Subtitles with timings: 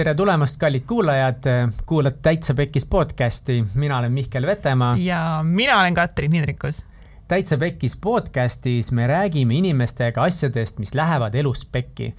[0.00, 1.44] tere tulemast, kallid kuulajad,
[1.86, 4.96] kuulad Täitsa Pekkis podcasti, mina olen Mihkel Vetemaa.
[4.96, 6.84] ja mina olen Katrin Hindrikus.
[7.28, 12.14] täitsa Pekkis podcastis me räägime inimestega asjadest, mis lähevad elus pekki.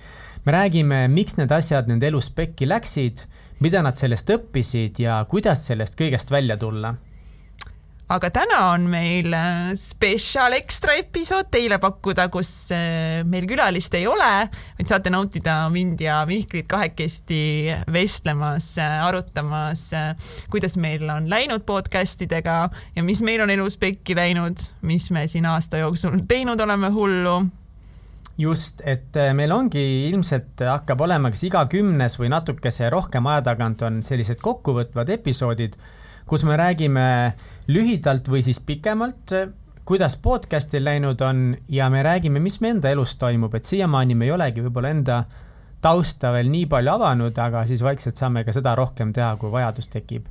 [0.45, 3.25] me räägime, miks need asjad nende elus pekki läksid,
[3.59, 6.93] mida nad sellest õppisid ja kuidas sellest kõigest välja tulla
[8.11, 14.07] aga täna on meil äh, spetsial ekstra episood teile pakkuda, kus äh, meil külalist ei
[14.09, 14.31] ole,
[14.79, 17.41] vaid saate nautida mind ja Mihklit kahekesti
[17.93, 19.87] vestlemas, äh, arutamas,
[20.51, 22.57] kuidas meil on läinud podcastidega
[22.95, 27.39] ja mis meil on elus pekki läinud, mis me siin aasta jooksul teinud oleme hullu.
[28.41, 33.83] Just, et meil ongi ilmselt hakkab olema kas iga kümnes või natukese rohkem aja tagant
[33.85, 35.75] on sellised kokkuvõtvad episoodid
[36.31, 37.05] kus me räägime
[37.67, 39.33] lühidalt või siis pikemalt,
[39.87, 44.29] kuidas podcast'il läinud on ja me räägime, mis me enda elus toimub, et siiamaani me
[44.29, 45.17] ei olegi võib-olla enda
[45.83, 49.91] tausta veel nii palju avanud, aga siis vaikselt saame ka seda rohkem teha, kui vajadus
[49.91, 50.29] tekib.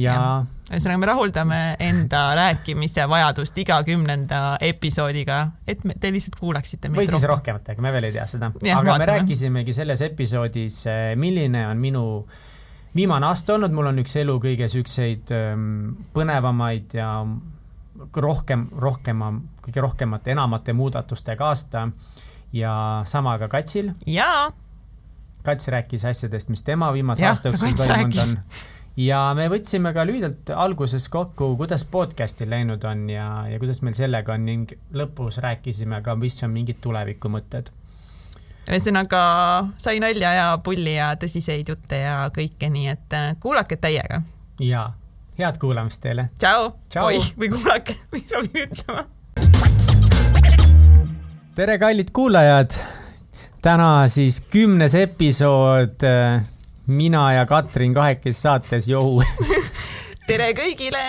[0.00, 0.24] ja, ja.
[0.70, 7.02] ühesõnaga, me rahuldame enda rääkimise vajadust iga kümnenda episoodiga, et me, te lihtsalt kuulaksite meid.
[7.02, 8.48] või siis rohkematega, me veel ei tea seda.
[8.48, 8.96] aga vaatame.
[9.04, 10.80] me rääkisimegi selles episoodis,
[11.20, 12.42] milline on minu äh,
[12.96, 17.08] viimane aasta olnud, mul on üks elu kõige siukseid ähm, põnevamaid ja
[18.16, 19.30] rohkem, rohkema,
[19.64, 21.88] kõige rohkemate, enamate muudatustega aasta
[22.54, 22.74] ja
[23.06, 23.92] sama ka Katsil.
[24.06, 24.52] jaa.
[25.44, 28.38] Kats rääkis asjadest, mis tema viimase ja, aasta jooksul toimunud on.
[28.96, 33.96] ja me võtsime ka lühidalt alguses kokku, kuidas podcast'il läinud on ja, ja kuidas meil
[33.98, 37.68] sellega on ning lõpus rääkisime ka, mis on mingid tulevikumõtted
[38.68, 39.22] ühesõnaga
[39.80, 44.22] sai nalja ja pulli ja tõsiseid jutte ja kõike, nii et äh, kuulake täiega.
[44.60, 44.86] ja,
[45.38, 46.28] head kuulamist teile.
[46.38, 46.70] tšau,
[47.04, 49.04] oi, või kuulake, mis ma pidin ütlema.
[51.54, 52.78] tere, kallid kuulajad.
[53.62, 56.02] täna siis kümnes episood.
[56.04, 56.42] Äh,
[56.86, 59.22] mina ja Katrin kahekesi saates Johu
[60.28, 61.00] tere kõigile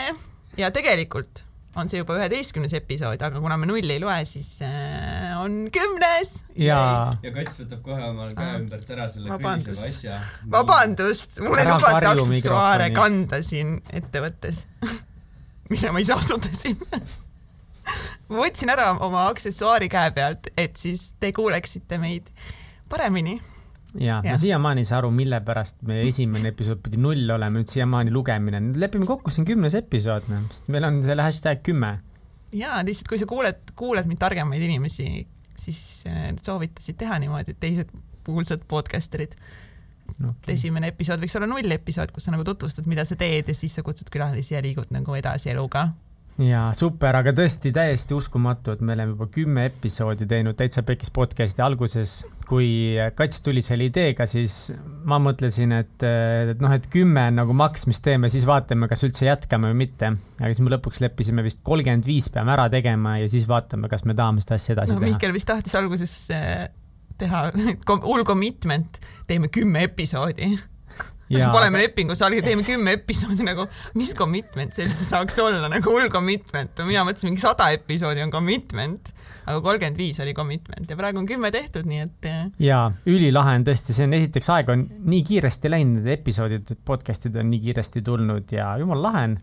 [0.58, 1.45] ja tegelikult
[1.76, 6.32] on see juba üheteistkümnes episood, aga kuna me nulli ei loe, siis äh, on kümnes.
[6.60, 6.80] ja,
[7.24, 8.60] ja Kats võtab kohe omal käe ah.
[8.62, 10.20] ümbert ära selle kõliseva asja.
[10.56, 14.66] vabandust, mul ei lubata aksessuaare kanda siin ettevõttes.
[15.72, 16.78] Mille ma ise asutasin
[18.30, 22.30] ma võtsin ära oma aksessuaari käe pealt, et siis te kuuleksite meid
[22.90, 23.40] paremini
[24.00, 24.34] ja, ja.
[24.34, 28.14] ma siiamaani ei saa aru, mille pärast meie esimene episood pidi null olema, nüüd siiamaani
[28.14, 31.98] lugemine, nüüd lepime kokku, see on kümnes episood, noh, sest meil on selle hashtag kümme.
[32.56, 35.10] ja lihtsalt, kui sa kuuled, kuuled mind targemaid inimesi,
[35.62, 37.94] siis äh, soovitasid teha niimoodi, et teised
[38.26, 39.36] kuulsad podcasterid
[40.20, 40.56] okay..
[40.56, 43.78] esimene episood võiks olla null episood, kus sa nagu tutvustad, mida sa teed ja siis
[43.78, 45.90] sa kutsud külalisi ja liigud nagu edasi eluga
[46.42, 51.14] jaa, super, aga tõesti täiesti uskumatu, et me oleme juba kümme episoodi teinud Täitsa Pekis
[51.16, 52.24] podcast'i alguses.
[52.46, 54.70] kui Kats tuli selle ideega, siis
[55.08, 59.02] ma mõtlesin, et, et noh, et kümme on nagu maks, mis teeme, siis vaatame, kas
[59.08, 60.12] üldse jätkame või mitte.
[60.42, 64.06] aga siis me lõpuks leppisime vist kolmkümmend viis peame ära tegema ja siis vaatame, kas
[64.06, 65.16] me tahame seda asja edasi no, teha.
[65.16, 66.68] Mihkel vist tahtis alguses eh,
[67.18, 67.48] teha
[68.10, 70.52] hull commitment, teeme kümme episoodi
[71.30, 75.94] me paneme lepingu saali, teeme kümme episoodi nagu, mis commitment see üldse saaks olla nagu
[75.94, 79.10] hull commitment, mina mõtlesin mingi sada episoodi on commitment,
[79.46, 82.30] aga kolmkümmend viis oli commitment ja praegu on kümme tehtud, nii et.
[82.62, 87.52] ja ülilahe on tõesti, see on esiteks aeg on nii kiiresti läinud, episoodid, podcast'id on
[87.54, 89.38] nii kiiresti tulnud ja jumala lahe on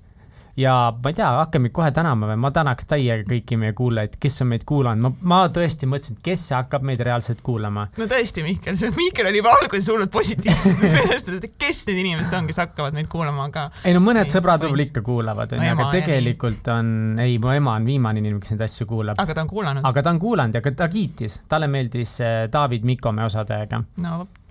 [0.57, 4.43] ja ma ei tea, hakkame kohe tänama või, ma tänaks täiega kõiki meie kuulajaid, kes
[4.45, 7.87] on meid kuulanud, ma, ma tõesti mõtlesin, et kes hakkab meid reaalselt kuulama.
[7.99, 12.37] no tõesti, Mihkel, see Mihkel oli juba alguses hullult positiivselt meelestatud, et kes need inimesed
[12.37, 13.69] on, kes hakkavad meid kuulama, aga.
[13.89, 16.93] ei no mõned ei, sõbrad võib-olla ikka kuulavad, onju, aga tegelikult on,
[17.23, 19.23] ei, mu ema on viimane inimene, kes neid asju kuulab.
[19.23, 19.89] aga ta on kuulanud.
[19.89, 23.81] aga ta on kuulanud ja ta kiitis, talle meeldis äh, David Mikome osadega.
[24.05, 24.42] no vot,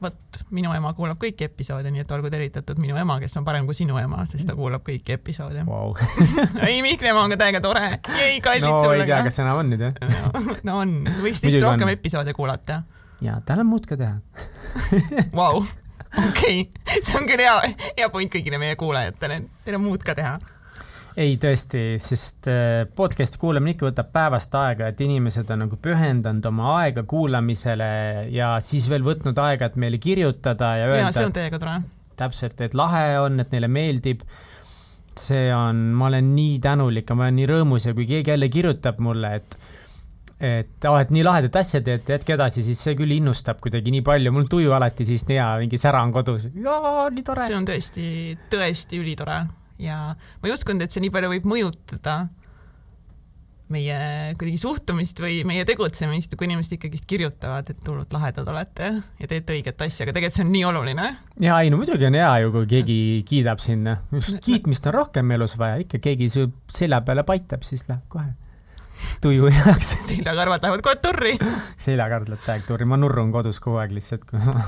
[0.52, 3.78] minu ema kuulab kõiki episoode, nii et olgu tervitatud minu ema, kes on parem kui
[3.78, 5.66] sinu ema, sest ta kuulab kõiki episoode.
[5.68, 5.94] Wow.
[6.68, 7.86] ei, Mihkli ema on ka täiega tore.
[8.18, 9.06] ei, kallid no, sulle ka.
[9.06, 10.18] ei tea, kas enam on nüüd jah?
[10.68, 12.82] No on, võiks vist rohkem episoode kuulata.
[13.22, 14.18] ja, tal on muud ka teha.
[15.40, 15.62] Vau,
[16.28, 16.66] okei,
[16.98, 17.56] see on küll hea,
[18.00, 20.40] hea point kõigile meie kuulajatele, teil on muud ka teha
[21.20, 26.46] ei, tõesti, sest äh, podcast'i kuulamine ikka võtab päevast aega, et inimesed on nagu pühendanud
[26.48, 27.90] oma aega kuulamisele
[28.32, 31.12] ja siis veel võtnud aega, et meile kirjutada ja öelda.
[31.16, 31.76] see on teiega tore.
[32.22, 34.24] täpselt, et lahe on, et neile meeldib.
[35.12, 38.50] see on, ma olen nii tänulik ja ma olen nii rõõmus ja kui keegi jälle
[38.50, 39.60] kirjutab mulle, et
[40.42, 43.92] et aa oh,, et nii lahedat asja teete, jätke edasi, siis see küll innustab kuidagi
[43.94, 46.48] nii palju, mul tuju alati siis nii hea, mingi sära on kodus.
[46.56, 47.46] jaa, nii tore.
[47.46, 48.06] see on tõesti,
[48.50, 49.44] tõesti ülitore
[49.82, 52.22] ja ma ei uskunud, et see nii palju võib mõjutada
[53.72, 53.98] meie
[54.36, 59.56] kuidagi suhtumist või meie tegutsemist, kui inimesed ikkagist kirjutavad, et hullult lahedad olete ja teete
[59.56, 61.08] õiget asja, aga tegelikult see on nii oluline.
[61.44, 63.98] ja ei no muidugi on hea ju, kui keegi kiidab sinna.
[64.48, 68.32] kiitmist on rohkem elus vaja, ikka keegi su selja peale paitab, siis läheb kohe
[69.22, 71.38] tuju heaks seljakarvad lähevad kohe turri.
[71.86, 74.60] seljakarv läheb täiega turri, ma nurrun kodus kogu aeg lihtsalt, kui ma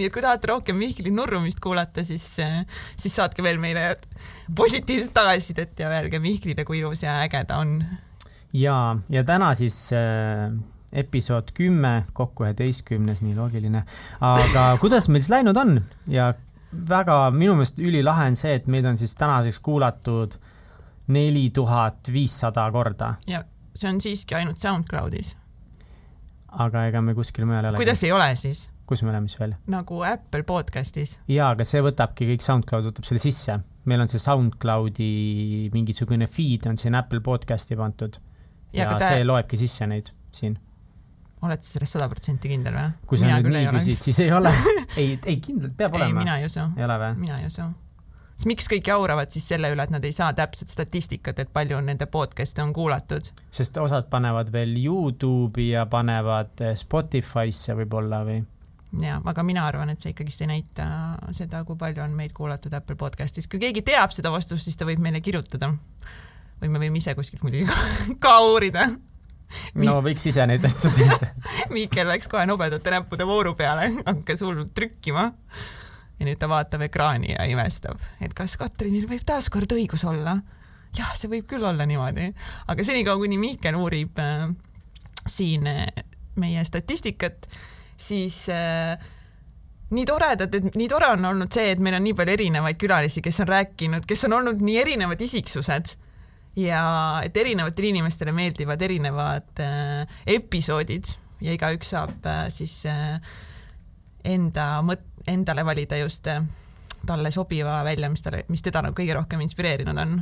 [0.00, 2.24] nii et kui tahate rohkem Mihkli nurrumist kuulata, siis,
[2.96, 3.94] siis saatke veel meile
[4.56, 7.78] positiivset tagasisidet ja öelge Mihklile, kui ilus ja äge ta on.
[8.56, 10.50] ja, ja täna siis äh,
[10.92, 13.84] episood kümme, kokku üheteistkümnes, nii loogiline.
[14.20, 15.76] aga kuidas meil siis läinud on
[16.10, 16.32] ja
[16.88, 20.38] väga minu meelest ülilahe on see, et meid on siis tänaseks kuulatud
[21.10, 23.14] neli tuhat viissada korda.
[23.26, 23.44] ja
[23.74, 25.36] see on siiski ainult SoundCloudis.
[26.66, 27.82] aga ega me kuskil mujal ei ole.
[27.82, 28.68] kuidas ei ole siis?
[28.90, 29.54] Kus me oleme siis veel?
[29.70, 31.18] nagu Apple podcastis.
[31.30, 33.60] jaa, aga see võtabki kõik, SoundCloud võtab selle sisse.
[33.90, 35.12] meil on see SoundCloudi
[35.74, 38.18] mingisugune feed on siin Apple podcasti pandud.
[38.74, 40.58] ja, ja see loebki sisse neid siin.
[41.46, 42.88] oled sa sellest sada protsenti kindel või?
[43.06, 44.50] kui sa mina nüüd nii küsid, siis ei ole
[45.00, 46.24] ei, ei kindlalt peab ei, olema.
[46.24, 46.66] mina ei usu.
[46.76, 47.22] ei ole või?
[47.22, 47.70] mina ei usu
[48.40, 51.78] siis miks kõik jauravad siis selle üle, et nad ei saa täpset statistikat, et palju
[51.84, 53.30] nende podcast'e on kuulatud?
[53.54, 58.42] sest osad panevad veel Youtube'i ja panevad Spotify'sse võib-olla või?
[58.98, 60.86] Jah, aga mina arvan, et see ikkagist ei näita
[61.36, 63.46] seda, kui palju on meid kuulatud Apple podcastis.
[63.50, 65.72] kui keegi teab seda vastust, siis ta võib meile kirjutada.
[66.60, 67.66] või me võime ise kuskilt muidugi
[68.20, 68.88] ka uurida.
[69.74, 71.30] no võiks ise neid asju teada
[71.74, 75.30] Miikel läks kohe nobedate näppude vooru peale, hakkas hullult trükkima.
[76.18, 80.40] ja nüüd ta vaatab ekraani ja imestab, et kas Katrinil võib taaskord õigus olla.
[80.98, 82.32] jah, see võib küll olla niimoodi,
[82.66, 84.48] aga senikaua, kuni Miikel uurib äh,
[85.30, 85.86] siin äh,
[86.40, 87.46] meie statistikat
[88.00, 89.00] siis äh,
[89.94, 93.22] nii toredad, et nii tore on olnud see, et meil on nii palju erinevaid külalisi,
[93.24, 95.96] kes on rääkinud, kes on olnud nii erinevad isiksused.
[96.58, 96.82] Ja
[97.22, 101.12] et erinevatele inimestele meeldivad erinevad äh, episoodid
[101.44, 103.20] ja igaüks saab äh, siis äh,
[104.26, 106.42] enda mõt-, endale valida just äh,
[107.06, 110.20] talle sobiva välja, mis talle, mis teda nagu kõige rohkem inspireerinud on.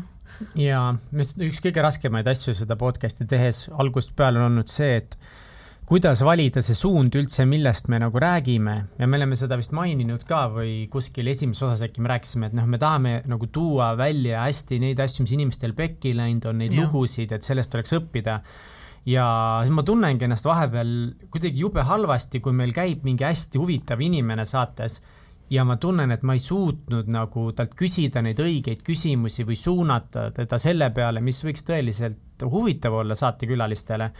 [0.59, 0.85] Ja
[1.19, 5.17] üks kõige raskemaid asju seda podcast'i tehes algusest peale on olnud see, et
[5.88, 10.26] kuidas valida see suund üldse, millest me nagu räägime ja me oleme seda vist maininud
[10.29, 14.43] ka või kuskil esimeses osas äkki me rääkisime, et noh, me tahame nagu tuua välja
[14.43, 16.85] hästi neid asju, mis inimestel pekki läinud on, neid ja.
[16.85, 18.35] lugusid, et sellest tuleks õppida.
[19.08, 19.29] ja
[19.64, 20.90] siis ma tunnengi ennast vahepeal
[21.32, 24.99] kuidagi jube halvasti, kui meil käib mingi hästi huvitav inimene saates
[25.49, 30.26] ja ma tunnen, et ma ei suutnud nagu talt küsida neid õigeid küsimusi või suunata
[30.37, 34.11] teda selle peale, mis võiks tõeliselt huvitav olla saatekülalistele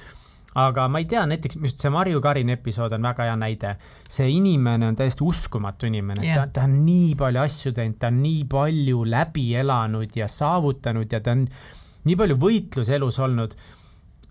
[0.59, 3.75] aga ma ei tea, näiteks just see Marju Karini episood on väga hea näide.
[4.09, 8.13] see inimene on täiesti uskumatu inimene yeah., ta, ta on nii palju asju teinud, ta
[8.13, 11.45] on nii palju läbi elanud ja saavutanud ja ta on
[12.09, 13.55] nii palju võitlus elus olnud.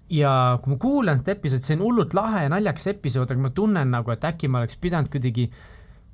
[0.10, 0.32] ja
[0.64, 3.92] kui ma kuulan seda episoodi, see on hullult lahe ja naljakas episood, aga ma tunnen
[3.92, 5.50] nagu, et äkki ma oleks pidanud kuidagi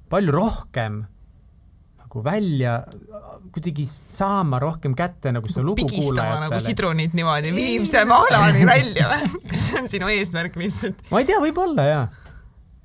[0.09, 1.03] palju rohkem
[2.13, 2.83] nagu välja
[3.53, 6.45] kuidagi saama rohkem kätte nagu seda lugu nagu kuulajatele.
[6.45, 9.29] nagu sidrunit niimoodi viimse maalani välja või?
[9.49, 11.01] kas see on sinu eesmärk lihtsalt?
[11.09, 12.07] ma ei tea, võib-olla jaa.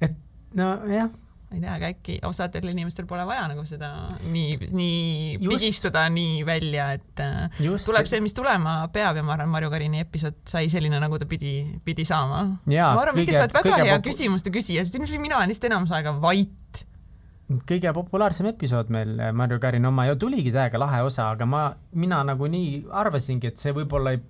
[0.00, 0.16] et
[0.56, 1.10] nojah
[1.48, 3.92] ma ei tea, aga äkki osadel inimestel pole vaja nagu seda
[4.32, 5.52] nii, nii Just.
[5.52, 7.88] pigistada nii välja, et äh, Just.
[7.88, 11.28] tuleb see, mis tulema peab ja ma arvan, Marju Karini episood sai selline, nagu ta
[11.28, 11.54] pidi,
[11.84, 12.44] pidi saama.
[12.64, 15.96] ma arvan, Mihkel, sa oled väga hea küsimuste küsija, sest ilmselt mina olen lihtsalt enamus
[15.96, 16.84] aega vait
[17.68, 21.64] kõige populaarsem episood meil, Marju Kärin oma ja tuligi täiega lahe osa, aga ma,
[21.96, 24.22] mina nagunii arvasingi, et see võib-olla ei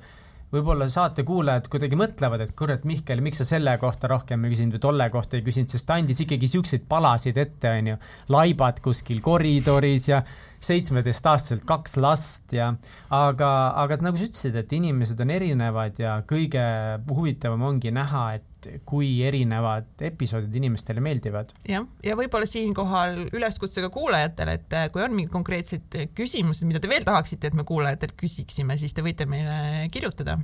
[0.53, 4.79] võib-olla saate kuulajad kuidagi mõtlevad, et kurat, Mihkel, miks sa selle kohta rohkem ei küsinud
[4.79, 7.99] või tolle kohta ei küsinud, sest ta andis ikkagi siukseid palasid ette, onju.
[8.33, 10.23] laibad kuskil koridoris ja
[10.65, 12.71] seitsmeteistaastaselt kaks last ja
[13.15, 13.51] aga,
[13.85, 16.65] aga nagu sa ütlesid, et inimesed on erinevad ja kõige
[17.13, 18.48] huvitavam ongi näha, et
[18.89, 21.53] kui erinevad episoodid inimestele meeldivad.
[21.69, 26.67] jah, ja, ja võib-olla siinkohal üleskutse ka kuulajatele, et äh, kui on mingid konkreetsed küsimused,
[26.69, 30.39] mida te veel tahaksite, et me kuulajatelt küsiksime, siis te võite meile kirjutada.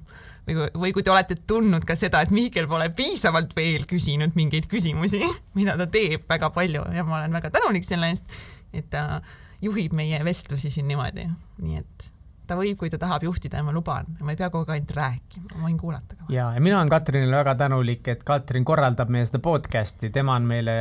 [0.46, 4.68] või, või kui te olete tundnud ka seda, et Mihkel pole piisavalt veel küsinud mingeid
[4.70, 5.22] küsimusi,
[5.58, 8.28] mida ta teeb väga palju ja ma olen väga tänulik selle eest,
[8.72, 9.22] et ta
[9.64, 11.28] juhib meie vestlusi siin niimoodi,
[11.62, 12.10] nii et
[12.46, 14.94] ta võib, kui ta tahab juhtida ja ma luban, ma ei pea kogu aeg ainult
[14.98, 16.28] rääkima, ma võin kuulata ka.
[16.32, 20.48] ja, ja mina olen Katrinile väga tänulik, et Katrin korraldab meie seda podcast'i, tema on
[20.50, 20.76] meile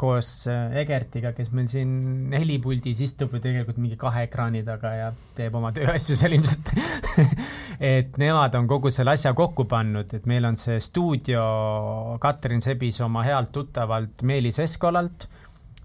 [0.00, 5.10] koos äh, Egertiga, kes meil siin helipuldis istub ju tegelikult mingi kahe ekraani taga ja
[5.36, 6.74] teeb oma tööasju seal ilmselt.
[7.80, 11.40] Et nemad on kogu selle asja kokku pannud, et meil on see stuudio,
[12.20, 15.30] Katrin sebis oma healt tuttavalt Meelis Eskolalt.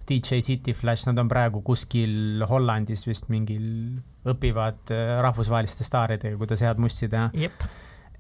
[0.05, 3.63] DJ City Flash, nad on praegu kuskil Hollandis vist mingil,
[4.31, 7.29] õpivad äh, rahvusvaheliste staaridega, kuidas head mussi teha.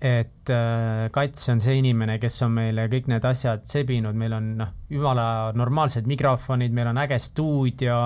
[0.05, 4.53] et äh, Kats on see inimene, kes on meile kõik need asjad sebinud, meil on
[4.59, 8.03] noh, jumala normaalsed mikrofonid, meil on äge stuudio,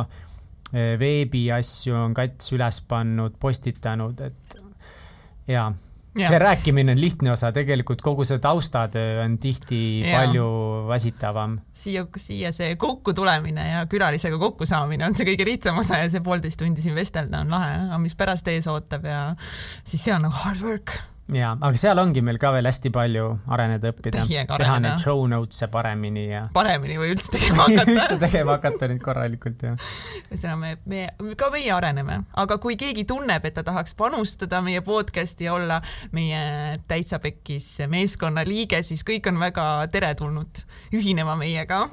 [0.72, 4.60] äh, veebiasju on Kats üles pannud, postitanud, et
[5.50, 5.72] jaa Ja.
[6.28, 10.18] See rääkimine on lihtne osa, tegelikult kogu see taustatöö on tihti ja.
[10.18, 10.48] palju
[10.90, 11.60] väsitavam.
[11.74, 16.10] siia, siia see kokku tulemine ja külalisega kokku saamine on see kõige lihtsam osa ja
[16.12, 19.22] see poolteist tundi siin vestelda on lahe, aga mis pärast ees ootab ja
[19.86, 21.00] siis see on nagu hard work
[21.36, 25.70] jaa, aga seal ongi meil ka veel hästi palju areneda, õppida, teha neid show notes'e
[25.72, 27.96] paremini ja paremini või üldse tegema hakata.
[27.96, 29.90] üldse tegema hakata neid korralikult, jah.
[30.30, 30.60] ühesõnaga,
[30.90, 35.50] me, me, ka meie areneme, aga kui keegi tunneb, et ta tahaks panustada meie podcast'i
[35.50, 35.80] ja olla
[36.16, 40.64] meie Täitsa Pekkis meeskonna liige, siis kõik on väga teretulnud
[40.98, 41.86] ühinema meiega.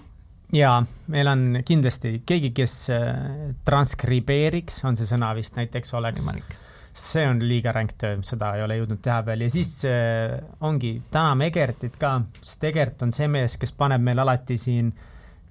[0.54, 0.78] Jaa,
[1.10, 6.28] meil on kindlasti keegi, kes äh, transkribeeriks, on see sõna vist näiteks oleks.
[6.30, 6.65] Võimalik
[6.96, 10.96] see on liiga ränk töö, seda ei ole jõudnud teha veel ja siis äh, ongi,
[11.12, 14.90] täname Egertit ka, sest Egert on see mees, kes paneb meil alati siin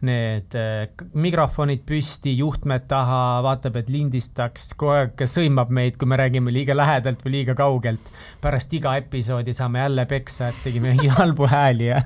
[0.05, 6.19] need äh, mikrofonid püsti, juhtmed taha, vaatab, et lindistaks, kogu aeg sõimab meid, kui me
[6.19, 8.11] räägime liiga lähedalt või liiga kaugelt.
[8.41, 12.01] pärast iga episoodi saame jälle peksa, et tegime halbu hääli ja.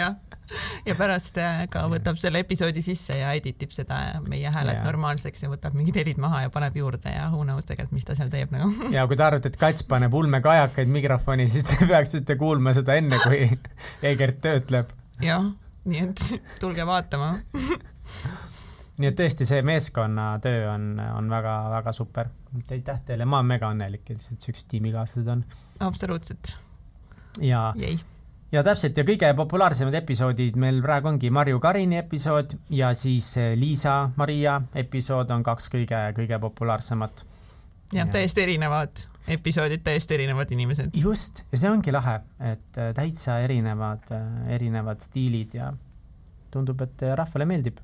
[0.00, 0.16] jah
[0.88, 4.86] ja pärast äh, ka võtab selle episoodi sisse ja edit ib seda meie hääled yeah.
[4.86, 8.16] normaalseks ja võtab mingid helid maha ja paneb juurde ja who knows tegelikult, mis ta
[8.18, 8.90] seal teeb nagu.
[8.94, 13.20] ja kui te arvate, et Kats paneb ulmekajakaid mikrofoni, siis te peaksite kuulma seda enne,
[13.24, 13.44] kui
[14.12, 14.94] Egert töötleb.
[15.24, 15.52] jah,
[15.88, 16.24] nii et
[16.62, 17.34] tulge vaatama
[19.00, 22.30] nii et tõesti, see meeskonnatöö on, on väga-väga super.
[22.70, 25.46] aitäh teile, ma olen mega õnnelik, et siuksed tiimikaaslased on.
[25.82, 26.56] absoluutselt.
[27.42, 27.98] ja Jäi
[28.54, 33.54] ja täpselt ja kõige populaarsemad episoodid meil praegu ongi Marju Karini episood ja siis eh,
[33.58, 37.24] Liisa-Maria episood on kaks kõige-kõige populaarsemat.
[37.92, 39.02] jah ja., täiesti erinevad
[39.34, 40.94] episoodid, täiesti erinevad inimesed.
[40.94, 42.20] just, ja see ongi lahe,
[42.52, 45.72] et eh, täitsa erinevad, eh, erinevad stiilid ja
[46.54, 47.80] tundub, et rahvale meeldib.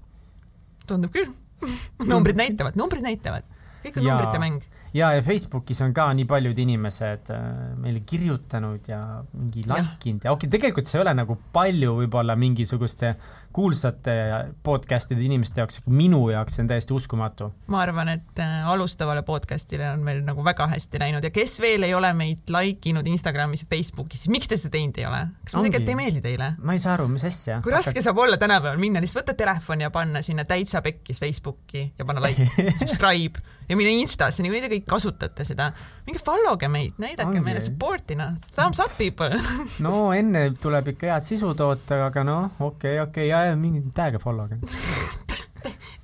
[0.86, 1.32] tundub küll
[2.12, 3.48] numbrid näitavad, numbrid näitavad,
[3.82, 4.62] kõik on ja, numbrite mäng
[4.94, 7.44] ja, ja Facebookis on ka nii paljud inimesed äh,
[7.82, 9.00] meile kirjutanud ja
[9.32, 13.14] mingi like inud ja okei okay,, tegelikult see ei ole nagu palju võib-olla mingisuguste
[13.52, 14.14] kuulsate
[14.62, 17.50] podcast'ide inimeste jaoks, aga minu jaoks see on täiesti uskumatu.
[17.72, 21.86] ma arvan, et äh, alustavale podcast'ile on meil nagu väga hästi läinud ja kes veel
[21.88, 25.22] ei ole meid like inud Instagramis ja Facebookis, siis miks te seda teinud ei ole?
[25.44, 26.52] kas me tegelikult ei meeldi teile?
[26.58, 27.60] ma ei saa aru, mis asja.
[27.64, 31.90] kui raske saab olla tänapäeval minna, lihtsalt võtta telefon ja panna sinna täitsa pekkis Facebooki
[31.98, 32.46] ja panna like,
[32.80, 35.70] subscribe ja mine Instasse, niikuinii te kõik kasutate seda.
[36.10, 37.42] Minge follow ge meid, näidake Ongi.
[37.46, 39.38] meile support'ina, thumbs up people.
[39.84, 43.58] No enne tuleb ikka head sisu toota, aga noh, okei okay,, okei okay,, ja, ja
[43.58, 44.58] mingi täiega follow ge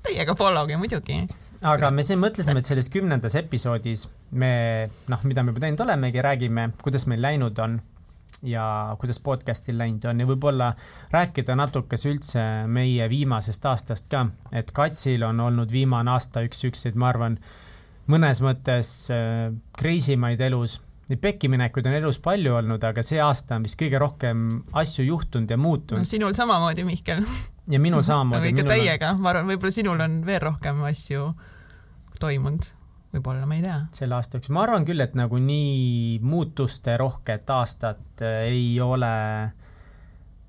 [0.06, 1.18] Teiega follow ge muidugi.
[1.66, 4.06] Aga me siin mõtlesime, et selles kümnendas episoodis
[4.38, 4.52] me
[5.10, 7.78] noh, mida me juba teinud olemegi, räägime, kuidas meil läinud on
[8.46, 10.20] ja kuidas podcast'il läinud on.
[10.20, 10.70] Ja võib-olla
[11.10, 17.00] rääkida natukese üldse meie viimasest aastast ka, et Katsil on olnud viimane aasta üks siukseid,
[17.00, 17.40] ma arvan,
[18.12, 19.48] mõnes mõttes äh,
[19.78, 20.78] crazy maid elus.
[21.06, 25.50] Neid pekkiminekuid on elus palju olnud, aga see aasta on vist kõige rohkem asju juhtunud
[25.50, 26.08] ja muutunud no,.
[26.08, 27.22] sinul samamoodi, Mihkel.
[27.70, 28.54] ja minul samamoodi no,.
[28.56, 31.28] ikka täiega on..., ma arvan, võib-olla sinul on veel rohkem asju
[32.18, 32.66] toimunud
[33.14, 33.78] võib-olla, ma ei tea.
[33.94, 39.12] selle aasta jooksul, ma arvan küll, et nagu nii muutuste rohket aastat äh, ei ole,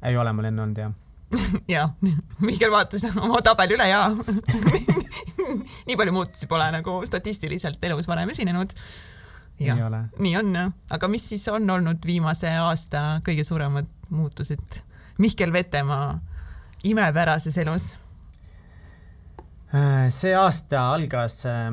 [0.10, 0.96] ei ole mul enne olnud jah
[1.76, 1.92] jah,
[2.40, 4.06] Mihkel vaatas oma tabeli üle ja
[5.88, 8.74] nii palju muutusi pole nagu statistiliselt elus varem esinenud.
[9.60, 9.84] jah,
[10.20, 14.82] nii on jah, aga mis siis on olnud viimase aasta kõige suuremad muutused
[15.18, 16.18] Mihkel Vetemaa
[16.86, 17.96] imepärases elus?
[19.74, 21.72] Äh, see aasta algas äh,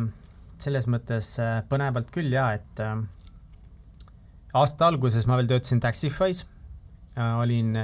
[0.59, 2.83] selles mõttes äh, põnevalt küll ja, et
[4.55, 6.45] aasta alguses ma veel töötasin Taxify's,
[7.15, 7.77] olin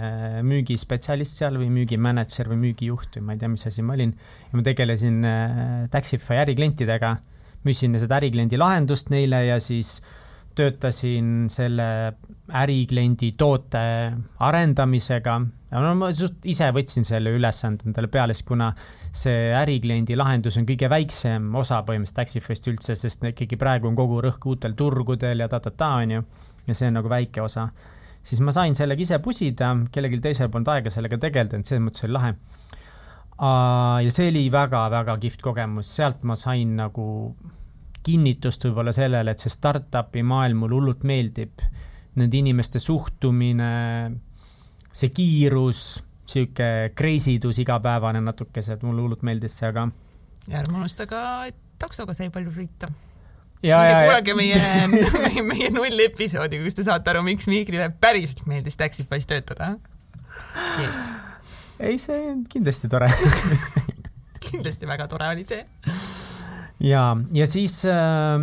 [0.43, 4.15] müügispetsialist seal või müügimänedžer või müügijuht või ma ei tea, mis asi ma olin.
[4.51, 5.21] ja ma tegelesin
[5.91, 7.13] Taxify äriklientidega,
[7.69, 10.01] müüsin seda ärikliendi lahendust neile ja siis
[10.55, 12.13] töötasin selle
[12.53, 13.83] ärikliendi toote
[14.39, 15.37] arendamisega.
[15.71, 20.91] no ma ise võtsin selle ülesande endale peale, sest kuna see ärikliendi lahendus on kõige
[20.91, 25.95] väiksem osa põhimõtteliselt Taxify'st üldse, sest ikkagi praegu on kogu rõhk uutel turgudel ja ta-ta-ta,
[26.03, 26.25] onju.
[26.67, 27.69] ja see on nagu väike osa.
[28.23, 32.05] Siis ma sain sellega ise pusida, kellelgi teisel polnud aega sellega tegeleda, et selles mõttes
[32.07, 32.35] oli lahe.
[34.05, 37.07] ja see oli väga-väga kihvt kogemus, sealt ma sain nagu
[38.05, 41.65] kinnitust võib-olla sellele, et see startup'i maailm mulle hullult meeldib.
[42.21, 43.73] Nende inimeste suhtumine,
[44.93, 45.83] see kiirus
[46.31, 49.89] sihuke crazy dus igapäevane natukese, et mulle hullult meeldis see, aga.
[50.51, 51.23] ärme unusta ka,
[51.81, 52.91] taksoga sai palju sõita.
[53.61, 54.57] Kuulake meie,
[55.21, 59.75] meie, meie null episoodi, kus te saate aru, miks Mihklile päriselt meeldis Taxify's töötada.
[60.81, 60.99] Yes..
[61.79, 63.11] ei, see on kindlasti tore.
[64.51, 65.61] Kindlasti väga tore oli see.
[66.83, 67.05] ja,
[67.37, 68.43] ja siis äh,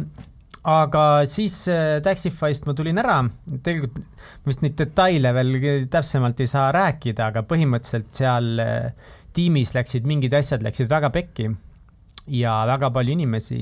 [0.67, 3.19] aga siis äh, Taxify'st ma tulin ära,
[3.65, 9.73] tegelikult ma vist neid detaile veel täpsemalt ei saa rääkida, aga põhimõtteliselt seal äh, tiimis
[9.75, 11.49] läksid mingid asjad läksid väga pekki
[12.27, 13.57] ja väga palju inimesi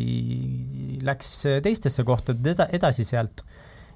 [1.05, 1.31] läks
[1.63, 3.45] teistesse kohtadesse edasi sealt.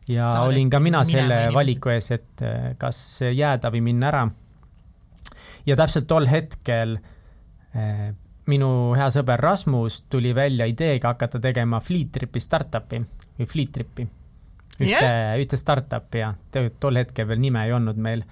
[0.08, 2.44] ja Sa olin ka mina selle valiku ees, et
[2.78, 4.24] kas jääda või minna ära.
[5.66, 6.98] ja täpselt tol hetkel
[8.50, 13.02] minu hea sõber Rasmus tuli välja ideega hakata tegema Fleet Tripi startup'i
[13.40, 14.08] või Fleet Tripi.
[14.80, 16.34] ühte yeah., ühte startup'i ja
[16.80, 18.24] tol hetkel veel nime ei olnud meil.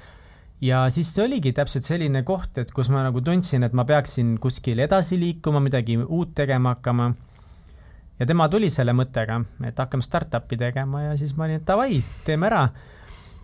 [0.61, 4.35] Ja siis see oligi täpselt selline koht, et kus ma nagu tundsin, et ma peaksin
[4.41, 7.11] kuskil edasi liikuma, midagi uut tegema hakkama.
[8.19, 12.01] ja tema tuli selle mõttega, et hakkame startup'i tegema ja siis ma olin, et davai,
[12.25, 12.67] teeme ära.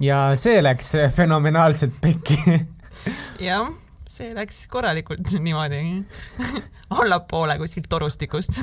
[0.01, 2.59] ja see läks fenomenaalselt pekki
[3.49, 3.69] jah
[4.13, 5.79] see läks korralikult niimoodi
[6.99, 8.59] allapoole kuskilt torustikust.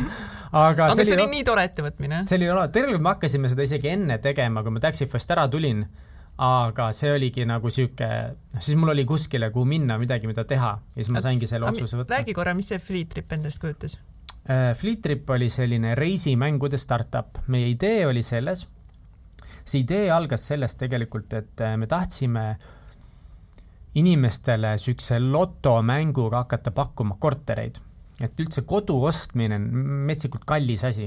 [0.52, 2.22] aga, aga see oli, oli nii tore ettevõtmine.
[2.28, 5.82] see oli, tegelikult me hakkasime seda isegi enne tegema, kui ma Taxify'st ära tulin.
[6.40, 8.06] Aga see oligi nagu sihuke,
[8.54, 11.68] noh siis mul oli kuskile, kuhu minna, midagi, mida teha ja siis ma saingi selle
[11.68, 12.16] otsuse võtta.
[12.16, 13.98] räägi korra, mis see Fleet Trip endast kujutas?
[14.48, 18.64] Äh, Fleet Trip oli selline reisimängude startup, meie idee oli selles,
[19.60, 22.46] see idee algas sellest tegelikult, et äh, me tahtsime
[24.00, 27.80] inimestele niisuguse lotomänguga hakata pakkuma kortereid.
[28.20, 29.62] et üldse kodu ostmine on
[30.08, 31.06] metsikult kallis asi.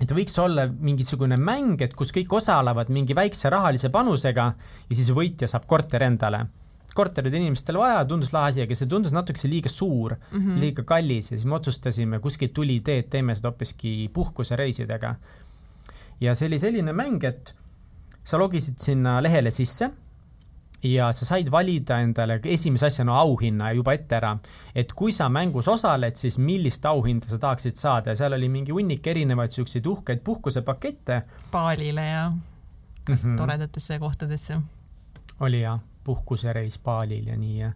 [0.00, 5.12] Et võiks olla mingisugune mäng, et kus kõik osalevad mingi väikse rahalise panusega ja siis
[5.16, 6.46] võitja saab korteri endale.
[6.94, 10.58] korterid inimestel vaja, tundus lahe asi, aga see tundus natukese liiga suur mm, -hmm.
[10.60, 15.14] liiga kallis ja siis me otsustasime, kuskilt tuli idee, et teeme seda hoopiski puhkusereisidega.
[16.20, 17.54] ja see oli selline mäng, et
[18.24, 19.90] sa logisid sinna lehele sisse
[20.82, 24.32] ja sa said valida endale esimese asjana auhinna juba ette ära,
[24.74, 28.72] et kui sa mängus osaled, siis millist auhinda sa tahaksid saada ja seal oli mingi
[28.72, 31.22] hunnik erinevaid siukseid uhkeid puhkusepakette.
[31.52, 33.36] Baalile ja mm -hmm.
[33.36, 34.60] toredatesse kohtadesse.
[35.40, 37.72] oli jah, puhkusereis Baalil ja nii ja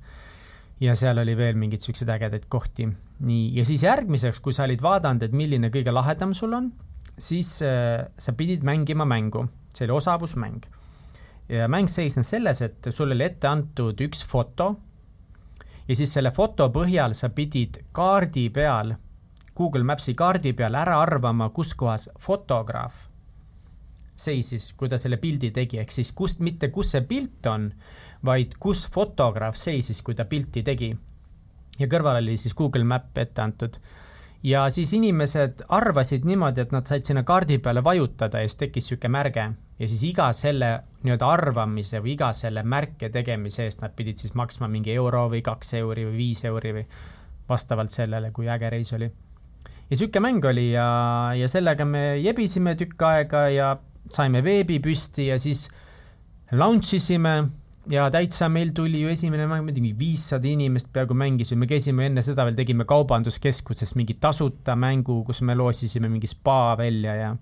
[0.80, 2.88] ja seal oli veel mingeid siukseid ägedaid kohti.
[3.20, 6.72] nii, ja siis järgmiseks, kui sa olid vaadanud, et milline kõige lahedam sul on,
[7.18, 10.66] siis äh, sa pidid mängima mängu, see oli osavusmäng
[11.48, 14.74] ja mäng seisnes selles, et sul oli ette antud üks foto.
[15.88, 18.94] Ja siis selle foto põhjal sa pidid kaardi peal,
[19.54, 23.09] Google Maps'i kaardi peal ära arvama, kus kohas fotograaf
[24.14, 27.68] seisis, kui ta selle pildi tegi, ehk siis kust, mitte kus see pilt on,
[28.24, 30.94] vaid kus fotograaf seisis, kui ta pilti tegi.
[31.78, 33.78] ja kõrval oli siis Google Map ette antud
[34.44, 38.90] ja siis inimesed arvasid niimoodi, et nad said sinna kaardi peale vajutada ja siis tekkis
[38.90, 39.44] niisugune märge
[39.78, 40.70] ja siis iga selle
[41.02, 45.42] nii-öelda arvamise või iga selle märke tegemise eest nad pidid siis maksma mingi euro või
[45.44, 46.85] kaks euri või viis euri või
[47.48, 49.11] vastavalt sellele, kui äge reis oli.
[49.90, 50.87] ja sihuke mäng oli ja,
[51.37, 53.74] ja sellega me jebisime tükk aega ja
[54.11, 55.68] saime veebi püsti ja siis
[56.52, 57.37] launch isime
[57.92, 62.08] ja täitsa meil tuli ju esimene mäng, mingi viissada inimest peaaegu mängis või me käisime
[62.08, 67.32] enne seda veel, tegime kaubanduskeskuses mingi tasuta mängu, kus me loosisime mingi spa välja ja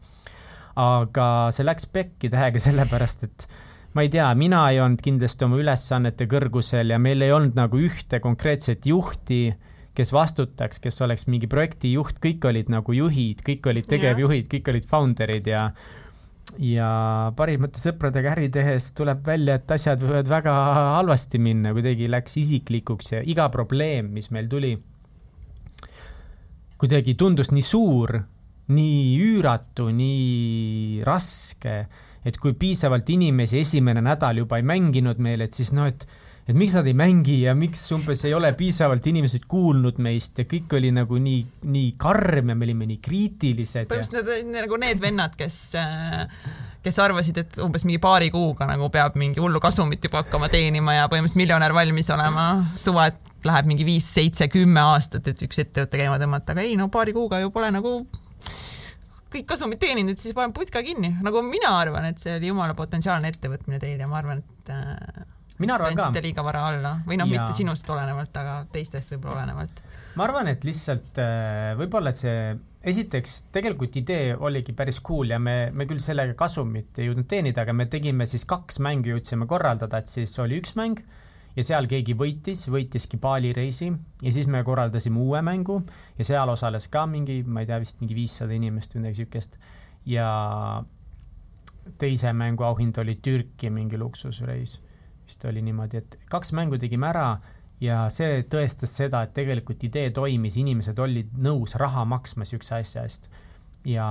[0.83, 3.47] aga see läks pekki tähega sellepärast, et
[3.95, 7.79] ma ei tea, mina ei olnud kindlasti oma ülesannete kõrgusel ja meil ei olnud nagu
[7.79, 9.45] ühte konkreetset juhti,
[9.93, 14.89] kes vastutaks, kes oleks mingi projektijuht, kõik olid nagu juhid, kõik olid tegevjuhid, kõik olid
[14.89, 15.75] founder'id ja ja
[17.37, 20.53] parimate sõpradega äri tehes tuleb välja, et asjad võivad väga
[20.99, 24.75] halvasti minna, kuidagi läks isiklikuks ja iga probleem, mis meil tuli,
[26.77, 28.19] kuidagi tundus nii suur,
[28.73, 31.77] nii üüratu, nii raske,
[32.25, 36.07] et kui piisavalt inimesi esimene nädal juba ei mänginud meil, et siis noh, et
[36.53, 40.45] et miks nad ei mängi ja miks umbes ei ole piisavalt inimesed kuulnud meist ja
[40.49, 41.41] kõik oli nagu nii,
[41.73, 43.89] nii karm ja me olime nii kriitilised.
[43.89, 45.59] põhimõtteliselt need nagu need vennad, kes,
[46.85, 50.99] kes arvasid, et umbes mingi paari kuuga nagu peab mingi hullu kasumit juba hakkama teenima
[50.99, 55.65] ja põhimõtteliselt miljonär valmis olema, suva, et läheb mingi viis, seitse, kümme aastat, et üks
[55.65, 57.97] ettevõte käima tõmmata, aga ei no paari kuuga ju pole nagu
[59.33, 63.33] kõik kasumit teeninud, siis paneme putka kinni, nagu mina arvan, et see oli jumala potentsiaalne
[63.33, 65.25] ettevõtmine teil ja ma arvan, et äh,
[65.63, 66.11] mina arvan ka.
[66.25, 69.83] liiga vara alla või noh, mitte sinust olenevalt, aga teistest võib-olla olenevalt.
[70.19, 72.53] ma arvan, et lihtsalt äh, võib-olla see,
[72.93, 77.67] esiteks tegelikult idee oligi päris cool ja me, me küll sellega kasumit ei jõudnud teenida,
[77.67, 81.03] aga me tegime siis kaks mängu jõudsime korraldada, et siis oli üks mäng
[81.57, 85.83] ja seal keegi võitis, võitiski Bali reisi ja siis me korraldasime uue mängu
[86.19, 89.59] ja seal osales ka mingi, ma ei tea, vist mingi viissada inimest või midagi siukest.
[90.09, 90.29] ja
[91.99, 94.79] teise mängu auhind oli Türki mingi luksusreis.
[95.33, 97.27] Vist oli niimoodi, et kaks mängu tegime ära
[97.81, 103.07] ja see tõestas seda, et tegelikult idee toimis, inimesed olid nõus raha maksma siukse asja
[103.07, 103.31] eest.
[103.85, 104.07] ja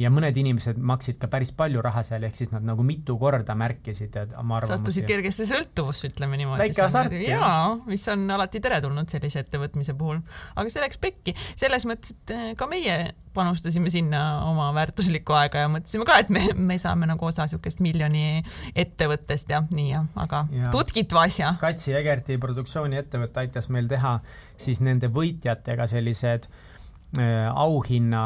[0.00, 3.54] ja mõned inimesed maksid ka päris palju raha seal, ehk siis nad nagu mitu korda
[3.58, 4.80] märkisid oma arvamusi.
[4.80, 6.64] sattusid kergesti sõltuvusse, ütleme niimoodi.
[6.64, 7.14] väike hasart.
[7.22, 10.18] jaa, mis on alati teretulnud sellise ettevõtmise puhul.
[10.56, 15.64] aga see läks pekki, selles mõttes, et eh, ka meie panustasime sinna oma väärtuslikku aega
[15.64, 18.44] ja mõtlesime ka, et me, me saame nagu osa niisugust miljoni
[18.78, 20.70] ettevõttest ja nii ja, aga ja.
[20.74, 21.56] tutkitva asja.
[21.62, 24.18] Katsi Egerti produktsiooniettevõte aitas meil teha
[24.56, 26.73] siis nende võitjatega sellised Äh,
[27.20, 28.22] auhinna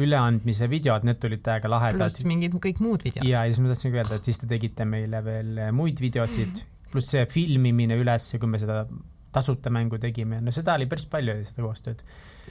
[0.00, 2.00] üleandmise videod, need tulid täiega lahedad.
[2.00, 3.26] pluss mingid kõik muud videod.
[3.26, 6.64] ja, ja siis ma tahtsingi öelda, et siis te tegite meile veel äh, muid videosid,
[6.92, 8.82] pluss see filmimine üles, kui me seda
[9.34, 12.02] tasuta mängu tegime, no seda oli päris palju, seda koostööd.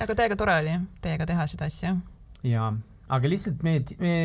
[0.04, 1.96] aga täiega tore oli teiega teha seda asja.
[2.48, 2.72] jaa,
[3.18, 4.16] aga lihtsalt me, me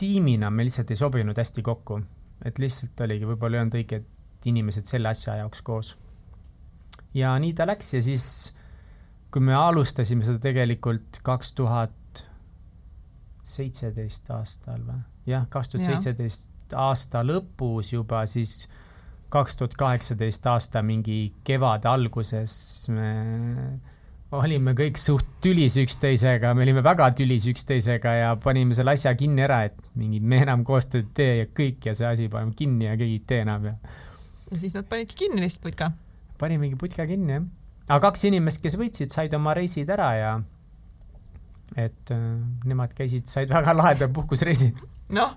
[0.00, 2.02] tiimina, me lihtsalt ei sobinud hästi kokku.
[2.44, 4.14] et lihtsalt oligi, võib-olla ei olnud õiged
[4.48, 5.96] inimesed selle asja jaoks koos.
[7.14, 8.28] ja nii ta läks ja siis
[9.32, 12.24] kui me alustasime seda tegelikult kaks tuhat
[13.48, 15.00] seitseteist aastal või?
[15.28, 18.66] jah, kaks tuhat seitseteist aasta lõpus juba, siis
[19.32, 22.54] kaks tuhat kaheksateist aasta mingi kevade alguses
[22.92, 23.12] me
[24.36, 29.44] olime kõik suht tülis üksteisega, me olime väga tülis üksteisega ja panime selle asja kinni
[29.44, 32.88] ära, et mingi me enam koostööd ei tee ja kõik ja see asi paneme kinni
[32.88, 33.76] ja keegi ei tee enam ja.
[34.50, 35.92] ja siis nad panidki kinni lihtsalt putka?
[36.40, 37.48] panimegi putka kinni jah
[37.88, 40.32] aga kaks inimest, kes võitsid, said oma reisid ära ja
[41.76, 42.20] et äh,
[42.68, 44.70] nemad käisid, said väga laheda puhkusreisi.
[45.16, 45.34] noh,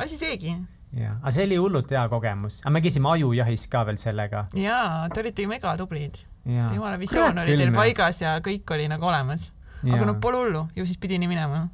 [0.00, 0.54] asi seegi.
[0.96, 4.46] jaa, aga see oli hullult hea kogemus, aga me käisime ajujahis ka veel sellega.
[4.56, 6.22] jaa, te olite megatublid.
[6.46, 9.50] jumala visioon oli teil paigas ja kõik oli nagu olemas.
[9.84, 11.66] aga noh, pole hullu, ju siis pidi nii minema.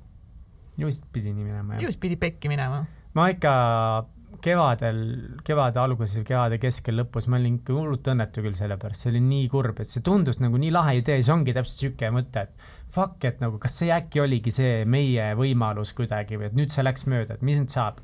[0.76, 1.86] ju siis pidi nii minema, jah.
[1.86, 2.84] ju siis pidi pekki minema.
[3.14, 3.54] ma ikka
[4.42, 4.98] kevadel,
[5.46, 9.12] kevade alguses või kevade keskel, lõpus ma olin ikka hullult õnnetu küll selle pärast, see
[9.14, 12.46] oli nii kurb, et see tundus nagu nii lahe idee, see ongi täpselt siuke mõte,
[12.46, 16.74] et fuck, et nagu kas see äkki oligi see meie võimalus kuidagi või et nüüd
[16.74, 18.02] see läks mööda, et mis nüüd saab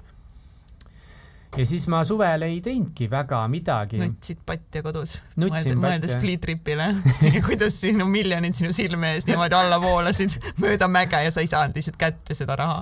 [1.56, 3.98] ja siis ma suvel ei teinudki väga midagi.
[4.00, 5.18] nutsid patja kodus?
[5.36, 6.88] mõeldes Fleet Tripile
[7.48, 11.76] kuidas sinu miljonid sinu silme ees niimoodi alla voolasid mööda mäge ja sa ei saanud
[11.76, 12.78] lihtsalt kätte seda raha.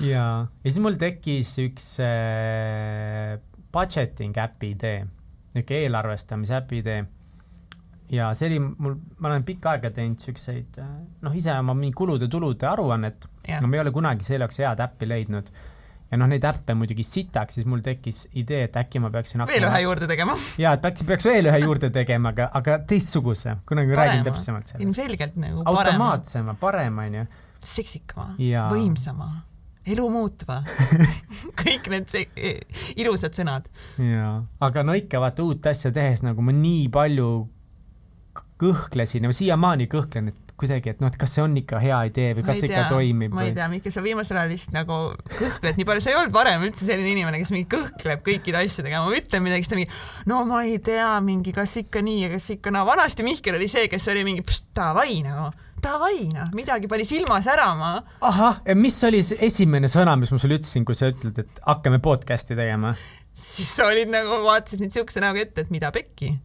[0.00, 3.36] ja, ja siis mul tekkis üks äh,
[3.74, 5.04] budgeting äpi idee,
[5.54, 7.04] niisugune eelarvestamise äpi idee.
[8.14, 11.96] ja see oli mul, ma olen pikka aega teinud siukseid, äh, noh, ise oma mingi
[12.00, 15.52] kulude-tulude aruannet, aga ma ei ole kunagi selle jaoks head äppi leidnud
[16.14, 19.54] ja noh, neid äppe muidugi sitaks, siis mul tekkis idee, et äkki ma peaksin hakkama
[19.56, 20.36] veel ühe juurde tegema.
[20.60, 24.84] jaa, et äkki peaks veel ühe juurde tegema, aga, aga teistsuguse, kunagi räägin täpsemalt sellest.
[24.84, 25.80] ilmselgelt nagu parema.
[25.82, 27.24] automaatsema, parem, onju.
[27.74, 28.28] seksikama,
[28.70, 29.30] võimsama,
[29.90, 30.60] elu muutva
[31.64, 32.54] kõik need see,
[32.94, 33.66] ilusad sõnad.
[33.98, 34.36] jaa,
[34.68, 37.32] aga no ikka vaata uut asja tehes nagu ma nii palju
[38.62, 41.96] kõhklesin ja ma siiamaani kõhklen, et kuidagi, et noh, et kas see on ikka hea
[42.10, 44.98] idee või kas see ikka toimib ma ei tea, Mihkel, sa viimasel ajal vist nagu
[45.26, 49.02] kõhkled nii palju, sa ei olnud varem üldse selline inimene, kes mingi kõhkleb kõikide asjadega,
[49.02, 52.30] ma ütlen midagi, siis ta mingi no ma ei tea, mingi kas ikka nii ja
[52.36, 55.50] kas ikka naa no., vanasti Mihkel oli see, kes oli mingi davai nagu
[55.84, 57.92] davai noh, midagi pani silma särama.
[58.24, 61.98] ahah, mis oli see esimene sõna, mis ma sulle ütlesin, kui sa ütled, et hakkame
[62.04, 62.94] podcast'i tegema?
[63.34, 66.36] siis sa olid nagu, vaatasid mind siukse näoga ette, et mida pekki.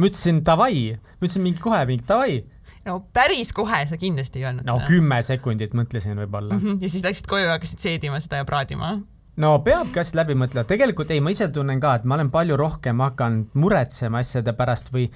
[0.00, 2.40] ma ütlesin davai, ma ütlesin mingi kohe mingi davai
[2.86, 4.88] no päris kohe sa kindlasti ei öelnud no seda.
[4.88, 6.62] kümme sekundit mõtlesin võib-olla mm.
[6.62, 6.84] -hmm.
[6.84, 8.94] ja siis läksid koju ja hakkasid seedima seda ja praadima?
[9.40, 12.56] no peabki asjad läbi mõtlema, tegelikult ei, ma ise tunnen ka, et ma olen palju
[12.60, 15.10] rohkem hakanud muretsema asjade pärast või,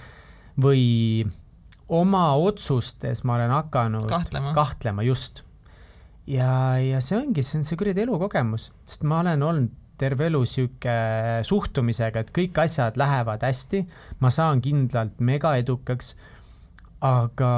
[0.61, 0.85] või
[1.89, 5.43] oma otsustes ma olen hakanud kahtlema, kahtlema, just.
[6.27, 10.41] ja, ja see ongi, see on see kuradi elukogemus, sest ma olen olnud terve elu
[10.49, 10.95] sihuke
[11.47, 13.85] suhtumisega, et kõik asjad lähevad hästi,
[14.21, 16.15] ma saan kindlalt mega edukaks
[17.05, 17.51] aga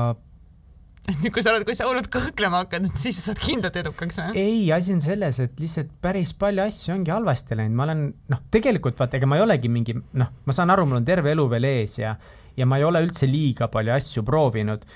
[1.35, 4.41] kui sa oled, kui sa hullult kõhklema hakkad, et siis sa saad kindlalt edukaks või?
[4.41, 8.43] ei, asi on selles, et lihtsalt päris palju asju ongi halvasti läinud, ma olen noh,
[8.53, 11.47] tegelikult vaata, ega ma ei olegi mingi noh, ma saan aru, mul on terve elu
[11.53, 12.17] veel ees ja
[12.57, 14.87] ja ma ei ole üldse liiga palju asju proovinud,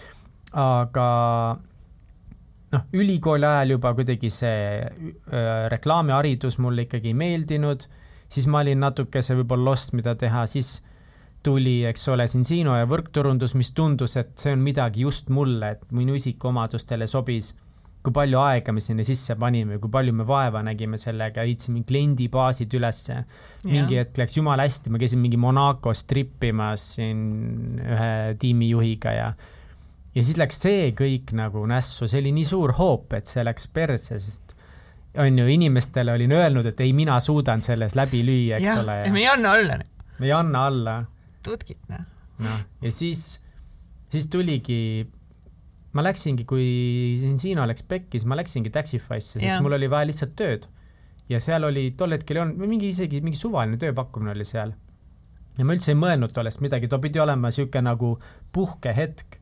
[0.59, 1.07] aga
[2.75, 7.87] noh, ülikooli ajal juba kuidagi see äh, reklaamiharidus mulle ikkagi ei meeldinud,
[8.31, 10.81] siis ma olin natukese võib-olla lost, mida teha, siis
[11.43, 15.93] tuli, eks ole, Sinsino ja võrkturundus, mis tundus, et see on midagi just mulle, et
[15.97, 17.55] minu isikuomadustele sobis.
[18.01, 22.73] kui palju aega me sinna sisse panime, kui palju me vaeva nägime sellega, ehitasime kliendibaasid
[22.79, 23.25] ülesse.
[23.65, 29.35] mingi hetk läks jumala hästi, ma käisin mingi Monacos trippimas siin ühe tiimijuhiga ja
[30.15, 33.69] ja siis läks see kõik nagu nässu, see oli nii suur hoop, et see läks
[33.75, 34.57] perse, sest
[35.19, 38.99] on ju, inimestele olin öelnud, et ei, mina suudan selles läbi lüüa, eks ja, ole.
[39.11, 39.79] me ei anna alla.
[40.19, 41.01] me ei anna alla.
[41.47, 42.05] Tutkit, noh.
[42.45, 43.41] noh, ja siis,
[44.13, 45.07] siis tuligi
[45.97, 46.67] ma läksingi, kui
[47.21, 49.63] Sinsino läks pekki, siis ma läksingi Taxify'sse, sest yeah.
[49.65, 50.69] mul oli vaja lihtsalt tööd.
[51.31, 54.75] ja seal oli, tol hetkel ei olnud, mingi isegi mingi suvaline tööpakkumine oli seal.
[55.59, 58.17] ja ma üldse ei mõelnud tollest midagi, too pidi olema sihuke nagu
[58.55, 59.41] puhkehetk,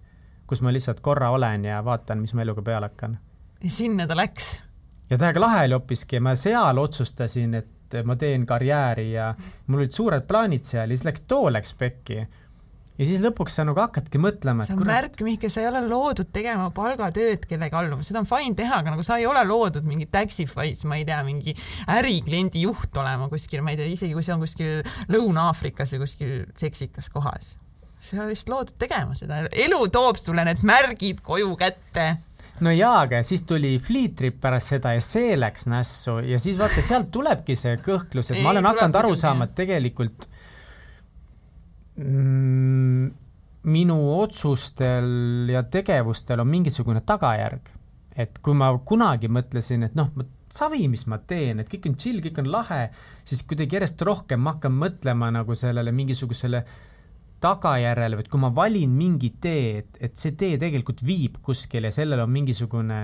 [0.48, 3.18] kus ma lihtsalt korra olen ja vaatan, mis ma eluga peale hakkan.
[3.64, 4.54] ja sinna ta läks.
[5.10, 7.74] ja täiega lahe oli hoopiski, ma seal otsustasin, et
[8.04, 9.32] ma teen karjääri ja
[9.68, 12.22] mul olid suured plaanid seal ja siis läks, too läks pekki
[12.98, 14.90] ja siis lõpuks sa nagu hakkadki mõtlema, et see on kurat...
[14.94, 18.94] märk, Mihkel, sa ei ole loodud tegema palgatööd kellegi alluma, seda on fine teha, aga
[18.94, 21.54] nagu sa ei ole loodud mingi Taxify's, ma ei tea, mingi
[21.94, 24.82] ärikliendi juht olema kuskil, ma ei tea, isegi kui see on kuskil
[25.14, 27.54] Lõuna-Aafrikas või kuskil seksikas kohas.
[28.00, 32.08] Sa ei ole lihtsalt loodud tegema seda, elu toob sulle need märgid koju kätte.
[32.60, 36.18] No jaa, aga siis tuli Fleet Trip pärast seda ja see läks nässu.
[36.26, 40.26] Ja siis vaata, sealt tulebki see kõhklus, et ma olen hakanud aru saama, et tegelikult
[41.98, 43.10] Mm,
[43.66, 47.74] minu otsustel ja tegevustel on mingisugune tagajärg.
[48.18, 50.08] et kui ma kunagi mõtlesin, et noh,
[50.50, 52.88] savi, mis ma teen, et kõik on chill, kõik on lahe,
[53.22, 56.64] siis kuidagi järjest rohkem ma hakkan mõtlema nagu sellele mingisugusele
[57.42, 61.98] tagajärjele, et kui ma valin mingi tee, et, et see tee tegelikult viib kuskile ja
[62.00, 63.02] sellel on mingisugune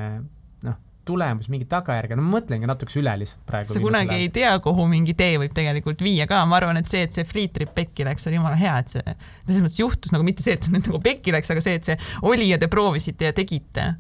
[1.05, 3.77] tulemus, mingi tagajärg, no ma mõtlengi natukese üle lihtsalt praegu.
[3.77, 7.05] sa kunagi ei tea, kuhu mingi tee võib tegelikult viia ka, ma arvan, et see,
[7.07, 10.27] et see Fleet Trip pekki läks, oli jumala hea, et see, selles mõttes juhtus nagu
[10.27, 11.99] mitte see, et nüüd nagu pekki läks, aga see, et see
[12.31, 13.91] oli ja te proovisite ja tegite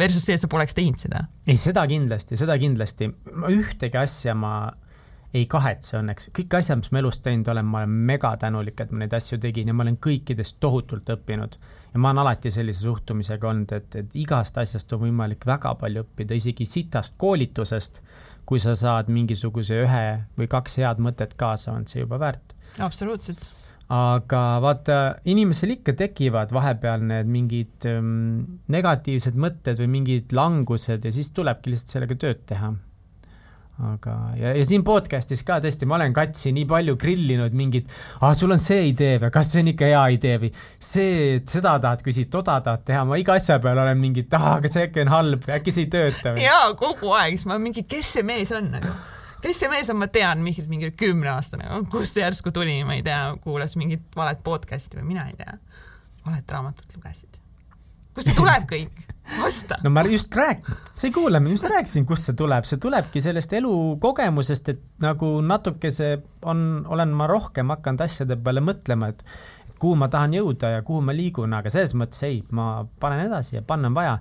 [0.00, 1.26] versus see, et sa poleks teinud seda.
[1.46, 3.10] ei, seda kindlasti, seda kindlasti.
[3.52, 4.54] ühtegi asja ma
[5.34, 9.02] ei kahetse õnneks, kõik asjad, mis ma elus teinud olen, ma olen megatänulik, et ma
[9.02, 11.56] neid asju tegin ja ma olen kõikidest tohutult õppinud.
[11.92, 16.04] ja ma olen alati sellise suhtumisega olnud, et, et igast asjast on võimalik väga palju
[16.06, 18.00] õppida, isegi sitast koolitusest.
[18.44, 20.06] kui sa saad mingisuguse ühe
[20.38, 22.54] või kaks head mõtet kaasa, on see juba väärt.
[22.78, 23.42] absoluutselt
[23.94, 31.12] aga vaata, inimesel ikka tekivad vahepeal need mingid ähm, negatiivsed mõtted või mingid langused ja
[31.12, 32.72] siis tulebki lihtsalt sellega tööd teha
[33.82, 38.30] aga, ja, ja siin podcast'is ka tõesti, ma olen katsi nii palju grillinud mingit, aa,
[38.38, 42.04] sul on see idee või kas see on ikka hea idee või see, seda tahad
[42.06, 45.10] küsida, toda tahad teha, ma iga asja peale olen mingi, aa, aga see äkki on
[45.14, 46.46] halb, äkki see ei tööta või?
[46.46, 48.94] jaa, kogu aeg, siis ma mingi, kes see mees on nagu
[49.44, 53.02] kes see mees on, ma tean, Mihkel mingi kümneaastane, kust see järsku tuli, ma ei
[53.04, 55.58] tea, kuulas mingit valet podcast'i või mina ei tea.
[56.24, 57.42] valet raamatut lugesid.
[58.14, 59.13] kust see tuleb kõik?
[59.40, 59.78] Vasta.
[59.82, 63.22] no ma just rääk-, sa ei kuula, ma just rääkisin, kust see tuleb, see tulebki
[63.24, 66.16] sellest elukogemusest, et nagu natukese
[66.50, 69.24] on, olen ma rohkem hakanud asjade peale mõtlema, et
[69.84, 73.58] kuhu ma tahan jõuda ja kuhu ma liigun, aga selles mõttes ei, ma panen edasi
[73.58, 74.14] ja panna on vaja.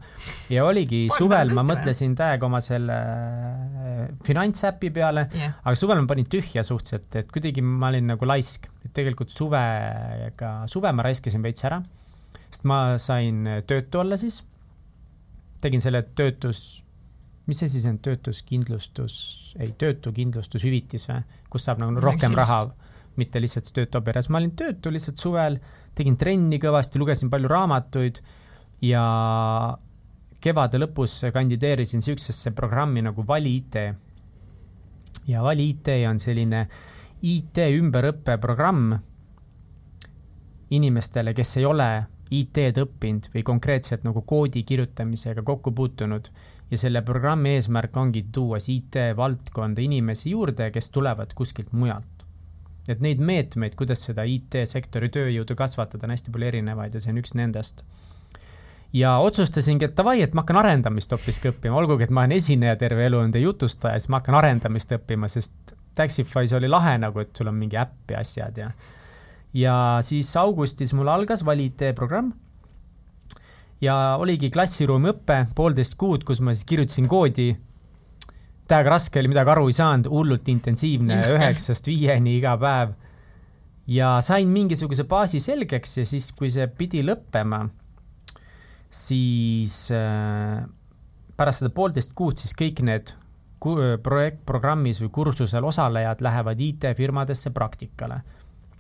[0.52, 6.02] ja oligi Pann suvel ma mõtlesin täiega oma selle äh, finantsäpi peale yeah., aga suvel
[6.02, 11.06] ma panin tühja suhteliselt, et kuidagi ma olin nagu laisk, et tegelikult suvega, suve ma
[11.06, 11.80] raiskasin veits ära,
[12.50, 14.42] sest ma sain töötu olla siis
[15.64, 16.84] tegin selle töötus,
[17.48, 19.16] mis see siis on, töötuskindlustus,
[19.60, 22.66] ei, töötukindlustushüvitis või, kus saab nagu rohkem raha,
[23.20, 25.60] mitte lihtsalt töötu abielus, ma olin töötu lihtsalt suvel,
[25.96, 28.22] tegin trenni kõvasti, lugesin palju raamatuid
[28.84, 29.04] ja
[30.44, 33.80] kevade lõpus kandideerisin niisugusesse programmi nagu Vali IT.
[35.28, 36.66] ja Vali IT on selline
[37.24, 38.98] IT ümberõppeprogramm
[40.74, 41.90] inimestele, kes ei ole
[42.40, 46.30] IT-d õppinud või konkreetselt nagu koodi kirjutamisega kokku puutunud
[46.72, 52.10] ja selle programmi eesmärk ongi tuua siis IT-valdkonda inimesi juurde, kes tulevad kuskilt mujalt.
[52.90, 57.22] et neid meetmeid, kuidas seda IT-sektori tööjõudu kasvatada, on hästi palju erinevaid ja see on
[57.22, 57.84] üks nendest.
[58.94, 62.76] ja otsustasingi, et davai, et ma hakkan arendamist hoopiski õppima, olgugi et ma olen esineja
[62.76, 67.22] terve elu olnud ja jutustaja, siis ma hakkan arendamist õppima, sest Taxify's oli lahe nagu,
[67.22, 68.72] et sul on mingi äpp ja asjad ja
[69.54, 72.32] ja siis augustis mul algas valid programm.
[73.82, 77.54] ja oligi klassiruumi õpe, poolteist kuud, kus ma siis kirjutasin koodi.
[78.68, 82.94] täiega raske oli, midagi aru ei saanud, hullult intensiivne, üheksast viieni iga päev.
[83.88, 87.68] ja sain mingisuguse baasi selgeks ja siis, kui see pidi lõppema,
[88.90, 90.64] siis äh,
[91.38, 93.18] pärast seda poolteist kuud siis kõik need
[94.04, 98.18] projekt, programmis või kursusel osalejad lähevad IT-firmadesse praktikale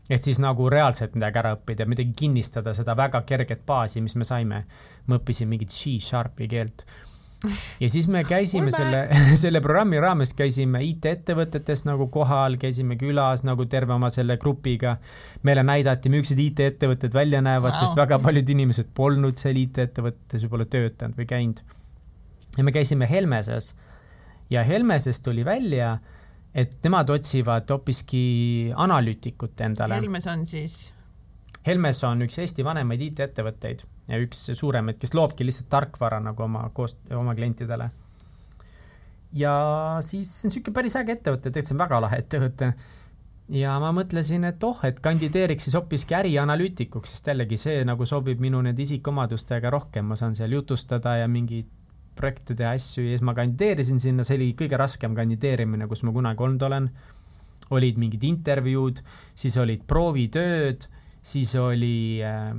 [0.09, 4.27] et siis nagu reaalselt midagi ära õppida, midagi kinnistada, seda väga kerget baasi, mis me
[4.27, 4.65] saime.
[5.07, 6.85] ma õppisin mingit C-sharpi keelt
[7.79, 9.03] ja siis me käisime selle,
[9.43, 14.97] selle programmi raames käisime IT-ettevõtetes nagu kohal, käisime külas nagu terve oma selle grupiga.
[15.43, 20.69] meile näidati, millised IT-ettevõtted välja näevad wow., sest väga paljud inimesed polnud seal IT-ettevõtetes võib-olla
[20.77, 21.63] töötanud või käinud.
[22.57, 23.73] ja me käisime Helmeses
[24.49, 25.97] ja Helmeses tuli välja,
[26.53, 28.25] et nemad otsivad hoopiski
[28.75, 29.97] analüütikut endale.
[29.97, 30.77] Helmes on siis?
[31.65, 36.65] Helmes on üks Eesti vanemaid IT-ettevõtteid ja üks suuremaid, kes loobki lihtsalt tarkvara nagu oma
[36.75, 37.89] koos, oma klientidele.
[39.33, 39.53] ja
[40.05, 42.73] siis see on niisugune päris äge ettevõte, tegelikult see on väga lahe ettevõte.
[43.63, 48.43] ja ma mõtlesin, et oh, et kandideeriks siis hoopiski ärianalüütikuks, sest jällegi see nagu sobib
[48.43, 51.71] minu nende isikuomadustega rohkem, ma saan seal jutustada ja mingeid
[52.17, 56.15] projekte teha, asju ja siis ma kandideerisin sinna, see oli kõige raskem kandideerimine, kus ma
[56.15, 56.89] kunagi olnud olen.
[57.73, 58.99] olid mingid intervjuud,
[59.39, 60.83] siis olid proovitööd
[61.23, 62.51] siis oli äh,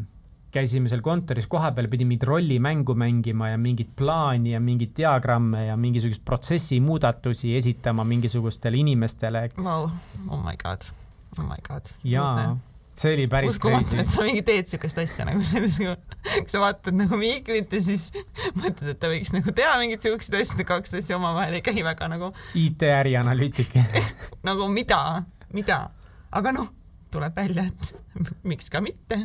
[0.54, 5.76] käisime seal kontoris kohapeal, pidi mingit rollimängu mängima ja mingit plaani ja mingeid diagramme ja
[5.76, 9.48] mingisuguseid protsessi muudatusi esitama mingisugustele inimestele.
[9.58, 9.90] Wow..
[10.28, 10.86] oh my god,
[11.38, 11.92] oh my god.
[12.04, 12.54] jaa,
[12.94, 13.98] see oli päris crazy.
[13.98, 18.08] et sa mingi teed siukest asja nagu selles, kui sa vaatad nagu Mihklit ja siis
[18.60, 22.08] mõtled, et ta võiks nagu teha mingeid siukseid asju, kaks asja omavahel ei käi väga
[22.12, 22.30] nagu.
[22.58, 23.74] IT-ärianalüütik
[24.48, 25.00] nagu mida,
[25.56, 25.80] mida,
[26.30, 26.70] aga noh
[27.14, 27.94] tuleb välja, et
[28.50, 29.18] miks ka mitte.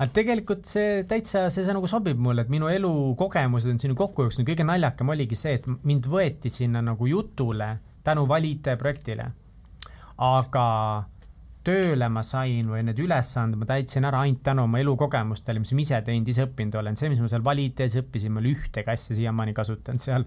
[0.00, 4.26] aga tegelikult see täitsa, see, see nagu sobib mulle, et minu elukogemused on sinna kokku
[4.26, 7.76] jooksnud, kõige naljakam oligi see, et mind võeti sinna nagu jutule
[8.06, 9.30] tänu Valite projektile.
[10.16, 10.66] aga
[11.66, 15.84] tööle ma sain või need ülesanded ma täitsin ära ainult tänu oma elukogemustele, mis ma
[15.84, 16.96] ise teinud, ise õppinud olen.
[16.96, 20.24] see, mis ma seal Valitees õppisin, ma ei ole ühtegi asja siiamaani kasutanud seal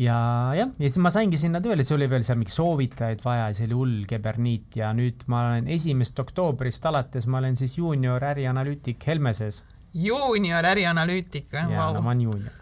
[0.00, 0.16] ja
[0.56, 3.68] jah, ja siis ma saingi sinna tööle, siis oli veel seal mingi soovitajaid vaja, see
[3.68, 9.06] oli hull keberniit ja nüüd ma olen esimesest oktoobrist alates, ma olen siis juunior ärianalüütik
[9.06, 9.62] Helmeses.
[9.92, 12.61] juunior ärianalüütik wow., no ma olen juunior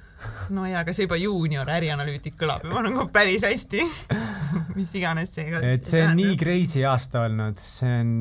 [0.56, 3.84] no jaa, aga see juba juunior ärianalüütik kõlab juba nagu päris hästi
[4.78, 8.12] mis iganes see ka et see on nii crazy aasta olnud, see on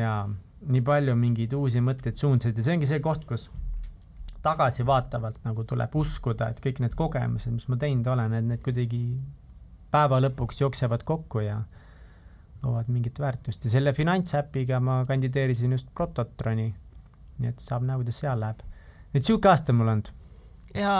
[0.00, 0.24] jaa,
[0.72, 3.48] nii palju mingeid uusi mõtteid, suundasid ja see ongi see koht, kus
[4.44, 9.04] tagasivaatavalt nagu tuleb uskuda, et kõik need kogemused, mis ma teinud olen, et need kuidagi
[9.94, 11.62] päeva lõpuks jooksevad kokku ja
[12.64, 16.72] loovad mingit väärtust ja selle finantsäpiga ma kandideerisin just Prototroni.
[17.38, 18.60] nii et saab näha, kuidas seal läheb.
[19.14, 20.10] et sihuke aasta mul olnud.
[20.74, 20.94] Ja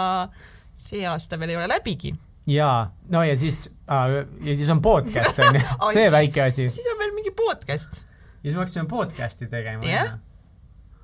[0.75, 2.15] see aasta veel ei ole läbigi.
[2.47, 5.61] jaa, no ja siis äh,, ja siis on podcast on ju
[5.95, 6.69] see väike asi.
[6.69, 8.01] siis on veel mingi podcast.
[8.01, 10.17] ja siis me hakkasime podcast'i tegema yeah..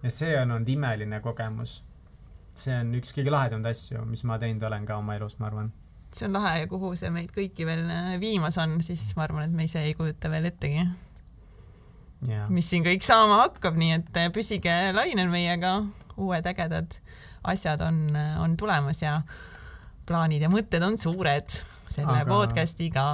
[0.03, 1.81] ja see on olnud imeline kogemus
[2.57, 5.71] see on üks kõige lahedamaid asju, mis ma teinud olen ka oma elus, ma arvan.
[6.11, 9.47] see on lahe ja kuhu see meid kõiki veel äh, viimas on, siis ma arvan,
[9.47, 10.81] et me ise ei kujuta veel ettegi
[12.27, 12.49] yeah..
[12.49, 15.79] mis siin kõik saama hakkab, nii et äh, püsige lainel meiega,
[16.17, 16.97] uued ägedad
[17.43, 18.03] asjad on,
[18.43, 19.21] on tulemas ja
[20.07, 21.53] plaanid ja mõtted on suured
[21.91, 22.29] selle Aga...
[22.29, 23.05] podcast'iga.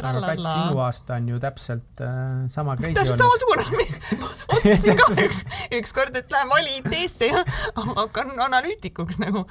[0.00, 3.66] aga Kats, sinu aasta on ju täpselt äh, sama crazy täpselt samasugune
[4.54, 5.42] otsustasin ka üks,
[5.80, 7.44] ükskord, et lähen vali IT-sse ja
[7.76, 9.44] hakkan analüütikuks nagu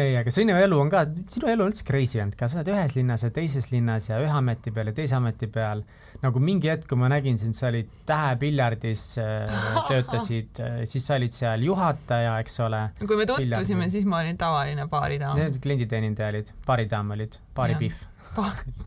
[0.00, 2.70] ei, aga sinu elu on ka, sinu elu on üldse crazy olnud ka, sa oled
[2.74, 5.82] ühes linnas ja teises linnas ja ühe ameti peal ja teise ameti peal.
[6.22, 9.56] nagu mingi hetk, kui ma nägin sind, sa olid Tähepiljardis äh,,
[9.90, 12.84] töötasid äh,, siis sa olid seal juhataja, eks ole.
[13.02, 15.58] kui me tutvusime, siis ma olin tavaline baaridaam.
[15.64, 18.02] klienditeenindaja olid, baaridaam olid, baaripihv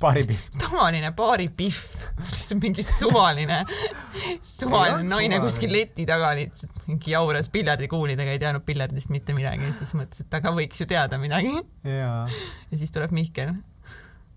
[0.02, 0.42] baaripihv.
[0.64, 1.78] tavaline baaripihv,
[2.62, 3.62] mingi suvaline,
[4.44, 9.94] suvaline naine kuskil leti taga lihtsalt mingi jauras piljardikuulidega, ei teadnud piljardist mitte midagi, siis
[9.98, 11.54] mõtles, et aga võiks ju teada midagi.
[11.88, 12.28] ja
[12.74, 13.56] siis tuleb Mihkel.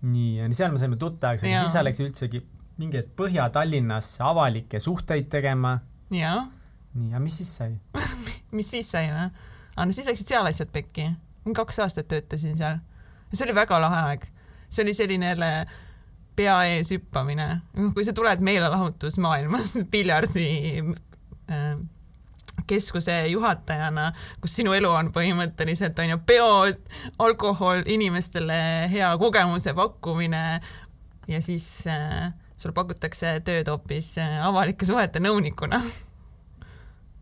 [0.01, 2.43] nii, ja seal me saime tuttavaks, aga siis sa läksid üldsegi
[2.81, 5.79] mingi hetk Põhja-Tallinnasse avalikke suhteid tegema.
[6.15, 6.45] jaa.
[6.93, 7.75] nii, aga mis siis sai
[8.57, 9.27] mis siis sai või?
[9.75, 11.11] aa, no siis läksid seal asjad pekki.
[11.57, 12.79] kaks aastat töötasin seal.
[13.33, 14.29] See oli väga lahe aeg
[14.71, 15.67] see oli selline jälle
[16.35, 17.47] pea ees hüppamine,
[17.93, 20.45] kui sa tuled meelelahutusmaailmast piljardi
[21.51, 21.73] äh,
[22.67, 26.79] keskuse juhatajana, kus sinu elu on põhimõtteliselt on ju peod,
[27.19, 30.45] alkohol, inimestele hea kogemuse pakkumine
[31.27, 35.81] ja siis äh, sulle pakutakse tööd hoopis äh, avalike suhete nõunikuna.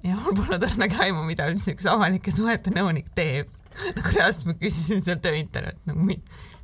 [0.05, 3.49] Ja mul polnud õrnagi aimu, mida üldse üks avalike suhete nõunik teeb.
[3.95, 6.05] nagu reaalselt ma küsisin seal tööintervjuult nagu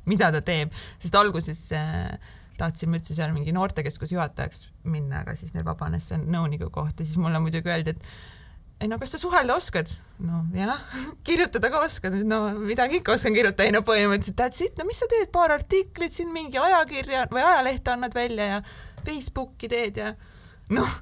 [0.06, 2.16] mida ta teeb, sest alguses äh,
[2.60, 7.06] tahtsime üldse seal mingi noortekeskuse juhatajaks minna, aga siis neil vabanes see nõuniku koht ja
[7.06, 9.90] siis mulle muidugi öeldi, et ei no kas sa suhelda oskad?
[10.24, 10.80] no jah,
[11.26, 15.00] kirjutada ka oskad, no midagi ikka oskan kirjutada, ei no põhimõtteliselt that's it, no mis
[15.02, 18.62] sa teed, paar artiklit siin mingi ajakirja või ajalehte annad välja ja
[19.06, 20.14] Facebooki teed ja
[20.76, 21.00] noh,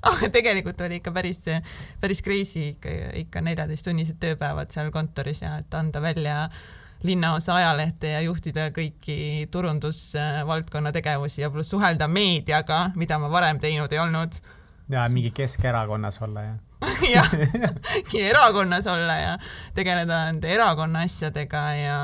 [0.10, 1.42] aga tegelikult oli ikka päris,
[2.00, 6.46] päris crazy ikka, ikka neljateisttunnised tööpäevad seal kontoris ja et anda välja
[7.02, 13.92] linnaosa ajalehte ja juhtida kõiki turundusvaldkonna tegevusi ja pluss suhelda meediaga, mida ma varem teinud
[13.92, 14.40] ei olnud.
[14.90, 16.56] ja mingi Keskerakonnas olla ja
[17.10, 17.30] jah,
[18.30, 19.36] erakonnas olla ja
[19.74, 21.98] tegeleda nende erakonna asjadega ja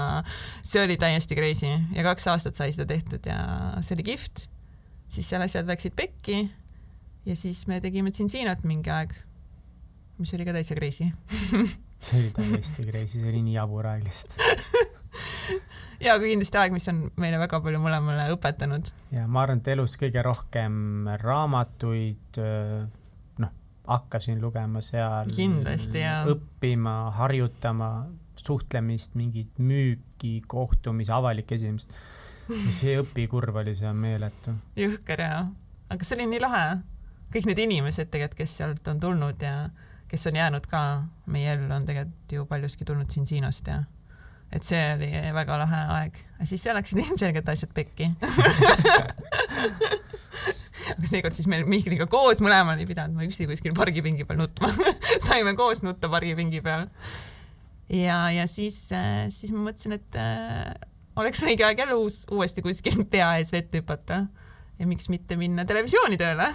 [0.63, 3.39] see oli täiesti crazy ja kaks aastat sai seda tehtud ja
[3.81, 4.47] see oli kihvt.
[5.09, 6.47] siis seal asjad läksid pekki
[7.27, 9.15] ja siis me tegime Tsinsinat mingi aeg,
[10.19, 11.11] mis oli ka täitsa crazy
[12.05, 14.41] see oli täiesti crazy, see oli nii jabur aeg lihtsalt
[16.05, 18.91] ja aga kindlasti aeg, mis on meile väga palju mõlemale õpetanud.
[19.15, 22.41] ja ma arvan, et elus kõige rohkem raamatuid,
[23.43, 23.55] noh,
[23.89, 25.33] hakkasin lugema seal.
[25.37, 26.23] kindlasti, jaa.
[26.33, 27.91] õppima, harjutama,
[28.41, 31.97] suhtlemist, mingit müüki, kohtumisi, avalikke esinemist.
[32.79, 34.55] see õpikurv oli seal meeletu.
[34.79, 35.41] jõhker jaa,
[35.91, 36.67] aga see oli nii lahe.
[37.35, 39.69] Kõik need inimesed tegelikult, kes sealt on tulnud ja
[40.09, 40.81] kes on jäänud ka
[41.27, 43.83] meie ellu, on tegelikult ju paljuski tulnud siin Siinost ja
[44.55, 46.19] et see oli väga lahe aeg.
[46.45, 48.11] siis seal läksid ilmselgelt asjad pekki
[50.93, 54.71] aga seekord siis meil Mihkliga koos mõlemal ei pidanud ma üksi kuskil pargipingi peal nutma
[55.29, 56.87] saime koos nutta pargipingi peal.
[57.91, 58.79] ja, ja siis,
[59.35, 60.71] siis ma mõtlesin, et äh,
[61.19, 64.27] oleks õige aeg jälle uus, uuesti kuskil pea ees vette hüpata
[64.79, 66.51] ja miks mitte minna televisiooni tööle,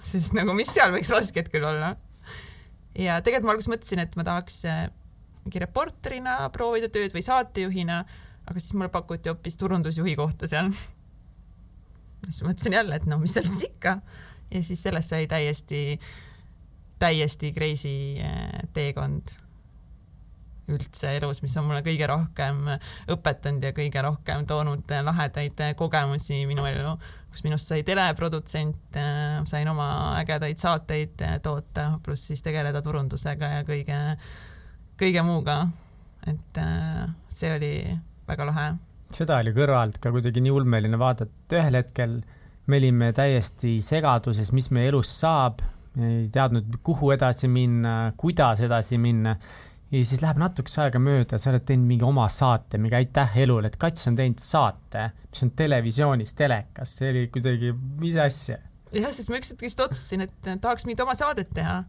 [0.00, 1.94] sest nagu mis seal võiks rasket küll olla.
[2.98, 4.86] Ja tegelikult ma alguses mõtlesin, et ma tahaks äh,
[5.44, 8.00] mingi reporterina proovida tööd või saatejuhina,
[8.46, 10.72] aga siis mulle pakuti hoopis turundusjuhi kohta seal.
[12.26, 14.00] siis mõtlesin jälle, et no mis seal siis ikka.
[14.50, 16.00] Ja siis sellest sai täiesti,
[16.98, 19.36] täiesti crazy äh, teekond
[20.70, 22.60] üldse elus, mis on mulle kõige rohkem
[23.10, 26.94] õpetanud ja kõige rohkem toonud lahedaid kogemusi minu ellu
[27.30, 33.52] kus minust sai teleprodutsent, äh, sain oma ägedaid saateid äh, toota, pluss siis tegeleda turundusega
[33.58, 33.98] ja kõige,
[35.00, 35.62] kõige muuga.
[36.26, 37.74] et äh, see oli
[38.28, 38.68] väga lahe.
[39.10, 42.20] seda oli kõrvalt ka kuidagi nii ulmeline vaadata, ühel hetkel
[42.70, 45.62] me olime täiesti segaduses, mis meie elus saab,
[45.98, 49.36] ei teadnud, kuhu edasi minna, kuidas edasi minna
[49.90, 53.70] ja siis läheb natukese aega mööda, sa oled teinud mingi oma saate, mingi aitäh elule,
[53.70, 57.72] et Kats on teinud saate, mis on televisioonis, telekas, see oli kuidagi,
[58.02, 58.60] mis asja?
[58.94, 61.82] jah, sest ma üks hetk just otsustasin, et tahaks mingit oma saadet teha.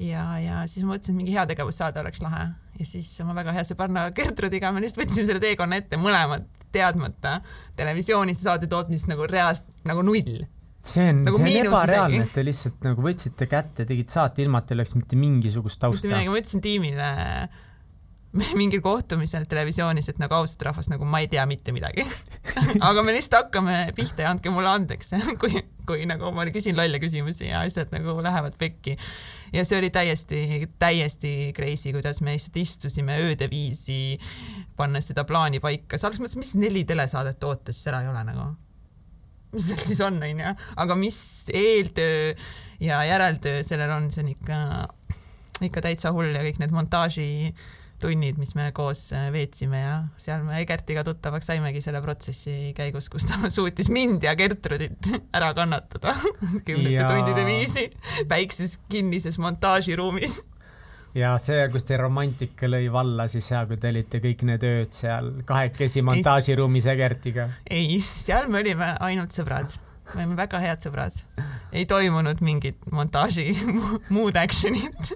[0.00, 2.46] ja, ja siis ma mõtlesin, et mingi heategevussaade oleks lahe
[2.80, 7.40] ja siis oma väga hea sõbranna Gertrudiga me lihtsalt võtsime selle teekonna ette mõlemad teadmata
[7.76, 10.44] televisioonis saate tootmisest nagu reaalselt nagu null
[10.80, 14.62] see on nagu, see on ebareaalne, et te lihtsalt nagu võtsite kätte, tegite saate ilma,
[14.62, 16.12] et teil oleks mitte mingisugust tausta.
[16.16, 17.10] ma ütlesin tiimile
[18.60, 22.04] mingil kohtumisel televisioonis, et nagu ausalt rahvas, nagu ma ei tea mitte midagi
[22.88, 25.12] aga me lihtsalt hakkame pihta ja andke mulle andeks,
[25.42, 28.96] kui, kui nagu ma küsin lolle küsimusi ja asjad nagu lähevad pekki.
[29.52, 30.40] ja see oli täiesti,
[30.80, 34.16] täiesti crazy, kuidas me lihtsalt istusime ööde viisi,
[34.78, 38.24] pannes seda plaani paika, sa alguses mõtlesid, mis neli telesaadet toota, siis ära ei ole
[38.30, 38.52] nagu
[39.54, 41.18] mis seal siis on, onju, aga mis
[41.54, 42.34] eeltöö
[42.80, 44.60] ja järeltöö sellel on, see on ikka,
[45.66, 50.60] ikka täitsa hull ja kõik need montaažitunnid, mis me koos äh, veetsime ja seal me
[50.62, 56.16] Egertiga tuttavaks saimegi selle protsessi käigus, kus ta suutis mind ja Gertrudit ära kannatada
[56.66, 57.10] kümnete ja...
[57.10, 57.90] tundide viisi
[58.30, 60.40] väikses kinnises montaažiruumis
[61.16, 64.94] ja see, kus teie romantika lõi valla siis ja kui te olite kõik need ööd
[64.94, 67.48] seal kahekesi montaažiruumis Egertiga?
[67.70, 69.74] ei, seal me olime ainult sõbrad,
[70.14, 71.22] me olime väga head sõbrad.
[71.72, 73.50] ei toimunud mingit montaaži
[74.16, 75.14] muud action'it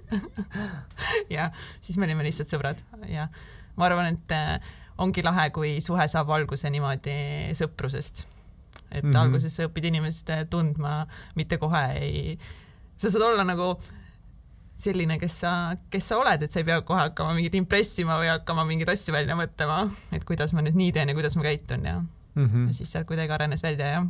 [1.36, 3.28] ja siis me olime lihtsalt sõbrad ja
[3.78, 8.26] ma arvan, et äh, ongi lahe, kui suhe saab alguse niimoodi sõprusest.
[8.90, 9.18] et mm -hmm.
[9.18, 12.38] alguses sa õpid inimest tundma, mitte kohe ei,
[12.96, 13.76] sa saad olla nagu
[14.84, 15.52] selline, kes sa,
[15.92, 19.14] kes sa oled, et sa ei pea kohe hakkama mingit impressima või hakkama mingeid asju
[19.14, 22.68] välja mõtlema, et kuidas ma nüüd nii teen ja kuidas ma käitun ja mm, -hmm.
[22.68, 24.04] ja siis sealt kuidagi arenes välja ja,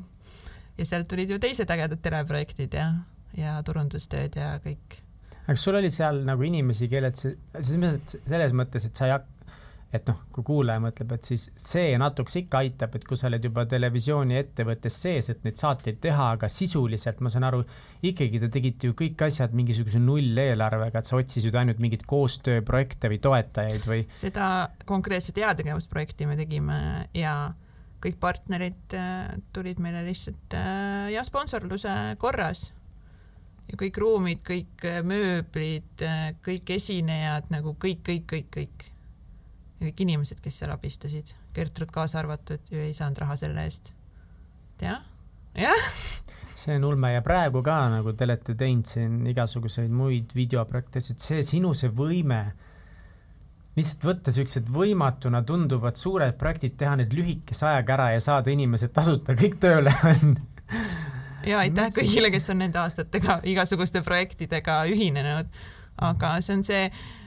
[0.79, 2.91] ja sealt tulid ju teised ägedad teleprojektid ja,
[3.37, 4.99] ja turundustööd ja kõik.
[5.45, 9.34] aga kas sul oli seal nagu inimesi, kellelt sa, selles mõttes, et sa ei hakka
[9.95, 13.45] et noh, kui kuulaja mõtleb, et siis see natukese ikka aitab, et kui sa oled
[13.47, 17.62] juba televisiooniettevõttes sees, et neid saateid teha, aga sisuliselt ma saan aru,
[18.03, 23.20] ikkagi te tegite ju kõik asjad mingisuguse nulleelarvega, et sa otsisid ainult mingeid koostööprojekte või
[23.22, 24.07] toetajaid või?
[24.18, 24.49] seda
[24.88, 26.78] konkreetset heategevusprojekti me tegime
[27.14, 27.36] ja
[28.05, 32.66] kõik partnerid äh, tulid meile lihtsalt äh, ja sponsorluse korras
[33.70, 36.05] ja kõik ruumid, kõik äh, mööblid,
[36.45, 38.90] kõik esinejad nagu kõik, kõik, kõik, kõik
[39.81, 43.93] kõik inimesed, kes seal abistasid, Gertrud kaasa arvatud, ju ei saanud raha selle eest.
[44.83, 45.03] jah,
[45.59, 45.89] jah.
[46.61, 51.43] see on ulme ja praegu ka nagu te olete teinud siin igasuguseid muid videoprojekte, see
[51.43, 52.45] sinu see võime
[53.75, 58.95] lihtsalt võtta siuksed võimatuna tunduvad suured projektid, teha need lühikese ajaga ära ja saada inimesed
[58.95, 60.37] tasuta kõik tööle on
[61.49, 65.51] ja aitäh kõigile, kes on nende aastatega igasuguste projektidega ühinenud.
[66.01, 66.87] aga see on see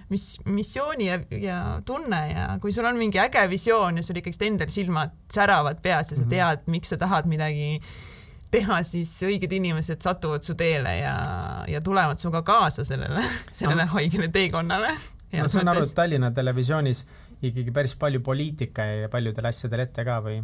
[0.10, 4.48] mis missiooni ja, ja tunne ja kui sul on mingi äge visioon ja sul ikkagi
[4.48, 6.32] endal silmad säravad peas ja sa mhm.
[6.32, 7.82] tead, miks sa tahad midagi
[8.52, 11.16] teha, siis õiged inimesed satuvad su teele ja,
[11.68, 13.92] ja tulevad sinuga kaasa sellele, sellele no.
[13.98, 14.94] haigele teekonnale.
[15.36, 17.04] ma saan aru, et Tallinna Televisioonis
[17.42, 20.40] ikkagi päris palju poliitika ja paljudel asjadel ette ka või,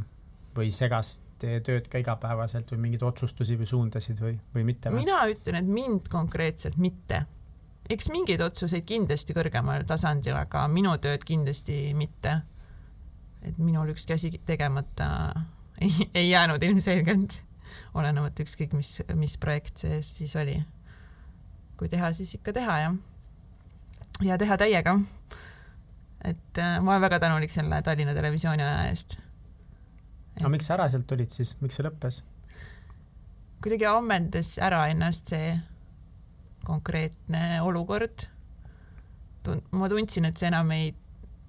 [0.57, 4.91] või segast tööd ka igapäevaselt või mingeid otsustusi või suundasid või, või mitte?
[4.93, 7.25] mina ütlen, et mind konkreetselt mitte.
[7.91, 12.41] Eks mingeid otsuseid kindlasti kõrgemal tasandil, aga minu tööd kindlasti mitte.
[13.43, 15.33] et minul ükski asi tegemata
[15.83, 17.41] ei, ei jäänud ilmselgelt
[17.93, 20.61] olenemata ükskõik mis, mis projekt see siis oli.
[21.77, 22.95] kui teha, siis ikka teha jah.
[24.23, 24.99] ja teha täiega.
[26.23, 29.17] et äh, ma olen väga tänulik selle Tallinna Televisiooni aja eest.
[30.39, 32.23] aga miks sa ära sealt tulid siis, miks see lõppes?
[33.63, 35.53] kuidagi ammendas ära ennast see
[36.65, 38.27] konkreetne olukord.
[39.71, 40.93] ma tundsin, et see enam ei,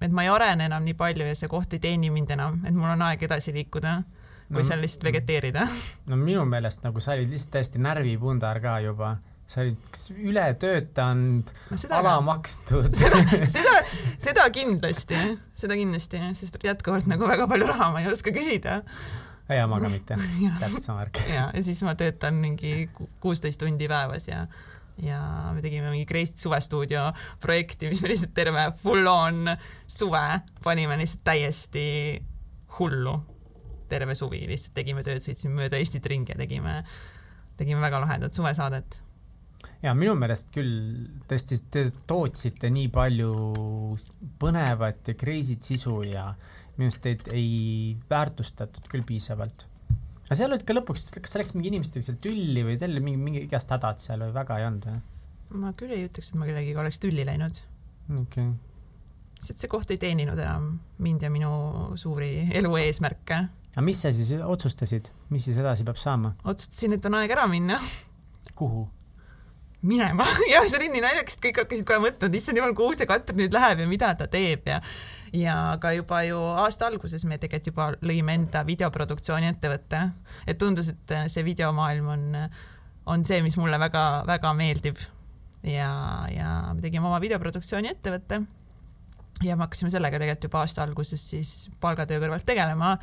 [0.01, 2.75] et ma ei arene enam nii palju ja see koht ei teeni mind enam, et
[2.75, 4.01] mul on aeg edasi liikuda
[4.49, 5.67] või no, seal lihtsalt vegeteerida?
[6.09, 11.79] no minu meelest nagu sa olid lihtsalt täiesti närvipundar ka juba sa olid ületöötanud no,
[11.99, 13.21] alamakstud seda,
[13.55, 13.75] seda,
[14.23, 15.19] seda kindlasti,
[15.57, 18.81] seda kindlasti, sest jätkuvalt nagu väga palju raha ma ei oska küsida.
[19.49, 20.17] ja ma ka mitte,
[20.59, 21.21] täpselt sama värk.
[21.29, 22.89] ja, ja siis ma töötan mingi
[23.21, 24.47] kuusteist tundi päevas ja
[25.03, 25.19] ja
[25.53, 27.09] me tegime mingi Kreist suvestuudio
[27.43, 29.49] projekti, mis me lihtsalt terve full on
[29.87, 30.25] suve
[30.63, 31.87] panime lihtsalt täiesti
[32.79, 33.15] hullu
[33.89, 36.79] terve suvi lihtsalt tegime tööd, sõitsime mööda Eestit ringi ja tegime,
[37.59, 38.99] tegime väga lahedat suvesaadet.
[39.81, 40.73] ja minu meelest küll
[41.29, 43.31] tõesti te tootsite nii palju
[44.41, 46.27] põnevat ja crazy't sisu ja
[46.77, 49.67] minu arust teid ei väärtustatud küll piisavalt.
[50.25, 53.03] Aga seal olid ka lõpuks, kas sa läksid mingi inimestega seal tülli või teil oli
[53.07, 55.03] mingi, mingi igast hädad seal või väga ei olnud või?
[55.61, 57.61] ma küll ei ütleks, et ma kellegiga oleks tülli läinud.
[58.09, 58.49] okei okay.
[59.39, 60.73] sest see koht ei teeninud enam
[61.03, 61.51] mind ja minu
[62.01, 63.45] suuri elu eesmärke
[63.75, 66.35] aga mis sa siis otsustasid, mis siis edasi peab saama?
[66.47, 67.79] otsustasin, et on aeg ära minna.
[68.55, 68.87] kuhu?
[69.85, 72.95] minema ja see oli nii naljakas, et kõik hakkasid kohe mõtlema, et issand jumal, kuhu
[72.97, 74.79] see Katrin nüüd läheb ja mida ta teeb ja
[75.33, 80.01] ja ka juba ju aasta alguses me tegelikult juba lõime enda videoproduktsiooni ettevõtte,
[80.47, 82.27] et tundus, et see videomaailm on,
[83.11, 85.01] on see, mis mulle väga-väga meeldib.
[85.63, 85.89] ja,
[86.29, 88.43] ja me tegime oma videoproduktsiooni ettevõtte
[89.43, 91.51] ja me hakkasime sellega tegelikult juba aasta alguses siis
[91.81, 92.95] palgatöö kõrvalt tegelema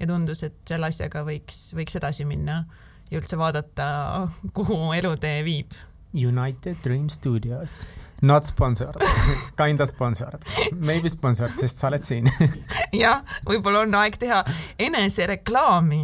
[0.00, 2.64] ja tundus, et selle asjaga võiks, võiks edasi minna
[3.10, 3.86] ja üldse vaadata,
[4.56, 5.72] kuhu elutee viib.
[6.14, 7.86] United Dream Studios,
[8.22, 8.96] not sponsored
[9.60, 12.30] kinda sponsored, maybe sponsored, sest sa oled siin
[13.04, 14.40] jah, võib-olla on aeg teha
[14.88, 16.00] enesereklaami.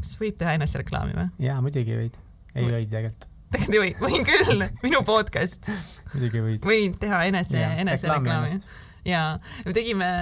[0.00, 1.28] kas võib teha enesereklaami või?
[1.44, 2.18] jaa, muidugi võid.
[2.54, 5.68] ei või tegelikult tegelikult ei või, võin küll, minu podcast.
[6.14, 6.68] muidugi võid.
[6.68, 8.62] võin teha enese, enesereklaami.
[9.08, 9.24] ja
[9.66, 10.12] me tegime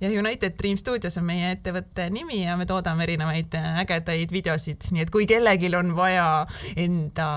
[0.00, 5.06] ja United Dream Studios on meie ettevõtte nimi ja me toodame erinevaid ägedaid videosid, nii
[5.06, 6.28] et kui kellelgi on vaja
[6.76, 7.28] enda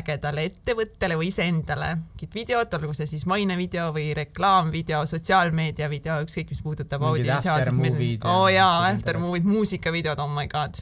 [0.00, 6.54] ägedale ettevõttele või iseendale mingit videot, olgu see siis mainevideo või reklaamvideo, sotsiaalmeedia video, ükskõik
[6.54, 10.80] mis puudutab audiovisuaalset oo oh jaa, after movie'd, muusikavideod, oh my god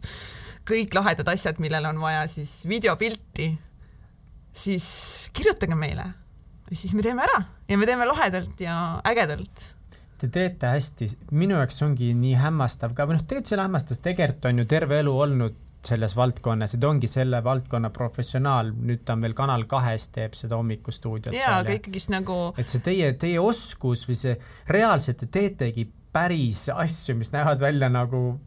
[0.68, 3.48] kõik lahedad asjad, millel on vaja siis videopilti,
[4.52, 4.86] siis
[5.36, 6.04] kirjutage meile.
[6.72, 9.77] siis me teeme ära ja me teeme lahedalt ja ägedalt.
[10.18, 11.06] Te teete hästi,
[11.38, 14.62] minu jaoks ongi nii hämmastav ka, või noh, tegelikult see ei ole hämmastav, tegelikult on
[14.62, 19.22] ju terve elu olnud selles valdkonnas ja ta ongi selle valdkonna professionaal, nüüd ta on
[19.22, 21.36] veel Kanal kahes teeb seda hommikustuudiot.
[21.36, 22.38] jaa, aga ikkagist nagu.
[22.58, 24.34] et see teie, teie oskus või see
[24.74, 28.40] reaalselt te teetegi päris asju, mis näevad välja nagu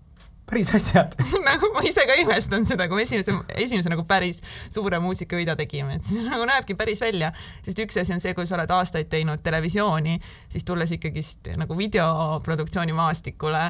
[0.52, 1.16] päris asjad.
[1.48, 4.42] Nagu ma ise ka imestan seda, kui me esimese, esimese nagu päris
[4.72, 7.32] suure muusikavideo tegime, et see nagu näebki päris välja,
[7.66, 10.20] sest üks asi on see, kui sa oled aastaid teinud televisiooni,
[10.52, 13.70] siis tulles ikkagist nagu videoproduktsiooni maastikule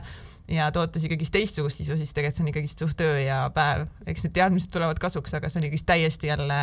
[0.52, 3.86] ja tootes ikkagist teistsugust sisu, siis tegelikult see on ikkagist suht öö ja päev.
[4.10, 6.60] eks need teadmised tulevad kasuks, aga see on ikkagist täiesti jälle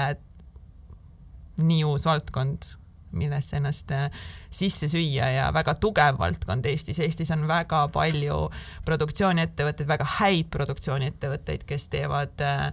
[1.59, 2.78] nii uus valdkond
[3.17, 4.09] millesse ennast äh,
[4.51, 7.01] sisse süüa ja väga tugev valdkond Eestis.
[7.05, 8.41] Eestis on väga palju
[8.89, 12.69] produktsiooniettevõtteid, väga häid produktsiooniettevõtteid, kes teevad äh,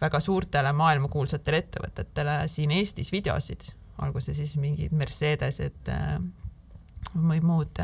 [0.00, 3.70] väga suurtele maailmakuulsatele ettevõtetele siin Eestis videosid,
[4.04, 6.18] olgu see siis mingid Mercedesed äh,
[7.14, 7.80] või muud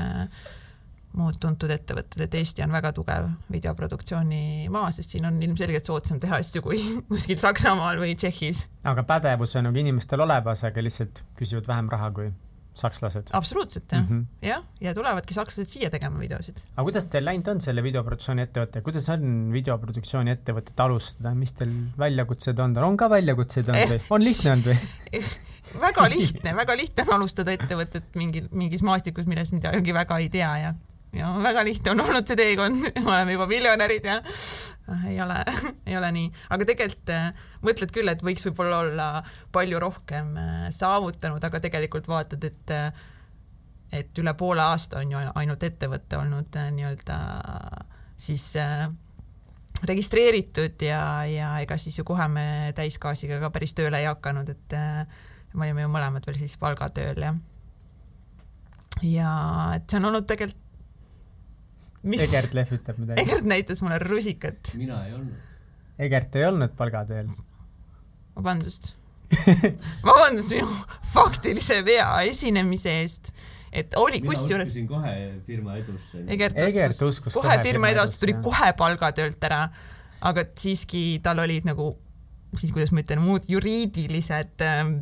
[1.18, 6.20] muud tuntud ettevõtted, et Eesti on väga tugev videoproduktsiooni maa, sest siin on ilmselgelt soodsam
[6.22, 8.66] teha asju kui kuskil Saksamaal või Tšehhis.
[8.90, 12.32] aga pädevus on nagu inimestel olemas, aga lihtsalt küsivad vähem raha kui
[12.74, 13.30] sakslased.
[13.32, 16.58] absoluutselt jah mm -hmm., jah, ja tulevadki sakslased siia tegema videosid.
[16.76, 21.74] aga kuidas teil läinud on selle videoproduktsiooni ettevõtte, kuidas on videoproduktsiooni ettevõtet alustada, mis teil
[21.98, 25.22] väljakutsed on, on ka väljakutseid olnud või, on lihtne olnud või
[25.86, 30.50] väga lihtne, väga lihtne on alustada ettevõtet mingil, mingis maastikus, millest midagi väga ei tea
[30.58, 30.74] ja
[31.14, 35.40] ja väga lihtne on olnud see teekond, me oleme juba miljonärid ja äh, ei ole,
[35.88, 39.08] ei ole nii, aga tegelikult äh, mõtled küll, et võiks võib-olla olla
[39.54, 42.78] palju rohkem äh, saavutanud, aga tegelikult vaatad, et
[43.94, 47.16] et üle poole aasta on ju ainult ettevõte olnud nii-öelda
[48.18, 48.48] siis
[49.86, 54.74] registreeritud ja, ja ega siis ju kohe me täisgaasiga ka päris tööle ei hakanud, et
[55.54, 57.36] me olime ju mõlemad veel siis palgatööl ja
[59.02, 59.30] ja
[59.76, 60.63] et see on olnud tegelikult?
[62.04, 63.22] Egert lehvitab midagi.
[63.24, 64.74] Egert näitas mulle rusikat.
[64.74, 65.56] mina ei olnud.
[66.04, 67.30] Egert ei olnud palgateel.
[68.36, 68.92] vabandust
[70.08, 70.68] vabandust minu
[71.14, 73.32] faktilise vea esinemise eest
[73.74, 74.48] et oli kusjuures.
[74.50, 75.14] mina uskusin kohe
[75.46, 76.22] firma edusse.
[76.30, 79.64] Egert, Egert uskus kohe firma edusse, tuli kohe palgatöölt ära,
[80.22, 81.94] aga siiski tal olid nagu
[82.58, 84.96] siis, kuidas ma ütlen, muud juriidilised ähm,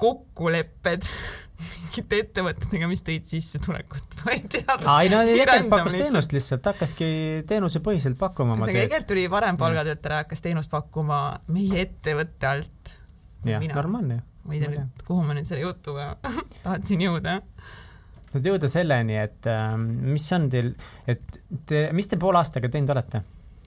[0.00, 1.06] kokkulepped
[1.60, 4.76] mingite ettevõtetega, mis tõid sissetulekut, ma ei tea.
[5.02, 7.08] ei no Egert pakkus teenust lihtsalt, hakkaski
[7.48, 8.82] teenusepõhiselt pakkuma oma tööd.
[8.86, 11.20] Egert tuli varem palgatöölt ära, hakkas teenust pakkuma
[11.54, 12.94] meie ettevõtte alt.
[13.46, 14.26] jah, normaalne ju.
[14.46, 16.12] ma ei tea nüüd, kuhu ma nüüd selle jutuga
[16.64, 17.40] tahtsin jõuda
[18.26, 20.72] tahad jõuda selleni, et äh, mis on teil,
[21.08, 23.22] et te, mis te poole aastaga teinud olete?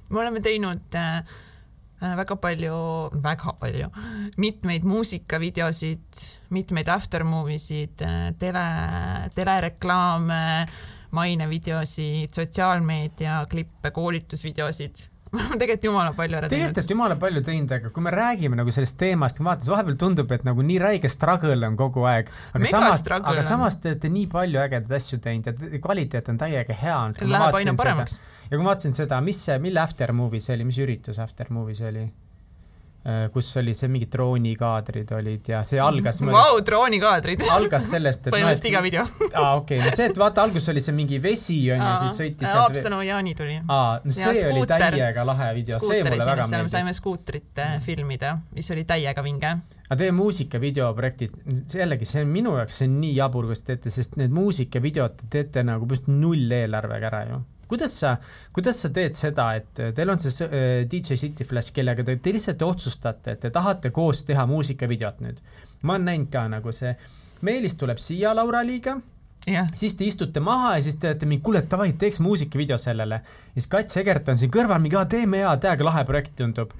[0.10, 1.24] me oleme teinud Äh,
[2.00, 2.76] väga palju,
[3.24, 3.90] väga palju,
[4.38, 6.24] mitmeid muusikavideosid,
[6.56, 8.66] mitmeid aftermovie sid, äh, tele,
[9.36, 10.42] telereklaame,
[11.12, 16.66] mainevideosid, sotsiaalmeedia klippe, koolitusvideosid me oleme tegelikult jumala palju ära teinud.
[16.66, 20.32] tegelikult jumala palju teinud, aga kui me räägime nagu sellest teemast, vaata, siis vahepeal tundub,
[20.34, 22.32] et nagu nii räige struggle on kogu aeg.
[22.58, 26.80] aga samas, aga samas te olete nii palju ägedaid asju teinud ja kvaliteet on täiega
[26.82, 27.22] hea olnud.
[27.36, 28.18] Läheb aina paremaks.
[28.48, 31.54] ja kui ma vaatasin seda, mis see, mille after movie see oli, mis üritus after
[31.54, 32.10] movie see oli?
[33.10, 37.42] Äh, kus oli see mingid droonikaadrid olid ja see algas Vau wow,, droonikaadrid!
[37.56, 39.06] algas sellest, et põhimõtteliselt iga video
[39.40, 42.52] aa okei okay., no see, et vaata, alguses oli see mingi vesi onju, siis sõitis
[42.52, 43.56] sealt Haapsalu Jaani tuli.
[43.64, 46.76] aa, no see ja, oli skuuter, täiega lahe video, see mulle väga meeldis.
[46.76, 49.54] saime skuutrit äh, filmida, mis oli täiega vinge.
[49.88, 51.40] aga teie muusikavideoprojektid,
[51.80, 55.18] jällegi see on minu jaoks, see on nii jabur, kuidas te teete, sest need muusikavideod
[55.24, 58.16] te teete nagu põhimõtteliselt null eelarvega ära ju kuidas sa,
[58.56, 62.34] kuidas sa teed seda, et teil on see äh, DJ City Flash, kellega te, te
[62.36, 65.40] lihtsalt otsustate, et te tahate koos teha muusikavideot nüüd.
[65.82, 66.96] ma olen näinud ka nagu see,
[67.46, 69.00] Meelis tuleb siia Laura Liiga
[69.48, 69.70] Yeah.
[69.74, 73.22] siis te istute maha ja siis te olete mingi, kuule, davai, teeks muusikavideo sellele.
[73.24, 76.74] ja siis Kats Egert on siin kõrval mingi, teeme hea, täiega lahe projekt tundub.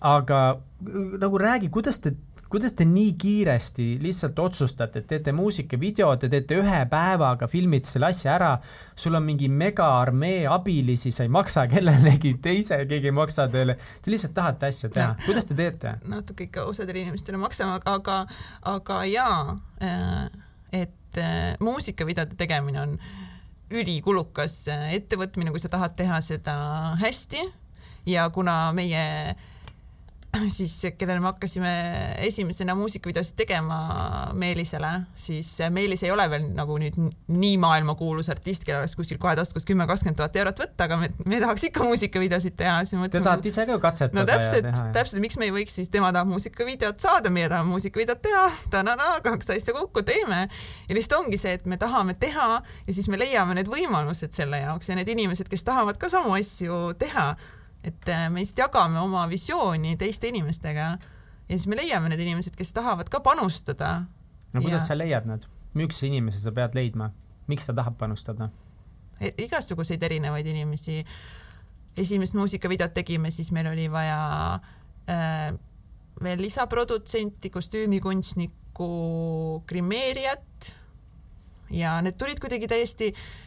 [0.00, 0.38] aga
[1.20, 2.14] nagu räägi, kuidas te
[2.54, 8.12] kuidas te nii kiiresti lihtsalt otsustate, et teete muusikavideo, te teete ühe päevaga, filmite selle
[8.12, 8.50] asja ära,
[8.94, 14.12] sul on mingi megaarmee abilisi, sa ei maksa kellelegi teise, keegi ei maksa teile, te
[14.14, 15.96] lihtsalt tahate asja teha, kuidas te teete?
[16.10, 18.20] natuke ikka osadele inimestele maksame, aga,
[18.70, 20.28] aga jaa, äh,
[20.84, 22.94] et äh, muusikavideode tegemine on
[23.74, 26.54] ülikulukas äh, ettevõtmine, kui sa tahad teha seda
[27.02, 27.42] hästi.
[28.06, 29.34] Ja kuna meie
[30.58, 31.72] siis kellele me hakkasime
[32.26, 33.78] esimesena muusikavideosid tegema
[34.38, 36.98] Meelisele, siis Meelis ei ole veel nagu nüüd
[37.34, 41.10] nii maailmakuulus artist, kellel oleks kuskil kohe taskus kümme, kakskümmend tuhat eurot võtta, aga me,
[41.30, 42.76] me tahaks ikka muusikavideosid teha.
[42.84, 44.84] Te tahate ise ka katsetada no, täpselt, ja teha.
[44.98, 49.18] täpselt, miks me ei võiks siis, tema tahab muusikavideot saada, meie tahame muusikavideot teha, ta-na-na,
[49.24, 50.46] kaks asja kokku teeme.
[50.88, 54.64] ja lihtsalt ongi see, et me tahame teha ja siis me leiame need võimalused selle
[54.64, 57.34] jaoks ja need inimesed, kes tahavad ka samu asju teha
[57.84, 62.56] et äh, me lihtsalt jagame oma visiooni teiste inimestega ja siis me leiame need inimesed,
[62.56, 64.04] kes tahavad ka panustada.
[64.54, 64.86] no kuidas ja...
[64.92, 65.44] sa leiad nad,
[65.76, 67.10] millise inimese sa pead leidma,
[67.50, 68.48] miks ta tahab panustada
[69.20, 69.34] e?
[69.46, 71.04] igasuguseid erinevaid inimesi.
[71.96, 74.20] esimest muusikavideot tegime, siis meil oli vaja
[75.10, 75.52] äh,
[76.22, 78.88] veel lisaprodutsenti, kostüümikunstnikku,
[79.68, 80.72] grimeerijat
[81.74, 83.43] ja need tulid kuidagi täiesti äh,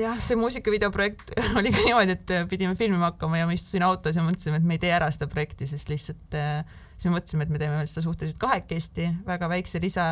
[0.00, 4.18] jah, see muusikavideo projekt oli ka niimoodi, et pidime filmima hakkama ja ma istusin autos
[4.18, 6.38] ja mõtlesime, et me ei tee ära seda projekti, sest lihtsalt
[7.00, 10.04] siis me mõtlesime, et me teeme seda suhteliselt kahekesti, väga väikse lisa,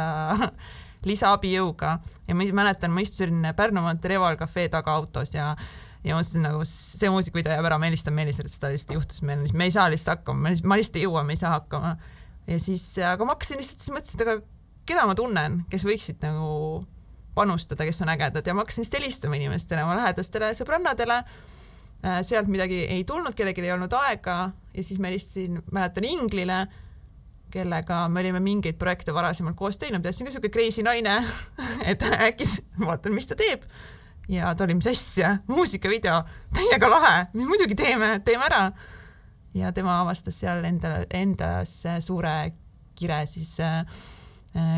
[1.11, 1.99] lisaabijõuga
[2.29, 5.53] ja ma mäletan, ma istusin Pärnu maantee Reval Cafe taga autos ja
[6.07, 9.43] ja mõtlesin nagu see muusikavideo jääb ära, ma helistan Meelisele, et seda lihtsalt juhtus, meil,
[9.53, 11.97] me ei saa lihtsalt hakkama, ma lihtsalt ei jõua, me ei saa hakkama.
[12.47, 14.37] ja siis, aga ma hakkasin lihtsalt, siis mõtlesin, et aga
[14.89, 16.87] keda ma tunnen, kes võiksid nagu
[17.39, 21.23] panustada, kes on ägedad ja ma hakkasin siis helistama inimestele, oma lähedastele sõbrannadele.
[22.05, 24.37] Äh, sealt midagi ei tulnud, kellelgi ei olnud aega
[24.75, 26.67] ja siis ma helistasin, mäletan Inglile
[27.51, 31.17] kellega me olime mingeid projekte varasemalt koos teinud, ta on niisugune crazy naine
[31.91, 32.47] et äkki
[32.81, 33.65] vaatan, mis ta teeb.
[34.29, 36.21] ja ta oli, mis asja, muusikavideo,
[36.55, 38.63] täiega lahe, muidugi teeme, teeme ära.
[39.55, 42.37] ja tema avastas seal enda, endas suure
[42.99, 43.85] kire siis äh,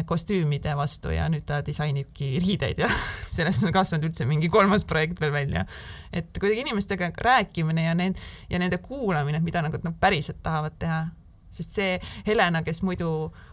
[0.06, 2.88] kostüümide vastu ja nüüd ta disainibki riideid ja
[3.36, 5.64] sellest on kasvanud üldse mingi kolmas projekt veel välja.
[6.12, 8.18] et kuidagi inimestega rääkimine ja need
[8.50, 11.04] ja nende kuulamine, mida nad nagu päriselt tahavad teha
[11.50, 13.10] sest see Helena, kes muidu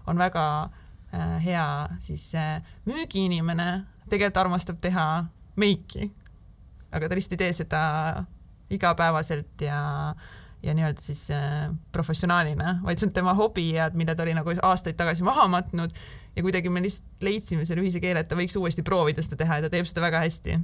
[0.07, 0.45] on väga
[1.13, 1.67] äh, hea
[2.03, 3.69] siis äh, müügiinimene,
[4.09, 5.25] tegelikult armastab teha
[5.57, 6.11] meiki.
[6.91, 7.81] aga ta lihtsalt ei tee seda
[8.71, 9.79] igapäevaselt ja,
[10.67, 14.55] ja nii-öelda siis äh, professionaalina, vaid see on tema hobi ja mille ta oli nagu
[14.69, 15.95] aastaid tagasi maha matnud
[16.35, 19.59] ja kuidagi me lihtsalt leidsime selle ühise keele, et ta võiks uuesti proovida seda teha
[19.59, 20.59] ja ta teeb seda väga hästi.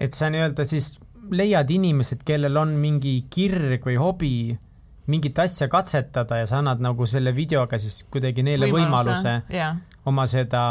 [0.00, 0.94] et sa nii-öelda siis
[1.30, 4.34] leiad inimesed, kellel on mingi kirg või hobi
[5.10, 9.80] mingit asja katsetada ja sa annad nagu selle videoga siis kuidagi neile võimaluse, võimaluse yeah.
[10.06, 10.62] oma seda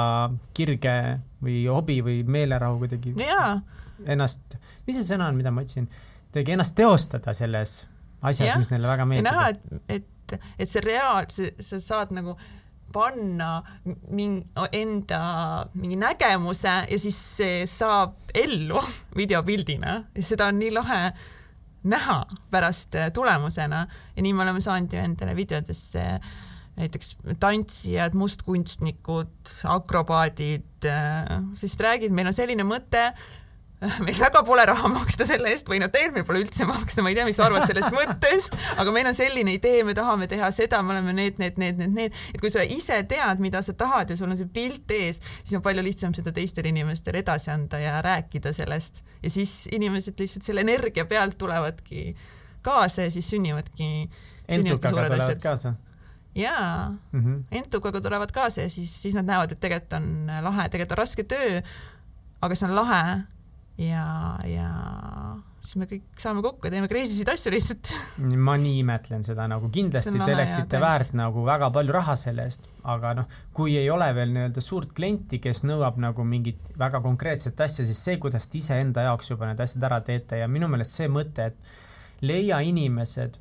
[0.56, 0.96] kirge
[1.44, 3.60] või hobi või meelerahu kuidagi yeah.
[4.08, 4.58] ennast,
[4.88, 5.90] mis see sõna on, mida ma otsin,
[6.30, 7.82] kuidagi ennast teostada selles
[8.22, 9.30] asjas mis neile väga meeldib.
[9.30, 12.36] näha, et, et, et see reaal-, sa saad nagu
[12.94, 13.60] panna
[14.10, 15.22] mingi enda
[15.78, 18.82] mingi nägemuse ja siis see saab ellu
[19.20, 20.00] videopildina.
[20.16, 21.02] Ja seda on nii lahe
[21.90, 23.86] näha pärast äh, tulemusena.
[24.16, 26.06] Ja nii me oleme saanud ju endale videodesse
[26.80, 33.10] näiteks tantsijad, mustkunstnikud, akrobaadid, äh, sest räägid, meil on selline mõte,
[34.06, 37.12] meil väga pole raha maksta selle eest või no tegelikult meil pole üldse maksta, ma
[37.14, 40.50] ei tea, mis sa arvad sellest mõttest, aga meil on selline idee, me tahame teha
[40.56, 43.76] seda, me oleme need, need, need, need, need, et kui sa ise tead, mida sa
[43.80, 47.54] tahad ja sul on see pilt ees, siis on palju lihtsam seda teistele inimestele edasi
[47.56, 52.12] anda ja rääkida sellest ja siis inimesed lihtsalt selle energia pealt tulevadki
[52.66, 54.10] kaasa ja siis sünnivadki.
[54.50, 55.76] entukaga tulevad kaasa
[56.36, 60.70] jaa mm -hmm., entukaga tulevad kaasa ja siis, siis nad näevad, et tegelikult on lahe,
[60.70, 61.62] tegelikult on raske töö,
[62.42, 63.04] aga see on lahe
[63.80, 64.06] ja,
[64.48, 64.70] ja
[65.64, 67.92] siis me kõik saame kokku ja teeme crazy sid asju lihtsalt.
[68.48, 72.70] ma nii imetlen seda nagu, kindlasti te oleksite väärt nagu väga palju raha selle eest,
[72.90, 77.62] aga noh, kui ei ole veel nii-öelda suurt klienti, kes nõuab nagu mingit väga konkreetset
[77.66, 81.00] asja, siis see, kuidas te iseenda jaoks juba need asjad ära teete ja minu meelest
[81.00, 83.40] see mõte, et leia inimesed,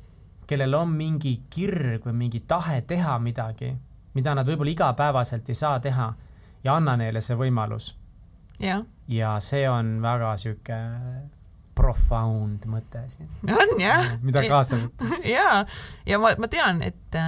[0.49, 3.73] kellel on mingi kirg või mingi tahe teha midagi,
[4.15, 6.13] mida nad võib-olla igapäevaselt ei saa teha
[6.63, 7.93] ja anna neile see võimalus
[9.09, 10.77] ja see on väga sihuke
[11.79, 13.29] profound mõte siin.
[13.47, 14.17] on jah.
[14.23, 15.07] mida kaasa võtta.
[15.37, 15.63] ja,
[16.07, 17.19] ja ma, ma tean, et,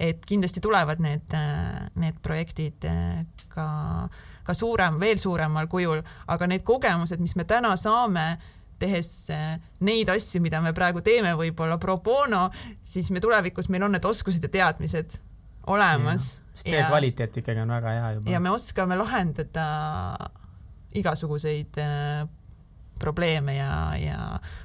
[0.00, 1.36] et kindlasti tulevad need,
[2.00, 2.88] need projektid
[3.52, 3.66] ka,
[4.46, 8.32] ka suurem, veel suuremal kujul, aga need kogemused, mis me täna saame,
[8.80, 9.28] tehes
[9.84, 12.48] neid asju, mida me praegu teeme, võib-olla pro bono,
[12.82, 15.20] siis me tulevikus, meil on need oskused ja teadmised
[15.70, 16.34] olemas.
[16.50, 18.32] sest teie kvaliteet ikkagi on väga hea juba.
[18.32, 19.66] ja me oskame lahendada
[20.94, 22.28] igasuguseid äh,
[23.00, 24.18] probleeme ja, ja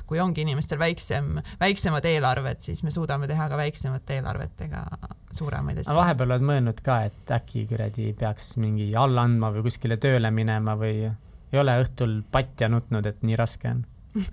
[0.06, 4.84] kui ongi inimestel väiksem, väiksemad eelarved, siis me suudame teha ka väiksemate eelarvetega
[5.32, 5.96] suuremaid asju.
[5.96, 10.76] vahepeal oled mõelnud ka, et äkki kuradi peaks mingi alla andma või kuskile tööle minema
[10.80, 13.86] või ei ole õhtul patja nutnud, et nii raske on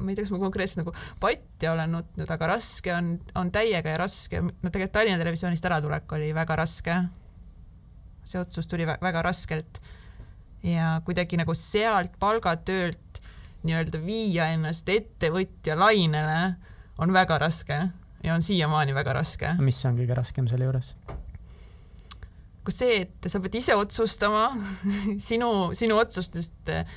[0.00, 3.96] ma ei tea, kas ma konkreetselt nagu patja olen nutnud, aga raske on, on täiega
[3.96, 7.02] ja raske, no tegelikult Tallinna Televisioonist äratulek oli väga raske.
[8.24, 9.82] see otsus tuli väga raskelt
[10.64, 13.20] ja kuidagi nagu sealt palgatöölt
[13.64, 16.54] nii-öelda viia ennast ettevõtja lainele
[17.00, 17.78] on väga raske
[18.24, 19.54] ja on siiamaani väga raske.
[19.60, 20.94] mis on kõige raskem selle juures?
[22.64, 24.46] kas see, et sa pead ise otsustama
[25.28, 26.96] sinu, sinu otsustest äh,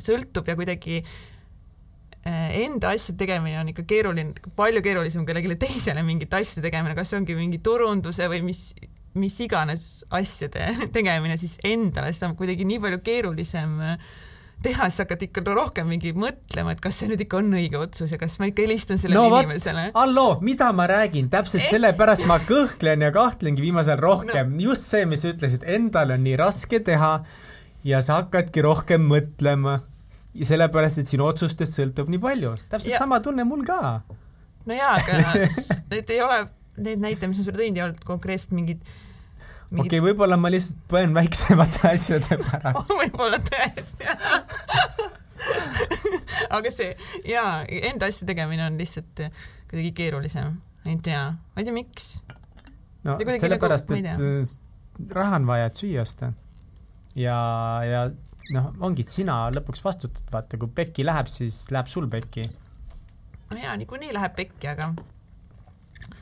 [0.00, 6.32] sõltub ja kuidagi äh, enda asja tegemine on ikka keeruline, palju keerulisem kellelegi teisele mingit
[6.40, 8.70] asja tegemine, kas see ongi mingi turunduse või mis
[9.18, 14.12] mis iganes asjade tegemine siis endale, seda on kuidagi nii palju keerulisem äh,
[14.62, 18.12] teha, siis hakkad ikka rohkem mingi mõtlema, et kas see nüüd ikka on õige otsus
[18.14, 19.88] ja kas ma ikka helistan sellele no, inimesele.
[19.96, 21.72] halloo, mida ma räägin, täpselt et...
[21.72, 26.24] sellepärast ma kõhklen ja kahtlengi viimasel rohkem no., just see, mis sa ütlesid, endal on
[26.26, 27.14] nii raske teha
[27.88, 29.80] ja sa hakkadki rohkem mõtlema
[30.38, 32.56] ja sellepärast, et sinu otsustest sõltub nii palju.
[32.72, 33.02] täpselt ja...
[33.02, 34.02] sama tunne mul ka.
[34.68, 35.48] no jaa, aga
[35.92, 36.44] need ei ole,
[36.78, 38.84] need näited, mis ma sulle tõin, ei olnud konkreetselt mingid...
[39.72, 44.08] okei okay,, võib-olla ma lihtsalt põen väiksemate asjade pärast võib-olla tõesti
[46.56, 46.92] aga see
[47.28, 49.24] jaa, enda asja tegemine on lihtsalt
[49.70, 52.10] kuidagi keerulisem, ei tea, ma ei tea, miks.
[53.06, 56.32] no sellepärast nagu,, et raha on vaja, et süüa osta.
[57.18, 57.38] ja,
[57.88, 58.04] ja
[58.52, 62.46] noh, ongi, sina lõpuks vastutad, vaata, kui pekki läheb, siis läheb sul pekki.
[63.50, 64.92] no jaa, niikuinii läheb pekki, aga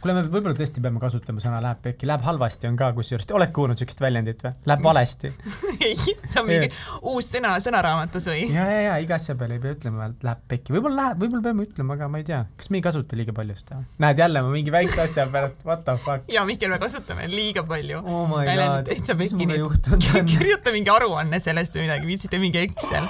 [0.01, 3.53] kuule, me võib-olla tõesti peame kasutama sõna läheb pekki, läheb halvasti on ka kusjuures, oled
[3.55, 4.53] kuulnud siukest väljendit või?
[4.71, 5.31] Läheb valesti.
[5.77, 5.97] ei,
[6.31, 6.71] see on mingi
[7.13, 8.47] uus sõna sõnaraamatus või?
[8.55, 11.45] ja, ja, ja iga asja peale ei pea ütlema, et läheb pekki, võib-olla läheb, võib-olla
[11.49, 13.83] peame ütlema, aga ma ei tea, kas me ei kasuta liiga palju seda?
[14.07, 16.27] näed jälle, ma mingi väikse asja pärast, what the fuck.
[16.33, 18.01] ja Mihkel, me kasutame liiga palju.
[18.01, 20.29] oh my god, mis mulle juhtunud on?
[20.35, 23.09] kirjuta mingi aruanne sellest või midagi, viitsite mingi Excel.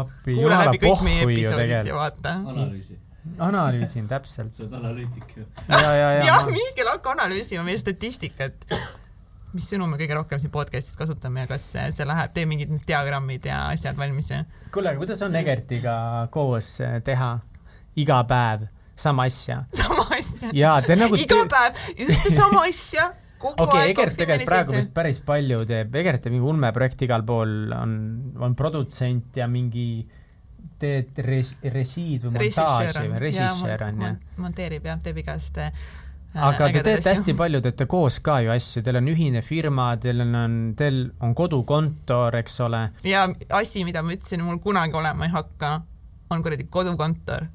[0.00, 2.30] appi, jumala pohhu ju tegelikult.
[2.32, 3.02] analüüsi
[3.38, 4.54] analüüsin täpselt.
[4.54, 5.46] sa oled analüütik ju.
[5.68, 6.24] ja, ja, ja.
[6.26, 8.66] jah, Mihkel, hakka analüüsima meie statistikat.
[9.52, 13.46] mis sõnu me kõige rohkem siin podcast'is kasutame ja kas see läheb, tee mingid diagrammid
[13.46, 14.44] ja asjad valmis ja?
[14.72, 15.96] kuule, aga kuidas on Egertiga
[16.32, 17.32] koos teha
[18.00, 19.62] iga päev sama asja?
[19.82, 20.54] sama asja?
[20.56, 23.10] jaa, te nagu iga päev ühte sama asja
[23.42, 27.72] okei okay,, Egert tegelikult praegu vist päris palju teeb, Egert teeb mingi ulmeprojekti igal pool,
[27.76, 27.94] on,
[28.40, 30.04] on produtsent ja mingi
[30.82, 34.12] teed res-, resiid või montaaži või režissöör on ju?
[34.42, 35.70] monteerib jah, teeb igast äh,
[36.34, 40.24] aga te teete hästi palju, teete koos ka ju asju, teil on ühine firma, teil
[40.24, 42.84] on, teil on kodukontor, eks ole.
[43.06, 43.26] ja
[43.58, 45.74] asi, mida ma ütlesin, mul kunagi olema ei hakka,
[46.32, 47.48] on kuradi kodukontor.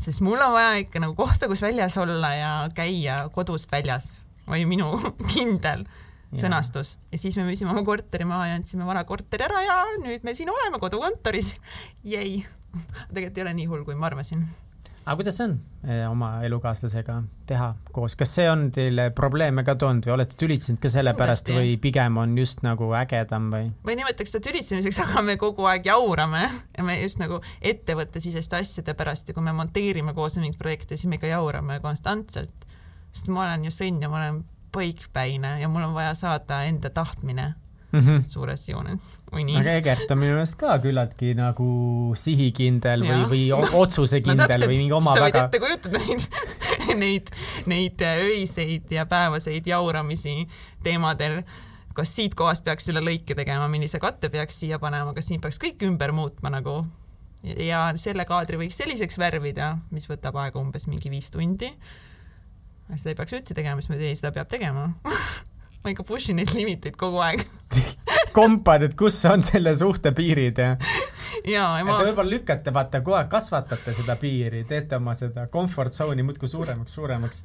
[0.00, 4.66] sest mul on vaja ikka nagu kohta, kus väljas olla ja käia kodust väljas või
[4.66, 4.92] minu
[5.32, 5.86] kindel
[6.38, 10.24] sõnastus ja siis me müüsime oma korteri maha ja andsime vana korteri ära ja nüüd
[10.26, 11.56] me siin oleme kodukontoris.
[12.04, 12.44] jäi.
[13.10, 14.44] tegelikult ei ole nii hull, kui ma arvasin.
[15.00, 17.16] aga kuidas on eh, oma elukaaslasega
[17.50, 21.50] teha koos, kas see on teile probleeme ka toonud või olete tülitsenud ka selle pärast
[21.56, 23.72] või pigem on just nagu ägedam või?
[23.82, 28.62] ma ei nimetaks seda tülitsemiseks, aga me kogu aeg jaurame ja me just nagu ettevõttesiseste
[28.62, 32.70] asjade pärast ja kui me monteerime koos mingeid projekte, siis me ikka jaurame konstantselt.
[33.10, 36.90] sest ma olen ju sõnn ja ma olen põikpäine ja mul on vaja saada enda
[36.90, 37.54] tahtmine
[37.92, 38.20] mm -hmm.
[38.28, 39.56] suures joones või nii.
[39.60, 41.70] aga Egert on minu meelest ka küllaltki nagu
[42.14, 43.42] sihikindel või, või
[43.82, 45.38] otsusekindel no, või mingi oma sa väga.
[45.38, 46.22] sa võid ette kujutada neid,
[47.04, 47.34] neid,
[47.66, 50.48] neid öiseid ja päevaseid jauramisi
[50.82, 51.42] teemadel,
[51.94, 55.58] kas siit kohast peaks selle lõike tegema, millise katte peaks siia panema, kas siin peaks
[55.58, 56.84] kõik ümber muutma nagu
[57.42, 61.72] ja selle kaadri võiks selliseks värvida, mis võtab aega umbes mingi viis tundi
[62.98, 64.90] seda ei peaks üldse tegema, siis ma ei, seda peab tegema.
[65.80, 67.40] Ma ikka push in neid limiteid kogu aeg.
[68.36, 70.74] Kompad, et kus on selle suhte piirid ja
[71.44, 71.94] ja, ja ma...
[71.94, 76.24] et te võib-olla lükkate, vaata, kogu aeg kasvatate seda piiri, teete oma seda comfort zone'i
[76.26, 77.42] muudkui suuremaks, suuremaks.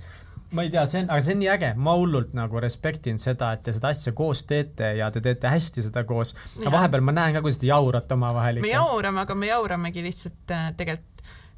[0.56, 3.52] ma ei tea, see on, aga see on nii äge, ma hullult nagu respektin seda,
[3.56, 6.36] et te seda asja koos teete ja te teete hästi seda koos.
[6.62, 10.56] aga vahepeal ma näen ka, kuidas te jaurate omavahel me jaurame, aga me jauramegi lihtsalt
[10.56, 11.14] äh, tegelikult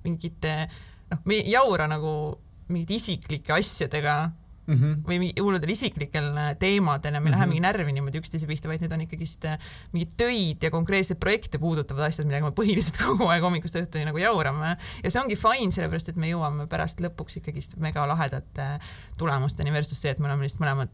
[0.08, 0.58] mingite,
[1.12, 2.12] noh, me ei jaura nagu
[2.68, 4.18] mingite isiklike asjadega
[4.68, 4.96] mm -hmm.
[5.08, 7.34] või hulludel isiklikel äh, teemadel ja me mm -hmm.
[7.34, 7.50] ei lähe mhm.
[7.50, 9.60] mingi närvi niimoodi üksteise pihta, vaid need on ikkagist äh,
[9.94, 14.18] mingid töid ja konkreetseid projekte puudutavad asjad, millega me põhiliselt kogu aeg hommikust õhtuni nagu
[14.18, 14.78] jaurame.
[15.04, 18.80] ja see ongi fine, sellepärast et me jõuame pärast lõpuks ikkagist mega lahedate
[19.18, 20.90] tulemusteni versus see, et me oleme lihtsalt mõlemad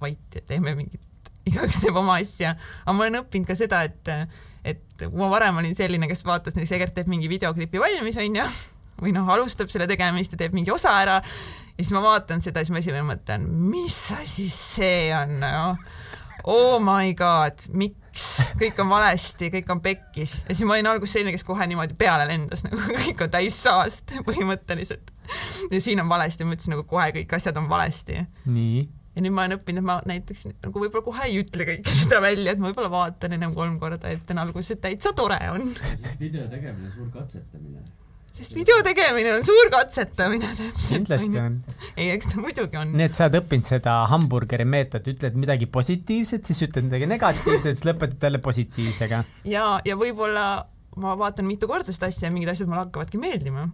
[0.00, 1.00] vait ja teeme mingit,
[1.50, 2.56] igaüks teeb oma asja.
[2.84, 4.08] aga ma olen õppinud ka seda, et
[4.64, 8.44] et kui ma varem olin selline, kes vaatas näiteks Egert teeb mingi videoklipi valmis, onju
[9.00, 11.18] või noh, alustab selle tegemist ja teeb mingi osa ära
[11.80, 15.64] ja siis ma vaatan seda, siis ma esimene mõte on, mis asi see on no?,
[16.48, 21.16] oh my god, miks, kõik on valesti, kõik on pekkis ja siis ma olin alguses
[21.16, 25.12] selline, kes kohe niimoodi peale lendas, nagu kõik on täis saast põhimõtteliselt.
[25.70, 28.24] ja siin on valesti, ma ütlesin nagu kohe kõik asjad on valesti.
[28.46, 28.88] nii?
[29.16, 32.20] ja nüüd ma olen õppinud, et ma näiteks nagu võib-olla kohe ei ütle kõike seda
[32.24, 35.72] välja, et ma võib-olla vaatan ennem kolm korda, et on alguses, et täitsa tore on.
[35.90, 37.82] sest video tegemine on suur katsetamine
[38.40, 40.88] sest video tegemine on suur katsetamine täpselt.
[40.88, 41.58] kindlasti on.
[41.96, 42.94] ei, eks ta muidugi on.
[42.96, 47.76] nii et sa oled õppinud seda hamburgeri meetodit, ütled midagi positiivset, siis ütled midagi negatiivset,
[47.76, 49.22] siis lõpetad jälle positiivsega.
[49.52, 50.46] ja, ja võib-olla
[51.00, 53.68] ma vaatan mitu korda seda asja ja mingid asjad mulle hakkavadki meeldima.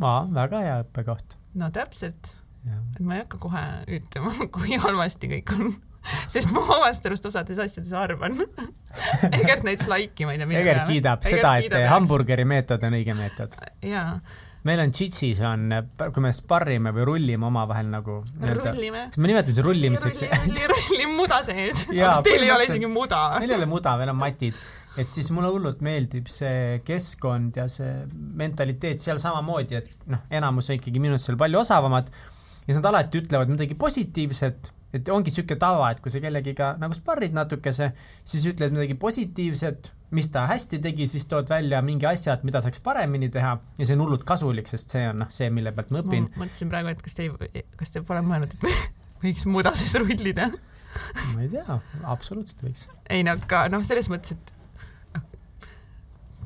[0.00, 1.38] aa, väga hea õppekoht.
[1.58, 2.32] no täpselt.
[2.68, 3.66] et ma ei hakka kohe
[3.98, 5.76] ütlema, kui halvasti kõik on
[6.34, 8.36] sest ma omast arust osades asjades arvan
[9.40, 10.60] Egert näitas laiki, ma ei tea.
[10.62, 13.58] Egert kiidab seda, et kiidab, hamburgeri meetod on õige meetod.
[13.84, 14.18] jaa
[14.66, 15.70] meil on Tšitsis on,
[16.12, 18.18] kui me sparrime või rullime omavahel nagu.
[18.42, 19.04] rullime.
[19.16, 20.24] me nimetame seda rullimiseks.
[20.32, 21.86] rulli, rulli muda sees.
[22.26, 23.22] Teil ei ole isegi muda.
[23.38, 24.58] meil ei ole muda, meil on matid.
[24.98, 27.92] et siis mulle hullult meeldib see keskkond ja see
[28.40, 32.90] mentaliteet seal samamoodi, et noh, enamus on ikkagi minust seal palju osavamad ja siis nad
[32.90, 37.90] alati ütlevad midagi positiivset et ongi sihuke tava, et kui sa kellegiga nagu sparrid natukese,
[38.24, 42.62] siis ütled midagi positiivset, mis ta hästi tegi, siis tood välja mingi asja, et mida
[42.64, 45.92] saaks paremini teha ja see on hullult kasulik, sest see on noh, see, mille pealt
[45.94, 46.30] ma õpin.
[46.32, 49.96] ma mõtlesin praegu, et kas te ei, kas te pole mõelnud, et võiks muda sees
[50.00, 50.48] rullida?
[51.34, 52.86] ma ei tea, absoluutselt võiks.
[53.12, 54.57] ei no aga noh, selles mõttes, et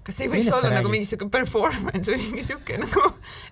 [0.07, 3.05] kas ei võiks olla nagu mingi siuke performance või mingi siuke nagu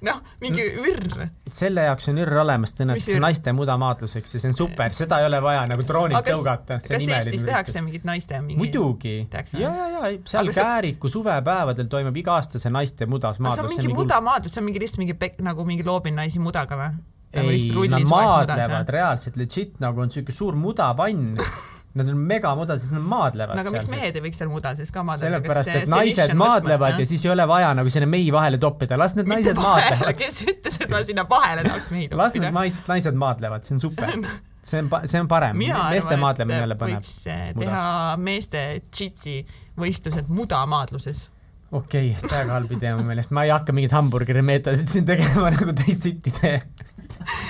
[0.06, 1.26] noh, mingi ürr?
[1.46, 5.28] selle jaoks on ürr olemas, ta on naiste mudamaadluseks ja see on super, seda ei
[5.28, 6.80] ole vaja nagu droonilt tõugata.
[6.80, 8.58] kas Eestis tehakse mingit naiste mingi...
[8.60, 11.18] muidugi, ja, ja, ja seal aga Kääriku see...
[11.18, 13.70] suvepäevadel toimub iga aasta see naiste mudasmaadlus.
[13.70, 16.78] see on mingi, mudamaadlus, see on mingi lihtsalt mingi pek-, nagu mingi loobin naisi mudaga
[16.80, 17.02] või?
[17.30, 21.36] ei, nad maadlevad reaalselt legit nagu on siuke suur mudapann
[21.98, 24.92] Nad on megamudad, sest nad maadlevad no, aga miks mehed ei võiks seal muda sees
[24.94, 25.26] ka maadleda?
[25.26, 28.98] sellepärast, et naised maadlevad võtma, ja siis ei ole vaja nagu sinna mehi vahele toppida,
[29.00, 30.14] las need naised maadlevad.
[30.20, 32.20] kes ütles, et ma sinna vahele tahaks mehi toppida?
[32.22, 34.14] las need naised, naised maadlevad, see on super.
[34.70, 37.02] see on, see on parem, meeste maadlemine jälle põnev.
[37.02, 37.84] võiks eh, teha
[38.22, 39.40] meeste džitsi
[39.80, 41.26] võistlused mudamaadluses
[41.70, 45.50] okei okay,, täiega halb idee mu meelest, ma ei hakka mingeid hamburgeri meetodeid siin tegema
[45.54, 46.58] nagu teist sitti tee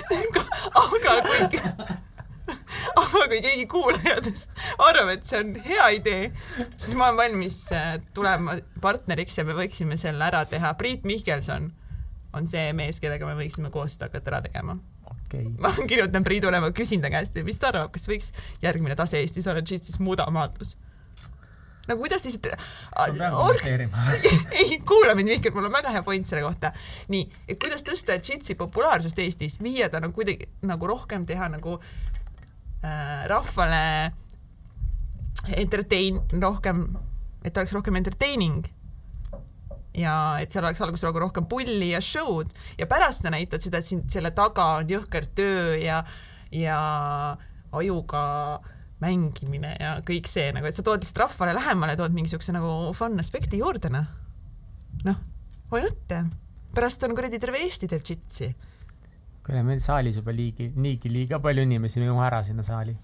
[0.84, 1.16] aga
[1.52, 2.09] kui
[3.02, 6.30] aga kui keegi kuulajatest arvab, et see on hea idee,
[6.76, 10.74] siis ma olen valmis äh, tulema partneriks ja me võiksime selle ära teha.
[10.80, 11.70] Priit Mihkelson
[12.36, 14.76] on see mees, kellega me võiksime koos seda hakata ära tegema
[15.10, 15.48] okay..
[15.58, 18.30] ma kirjutan Priidule, ma küsin ta käest, mis ta arvab, kas võiks
[18.62, 20.76] järgmine tase Eestis olla džitsis mudamaadlus
[21.90, 22.36] nagu kuidas siis
[24.60, 26.70] ei, kuula mind, Mihkel, mul on väga hea point selle kohta.
[27.10, 31.80] nii, et kuidas tõsta džitsi populaarsust Eestis, viia ta nagu kuidagi nagu rohkem teha nagu
[31.80, 32.19] äh,
[33.30, 33.84] rahvale
[35.56, 36.84] entertain, rohkem,
[37.44, 38.68] et oleks rohkem entertaining
[39.96, 43.80] ja et seal oleks alguses nagu rohkem pulli ja show'd ja pärast sa näitad seda,
[43.80, 46.02] et siin selle taga on jõhker töö ja,
[46.54, 46.80] ja
[47.74, 48.22] ajuga
[49.00, 52.92] mängimine ja kõik see nagu, et sa tood lihtsalt rahvale lähemale, tood mingi siukse nagu
[52.96, 54.06] fun aspekti juurde, noh.
[55.08, 55.20] noh,
[55.72, 56.16] why not?
[56.74, 58.50] pärast on kuradi terve Eesti teeb džitsi.
[59.50, 62.94] Kuule, meil saalis juba liigi, niigi liiga palju inimesi, me jõuame ära sinna saali.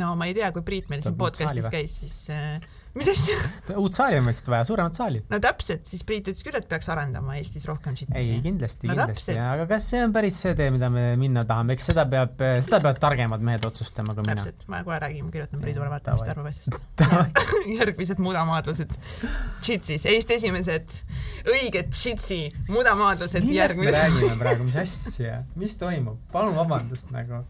[0.00, 2.62] no ma ei tea, kui Priit meil siin podcast'is käis, siis äh,
[2.98, 3.36] mis asja?
[3.80, 5.22] uut saali on vist vaja, suuremat saali.
[5.30, 8.16] no täpselt, siis Priit ütles küll, et peaks arendama Eestis rohkem shit'i.
[8.20, 11.76] ei, kindlasti no,, kindlasti, aga kas see on päris see tee, mida me minna tahame,
[11.76, 14.44] eks seda peab, seda peavad targemad mehed otsustama kui mina.
[14.44, 16.78] täpselt, ma kohe räägin, kirjutan Priidule, vaatan, mis ta arvab asjast.
[17.80, 18.92] järgmised mudamaadlused
[19.62, 20.98] shit'is, Eesti esimesed
[21.48, 23.40] õiged shit'i mudamaadlused.
[23.40, 23.88] millest järgmised...
[23.88, 27.44] me räägime praegu, mis asja, mis toimub, palun vabandust nagu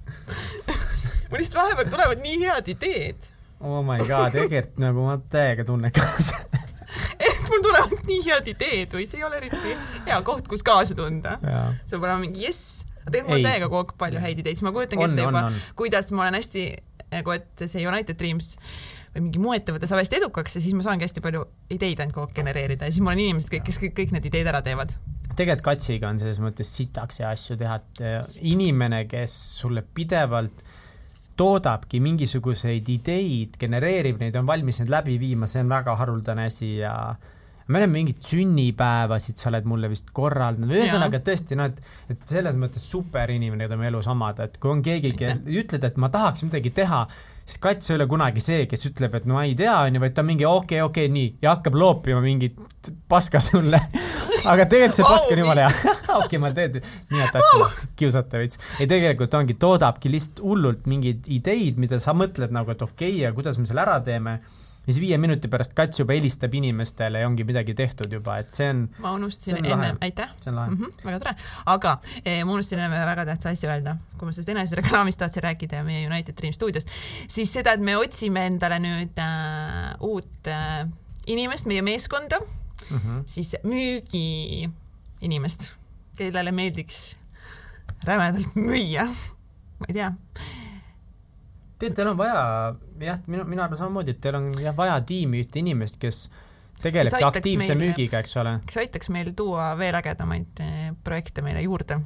[1.33, 3.32] mul lihtsalt vahepeal tulevad nii head ideed
[3.63, 6.43] oh my god, Egert nagu ma täiega tunnen kaasa
[7.27, 10.97] et mul tulevad nii head ideed või see ei ole eriti hea koht, kus kaasa
[10.99, 11.39] tunda.
[11.43, 14.67] see peab olema mingi jess, tegelikult mul on täiega kogu aeg palju häid ideid, siis
[14.67, 15.45] ma kujutangi ette juba,
[15.79, 16.67] kuidas ma olen hästi
[17.13, 18.55] nagu, et see United Dreams
[19.13, 21.45] või mingi moeettevõte saab hästi edukaks ja siis ma saangi hästi palju
[21.75, 24.29] ideid ainult kogu aeg genereerida ja siis mul on inimesed kõik, kes kõik, kõik need
[24.31, 24.95] ideed ära teevad.
[25.37, 30.79] tegelikult Katsiga on selles mõttes sitaks ja asju teha, et inimene, kes sulle pidevalt äh,
[31.39, 36.75] toodabki mingisuguseid ideid, genereerib neid, on valmis neid läbi viima, see on väga haruldane asi
[36.83, 36.95] ja
[37.69, 41.79] me oleme mingeid sünnipäevasid, sa oled mulle vist korraldanud, ühesõnaga tõesti noh, et,
[42.13, 45.15] et selles mõttes super inimene, keda me elus omada, et kui on keegi,
[45.63, 47.05] ütled, et ma tahaks midagi teha,
[47.45, 50.17] siis kats ei ole kunagi see, kes ütleb, et no ma ei tea, onju, vaid
[50.17, 52.59] ta mingi okei okay,, okei okay,, nii ja hakkab loopima mingit
[53.09, 53.81] paska sulle.
[54.53, 55.93] Aga tegelikult see pask on jumala hea.
[56.23, 56.81] Okei, ma teen,
[57.13, 58.59] nii et tahtsin kiusata veits.
[58.81, 63.21] ei, tegelikult ongi, toodabki lihtsalt hullult mingeid ideid, mida sa mõtled nagu, et okei okay,
[63.23, 64.41] ja kuidas me selle ära teeme
[64.87, 68.51] ja siis viie minuti pärast kats juba helistab inimestele ja ongi midagi tehtud juba, et
[68.51, 68.79] see on.
[69.05, 70.29] ma unustasin enne, aitäh.
[70.41, 70.77] see on lahe mm.
[70.81, 71.35] -hmm, väga tore,
[71.75, 71.91] aga
[72.25, 75.85] eh, ma unustasin enne väga tähtsa asja öelda, kui ma sellest enesereklaamist tahtsin rääkida ja
[75.87, 76.89] meie United Dream stuudiost,
[77.29, 79.29] siis seda, et me otsime endale nüüd äh,
[80.01, 80.89] uut äh,
[81.27, 83.23] inimest meie meeskonda mm, -hmm.
[83.27, 85.73] siis müügiinimest,
[86.17, 87.17] kellele meeldiks
[88.05, 89.07] rämedalt müüa,
[89.79, 90.15] ma ei tea
[91.83, 92.47] tead, teil on vaja,
[93.03, 96.25] jah, minu, mina arvan samamoodi, et teil on jah vaja tiimi, ühte inimest, kes
[96.83, 98.57] tegelebki aktiivse meil, müügiga, eks ole.
[98.67, 102.01] kes aitaks meil tuua veel ägedamaid eh, projekte meile juurde.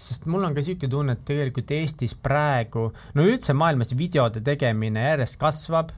[0.00, 2.86] Sest mul on ka niisugune tunne, et tegelikult Eestis praegu,
[3.18, 5.92] no üldse maailmas videode tegemine järjest kasvab,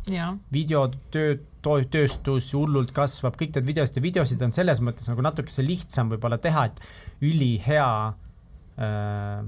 [0.54, 6.10] videotöö, tööstus hullult kasvab, kõik need videosid ja videosid on selles mõttes nagu natukese lihtsam
[6.10, 6.82] võib-olla teha, et
[7.30, 7.86] ülihea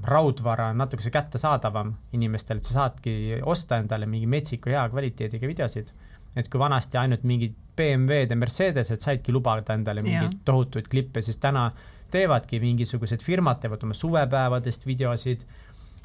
[0.04, 5.94] raudvara on natukese kättesaadavam inimestele, et sa saadki osta endale mingi metsiku hea kvaliteediga videosid.
[6.34, 11.38] et kui vanasti ainult mingid BMW-d ja Mercedesed saidki lubada endale mingeid tohutuid klippe, siis
[11.38, 11.68] täna
[12.10, 15.44] teevadki mingisugused firmad, teevad oma suvepäevadest videosid,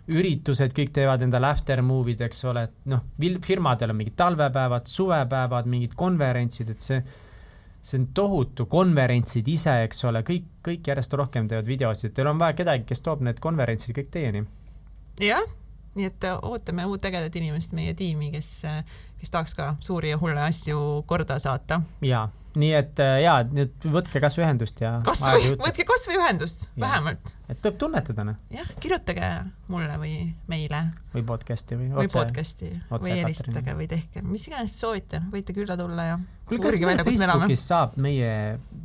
[0.09, 3.03] üritused, kõik teevad endale after movie'd, eks ole, et noh,
[3.45, 7.01] firmadel on mingid talvepäevad, suvepäevad, mingid konverentsid, et see
[7.81, 12.39] see on tohutu, konverentsid ise, eks ole, kõik, kõik järjest rohkem teevad videosid, teil on
[12.41, 14.43] vaja kedagi, kes toob need konverentsid kõik teieni.
[15.23, 15.45] jah,
[15.95, 18.83] nii et äh, ootame uut ägedat inimest meie tiimi, kes, äh,
[19.19, 21.81] kes tahaks ka suuri ja hulle asju korda saata.
[22.01, 22.27] jaa,
[22.59, 27.35] nii et äh, jaa, nüüd võtke kasvõi ühendust ja kasvõi, võtke kasvõi ühendust, vähemalt.
[27.47, 28.39] et tuleb tunnetada, noh.
[28.53, 29.29] jah, kirjutage
[29.71, 30.15] mulle või
[30.51, 30.83] meile.
[31.13, 32.01] või podcast'i või otse.
[32.01, 36.79] või podcast'i või helistage või tehke, mis iganes soovite, võite külla tulla ja kuule, kas
[36.81, 38.33] meil Facebookis saab meie,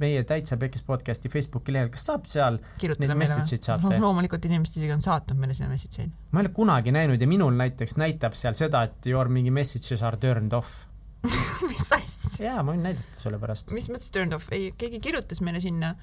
[0.00, 4.00] meie Täitsa Pekis podcast'i Facebooki lehel, kas saab seal neid message eid saata no,?
[4.08, 6.16] loomulikult inimesed isegi on saatnud meile sinna message eid.
[6.30, 10.04] ma ei ole kunagi näinud ja minul näiteks näitab seal seda, et your mingi messages
[10.04, 10.84] are turned off
[11.70, 12.48] mis asja?
[12.48, 13.72] jaa, ma võin näidata sulle pärast.
[13.76, 15.94] mis mõttes turned off, ei, keegi kirjutas meile sinna,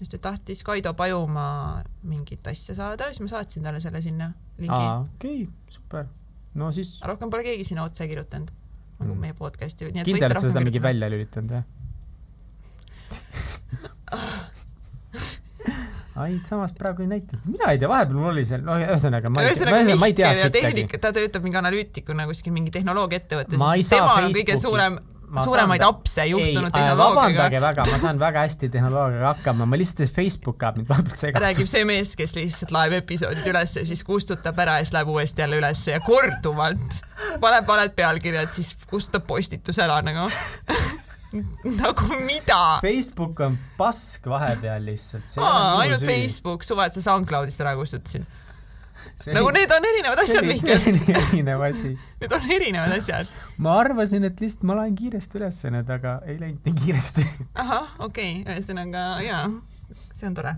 [0.00, 4.26] just ta tahtis Kaido Pajumaa mingit asja saada, siis ma saatsin talle selle sinna
[4.60, 4.84] lingi.
[5.06, 6.02] okei okay,, super.
[6.54, 6.98] no siis.
[7.08, 8.52] rohkem pole keegi sinna otse kirjutanud,
[9.00, 9.20] nagu mm.
[9.24, 9.90] meie podcast'i.
[10.02, 11.64] kindel, et sa seda mingi välja lülitanud, jah
[16.16, 19.32] ai, samas praegu ei näita seda, mina ei tea, vahepeal mul oli seal, no ühesõnaga
[19.32, 20.86] ma ei tea, ma ei tea sittagi.
[21.00, 23.60] ta töötab mingi analüütikuna kuskil mingi tehnoloogiaettevõttes.
[23.90, 24.98] tema on kõige suurem
[25.28, 25.94] ma suuremaid saan...
[25.94, 26.98] apse juhtunud tehnoloogiaga.
[27.02, 31.46] vabandage väga, ma saan väga hästi tehnoloogiaga hakkama, ma lihtsalt, Facebook ajab mind vahepealt segadusse.
[31.46, 35.44] räägib see mees, kes lihtsalt laeb episoodid ülesse, siis kustutab ära ja siis läheb uuesti
[35.44, 37.00] jälle ülesse ja korduvalt
[37.42, 40.28] paneb valed pealkirjad, siis kustutab postituse ära nagu
[41.82, 42.78] nagu mida?
[42.82, 45.36] Facebook on pask vahepeal lihtsalt.
[45.42, 46.08] ainult süü.
[46.10, 48.26] Facebook, suva, et sa SoundCloudist ära kustutasid.
[49.36, 50.78] nagu need on erinevad asjad, Mihkel.
[50.80, 51.90] see oli erinev asi.
[52.20, 53.30] Need on erinevad asjad.
[53.62, 57.26] ma arvasin, et lihtsalt ma laen kiiresti üles need, aga ei läinud nii kiiresti.
[57.62, 59.44] ahah, okei okay., ühesõnaga jaa,
[59.92, 60.56] see on tore.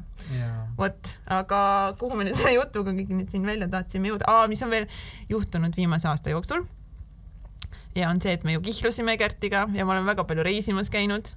[0.78, 1.60] vot, aga
[2.00, 4.88] kuhu me nüüd selle jutuga kõik nüüd siin välja tahtsime jõuda, aa, mis on veel
[5.30, 6.66] juhtunud viimase aasta jooksul
[7.99, 11.34] ja on see, et me ju kihlusime Gertiga ja ma olen väga palju reisimas käinud.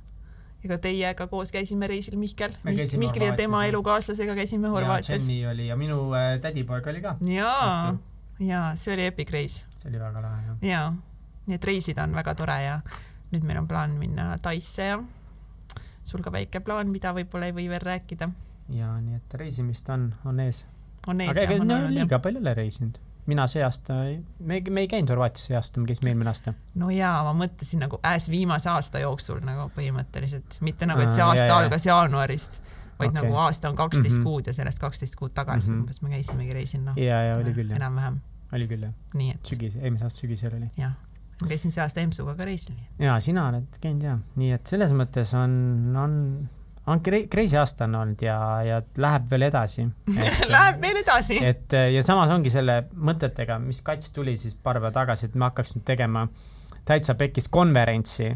[0.62, 5.26] ega teiega koos käisime reisil Mihkel, Mihkli ja tema elukaaslasega käisime Horvaatias.
[5.26, 7.16] Jenny oli ja minu äh, tädipoeg oli ka.
[7.26, 7.96] jaa,
[8.40, 9.64] jaa, see oli epic reis.
[9.78, 10.60] see oli väga lahe, jah.
[10.62, 10.94] jaa,
[11.48, 12.78] nii et reisida on väga tore ja
[13.32, 15.02] nüüd meil on plaan minna Taisse ja
[16.06, 18.30] sul ka väike plaan, mida võib-olla ei või veel rääkida.
[18.70, 20.66] jaa, nii et reisimist on, on ees.
[21.08, 23.02] aga ega no, liiga palju ei ole reisinud
[23.32, 23.98] mina see aasta,
[24.40, 26.54] me, me ei käinud Horvaatias see aasta, me käisime eelmine aasta.
[26.82, 31.26] no jaa, ma mõtlesin nagu äs viimase aasta jooksul nagu põhimõtteliselt, mitte nagu, et see
[31.26, 31.96] aasta ja, algas ja.
[31.96, 32.60] jaanuarist,
[33.00, 33.20] vaid okay.
[33.22, 34.30] nagu aasta on kaksteist mm -hmm.
[34.30, 35.80] kuud ja sellest kaksteist kuud tagasi mm -hmm.
[35.82, 36.98] umbes me käisimegi reisil, noh.
[36.98, 37.80] ja, ja oli küll jah.
[37.82, 38.20] enam-vähem.
[38.54, 38.94] oli küll jah.
[39.14, 39.46] nii et.
[39.46, 40.72] sügis, eelmise aasta sügisel oli.
[40.78, 40.96] jah,
[41.42, 42.76] ma käisin see aasta EMS-uga ka reisil.
[43.00, 45.54] jaa, sina oled käinud jah, nii et selles mõttes on,
[45.96, 46.18] on
[46.88, 49.86] on crazy aasta on olnud ja, ja läheb veel edasi
[50.56, 51.38] Läheb veel edasi.
[51.46, 55.50] et ja samas ongi selle mõtetega, mis Kats tuli siis paar päeva tagasi, et me
[55.50, 56.26] hakkaks nüüd tegema
[56.86, 58.32] täitsa pekis konverentsi.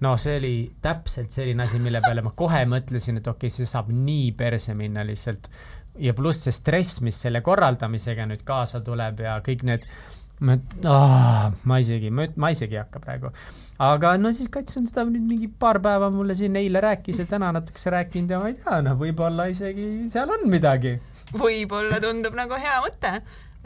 [0.00, 3.68] no see oli täpselt selline asi, mille peale ma kohe mõtlesin, et okei okay,, see
[3.68, 5.50] saab nii perse minna lihtsalt.
[5.98, 9.86] ja pluss see stress, mis selle korraldamisega nüüd kaasa tuleb ja kõik need
[10.40, 10.56] ma,
[10.88, 13.30] oh, ma isegi, ma, isegi ei hakka praegu.
[13.84, 17.28] aga no siis Kats on seda nüüd mingi paar päeva mulle siin eile rääkis ja
[17.28, 20.96] täna natukese rääkinud ja ma ei tea, noh, võib-olla isegi seal on midagi.
[21.36, 23.16] võib-olla tundub nagu hea mõte.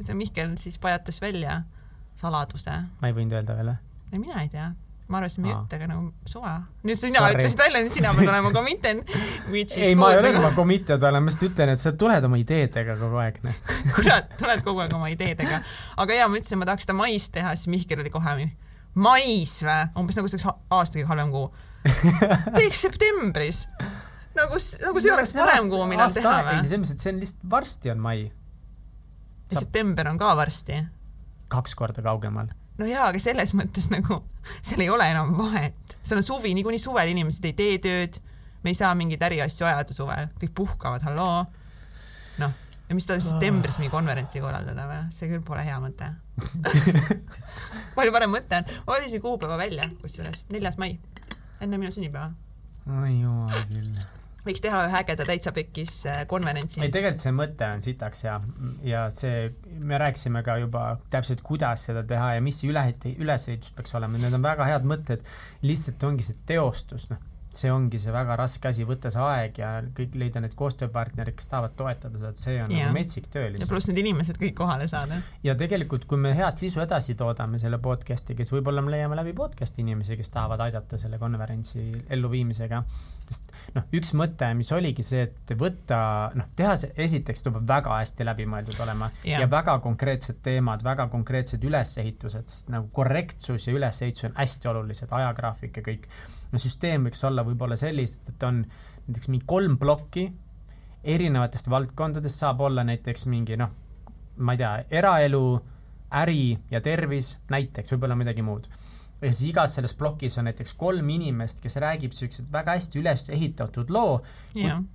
[0.00, 1.62] see Mihkel siis pajatas välja
[2.20, 2.80] saladuse.
[3.00, 3.78] ma ei võinud öelda veel või?
[4.12, 4.72] ei, mina ei tea
[5.08, 6.54] ma arvasin meie jutt, aga nagu suva.
[6.86, 9.02] nüüd sina ütlesid välja, nüüd sina pead olema committed.
[9.76, 12.96] ei, ma ei ole oma committed olema, ma lihtsalt ütlen, et sa tuled oma ideedega
[13.00, 13.58] kogu aeg, noh.
[13.98, 15.60] kurat, tuled kogu aeg oma ideedega.
[16.00, 18.38] aga jaa, ma ütlesin, ma tahaks seda mais teha, siis Mihkel oli kohe
[18.94, 19.78] mais või?
[20.00, 21.46] umbes nagu see oleks aasta kõige halvem kuu.
[22.58, 23.62] teeks septembris.
[24.38, 26.58] nagu, nagu see oleks parem kuu, millal teha või?
[26.62, 28.18] ei, selles mõttes, et see on lihtsalt, varsti on mai.
[29.52, 30.84] september on ka varsti.
[31.52, 34.20] kaks korda kaugemal no jaa, aga selles mõttes nagu
[34.66, 38.20] seal ei ole enam vahet, seal on suvi, niikuinii suvel inimesed ei tee tööd,
[38.64, 41.44] me ei saa mingeid äriasju ajada suvel, kõik puhkavad, halloo.
[42.42, 42.58] noh,
[42.88, 46.10] ja mis ta septembris mingi konverentsi korraldada või, see küll pole hea mõte.
[47.96, 50.44] Palju parem mõte on, ma valisin kuupäeva välja, kusjuures?
[50.50, 50.96] neljas mai,
[51.62, 52.32] enne minu sünnipäeva.
[52.90, 56.80] oi jumal küll võiks teha ühe ägeda täitsa pekis äh, konverentsi.
[56.80, 58.38] ei, tegelikult see mõte on sitaks ja,
[58.86, 59.50] ja see,
[59.80, 64.20] me rääkisime ka juba täpselt, kuidas seda teha ja mis see üle, ülesehitus peaks olema,
[64.20, 65.24] need on väga head mõtted.
[65.64, 69.70] lihtsalt ongi see teostus, noh see ongi see väga raske asi, võtta see aeg ja
[69.96, 72.88] kõik leida need koostööpartnerid, kes tahavad toetada seda, et see on ja.
[72.88, 73.68] nagu metsik töö lihtsalt.
[73.68, 75.18] ja pluss need inimesed kõik kohale saada.
[75.44, 79.34] ja tegelikult, kui me head sisu edasi toodame selle podcast'i, kes võib-olla me leiame läbi
[79.36, 82.82] podcast'i inimesi, kes tahavad aidata selle konverentsi elluviimisega,
[83.28, 85.98] sest noh, üks mõte, mis oligi see, et võtta,
[86.38, 89.42] noh, teha see, esiteks peab väga hästi läbimõeldud olema ja.
[89.44, 95.12] ja väga konkreetsed teemad, väga konkreetsed ülesehitused, sest nagu korrektsus ja ülesehitus on hästi olulised,
[95.14, 96.08] ajagraafik ja kõik
[96.54, 98.62] no süsteem võiks olla võib-olla sellist, et on
[99.08, 100.28] näiteks mingi kolm plokki
[101.04, 103.70] erinevatest valdkondadest, saab olla näiteks mingi noh,
[104.40, 105.44] ma ei tea, eraelu,
[106.22, 108.68] äri ja tervis, näiteks võib-olla midagi muud.
[109.20, 113.28] ja siis igas selles plokis on näiteks kolm inimest, kes räägib siukseid väga hästi üles
[113.32, 114.22] ehitatud loo,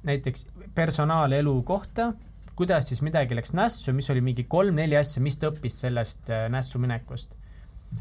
[0.05, 2.11] näiteks personaalelu kohta,
[2.59, 6.47] kuidas siis midagi läks nässu, mis oli mingi kolm-neli asja, mis ta õppis sellest äh,
[6.51, 7.37] nässu minekust.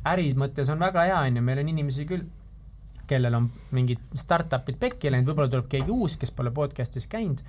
[0.04, 2.26] äri mõttes on väga hea, onju, meil on inimesi küll,
[3.08, 7.42] kellel on mingid startup'id pekki läinud, võib-olla tuleb keegi uus, kes pole podcast'is käinud.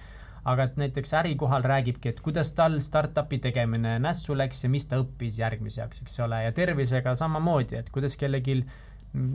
[0.49, 4.88] Aga et näiteks äri kohal räägibki, et kuidas tal startup'i tegemine nässu läks ja mis
[4.88, 8.61] ta õppis järgmiseks, eks ole, ja tervisega samamoodi, et kuidas kellelgi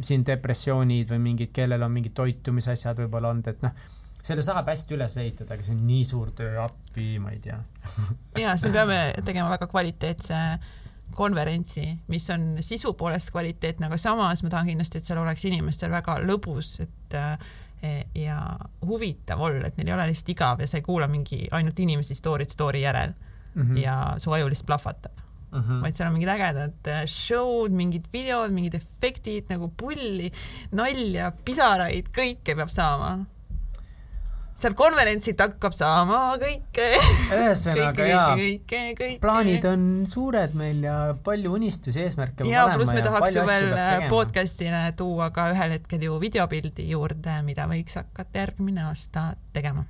[0.06, 3.74] siin depressioonid või mingid, kellel on mingid toitumisasjad võib-olla olnud, et noh,
[4.24, 7.58] selle saab hästi üles ehitada, aga see on nii suur töö, appi, ma ei tea.
[8.40, 10.40] Ja, siis me peame tegema väga kvaliteetse
[11.14, 15.90] konverentsi, mis on sisu poolest kvaliteetne, aga samas ma tahan kindlasti, et seal oleks inimestel
[15.90, 17.38] väga lõbus, et äh,
[17.84, 21.42] E, ja huvitav olla, et neil ei ole lihtsalt igav ja sa ei kuula mingi
[21.52, 23.78] ainult inimesi story'd story järel mm -hmm.
[23.82, 25.18] ja su aju lihtsalt plahvatab
[25.52, 25.60] mm.
[25.60, 25.82] -hmm.
[25.82, 30.32] vaid seal on mingid ägedad äh, show'd, mingid videod, mingid efektid nagu pulli,
[30.72, 33.26] nalja, pisaraid, kõike peab saama
[34.60, 36.88] seal konverentsilt hakkab saama kõike.
[37.34, 38.34] ühesõnaga jaa,
[39.22, 42.46] plaanid on suured meil ja palju unistusi, eesmärke.
[42.48, 47.68] ja pluss me tahaks ju veel podcast'ile tuua ka ühel hetkel ju videopildi juurde, mida
[47.70, 49.86] võiks hakata järgmine aasta tegema.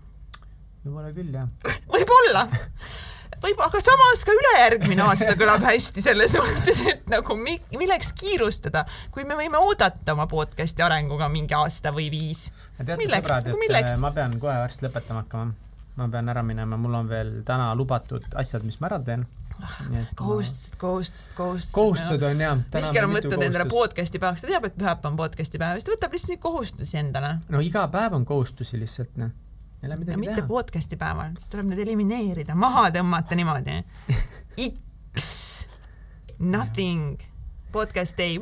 [0.85, 1.51] võib-olla küll jah
[1.95, 2.49] võib-olla
[3.44, 8.84] võib, aga samas ka ülejärgmine aasta kõlab hästi selles mõttes, et nagu mi, milleks kiirustada,
[9.14, 12.46] kui me võime oodata oma podcast'i arenguga mingi aasta või viis.
[12.80, 13.98] teate, sõbrad, et milleks?
[14.02, 15.54] ma pean kohe varsti lõpetama hakkama.
[16.00, 19.26] ma pean ära minema, mul on veel täna lubatud asjad, mis ma ära teen
[20.18, 21.72] kohustused, kohustused, kohustused.
[21.76, 22.56] kohustused on jah.
[22.58, 25.94] Mihkel on võtnud endale podcast'i päevaks, ta teab, et pühapäev on podcast'i päev, siis ta
[25.94, 27.36] võtab lihtsalt neid kohustusi endale.
[27.54, 29.30] no iga päev on kohustusi lihtsalt, noh
[29.85, 30.23] ei ole midagi teha.
[30.24, 33.78] mitte podcast'i päeval, siis tuleb need elimineerida, maha tõmmata niimoodi.
[35.15, 35.28] X,
[36.40, 37.20] nothing,
[37.74, 38.39] podcast day,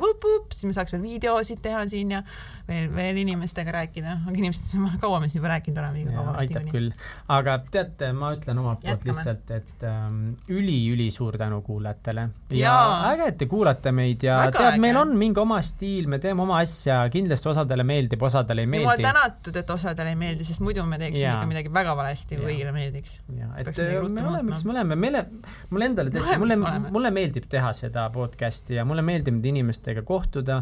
[0.53, 2.23] siis me saaks veel videosid teha siin ja
[2.67, 6.35] veel, veel inimestega rääkida, aga inimestest, kaua me siin juba rääkinud oleme, liiga kaua.
[6.43, 6.89] aitab küll,
[7.35, 10.21] aga teate, ma ütlen omalt poolt lihtsalt, et ähm,
[10.53, 12.27] üli-üli suur tänu kuulajatele.
[12.55, 12.77] Ja, ja
[13.11, 16.45] äge, et te kuulate meid ja Väga tead, meil on mingi oma stiil, me teeme
[16.45, 18.87] oma asja, kindlasti osadele meeldib, osadele ei meeldi.
[18.87, 22.53] jumal tänatud, et osadele ei meeldi, sest muidu me teeksime ikka midagi väga valesti, kui
[22.53, 23.19] kõigile meeldiks.
[23.35, 25.25] ja, et me oleme, kes me oleme, meile,
[25.73, 26.57] mulle endale tõesti, mulle,
[26.87, 30.61] mulle meeldib teha seda podcast'i ja mulle meeldib inimestega kohtuda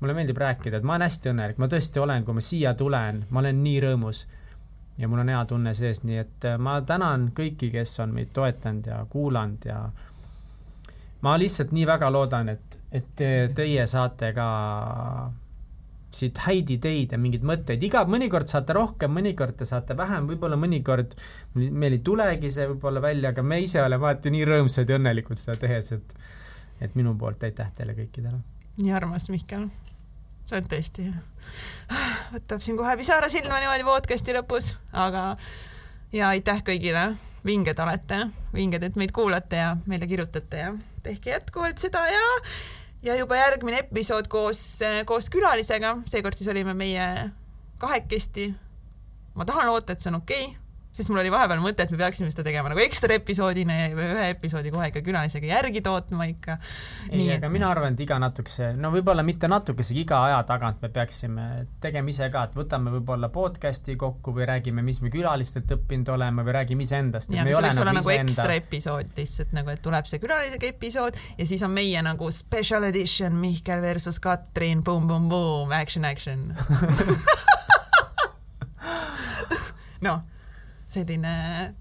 [0.00, 3.24] mulle meeldib rääkida, et ma olen hästi õnnelik, ma tõesti olen, kui ma siia tulen,
[3.30, 4.26] ma olen nii rõõmus.
[4.98, 8.32] ja mul on hea tunne sees, nii et äh, ma tänan kõiki, kes on meid
[8.36, 9.78] toetanud ja kuulanud ja
[11.24, 14.48] ma lihtsalt nii väga loodan, et, et te, teie saate ka
[16.10, 20.58] siit häid ideid ja mingeid mõtteid, iga, mõnikord saate rohkem, mõnikord te saate vähem, võib-olla
[20.58, 21.14] mõnikord
[21.54, 25.40] meil ei tulegi see võib-olla välja, aga me ise oleme alati nii rõõmsad ja õnnelikud
[25.40, 26.16] seda tehes, et
[26.80, 28.40] et minu poolt aitäh teile kõikidele.
[28.80, 29.68] nii armas, Mihkel
[30.50, 31.08] see on tõesti,
[32.34, 35.24] võtab siin kohe pisara silma niimoodi podcast'i lõpus, aga
[36.14, 37.12] ja aitäh kõigile,
[37.46, 38.24] vinged olete,
[38.54, 40.72] vinged, et meid kuulate ja meile kirjutate ja
[41.04, 42.24] tehke jätkuvalt seda ja
[43.02, 47.30] ja juba järgmine episood koos, koos külalisega, seekord siis olime meie
[47.80, 48.50] kahekesti.
[49.34, 50.50] ma tahan loota, et see on okei.
[50.50, 50.69] okay
[51.00, 54.26] sest mul oli vahepeal mõte, et me peaksime seda tegema nagu ekstra episoodina ja ühe
[54.34, 56.56] episoodi kohe ikka külalisega järgi tootma ikka.
[57.08, 57.52] ei, aga et...
[57.52, 61.46] mina arvan, et iga natukese, no võib-olla mitte natukesega, iga aja tagant me peaksime
[61.82, 66.44] tegema ise ka, et võtame võib-olla podcast'i kokku või räägime, mis me külalistelt õppinud oleme
[66.46, 67.32] või räägime iseendast.
[67.32, 68.34] ja, see võiks nagu olla nagu enda...
[68.34, 72.84] ekstra episood lihtsalt nagu, et tuleb see külalisega episood ja siis on meie nagu special
[72.90, 76.50] edition Mihkel versus Katrin, boom-boom-boom, action, action
[80.06, 80.20] noh
[80.90, 81.32] selline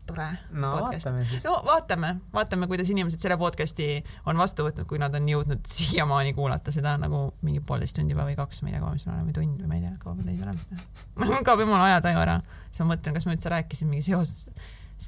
[0.06, 1.46] tore no podcast.
[1.46, 3.88] no vaatame, vaatame, kuidas inimesed selle podcast'i
[4.30, 8.38] on vastu võtnud, kui nad on jõudnud siiamaani kuulata seda nagu mingi poolteist tundi või
[8.38, 10.28] kaks, ma ei tea, kaua me siin oleme, tund või ma ei tea, kaua me
[10.28, 12.40] neid oleme kaob jumala ajataju ära.
[12.70, 14.36] siis ma mõtlen, kas ma üldse rääkisin mingi seos,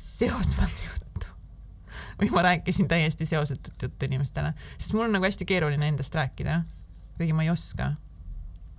[0.01, 1.29] seosvat juttu.
[2.21, 6.61] Või ma rääkisin täiesti seosetut juttu inimestele, sest mul on nagu hästi keeruline endast rääkida,
[7.17, 7.93] kuigi ma ei oska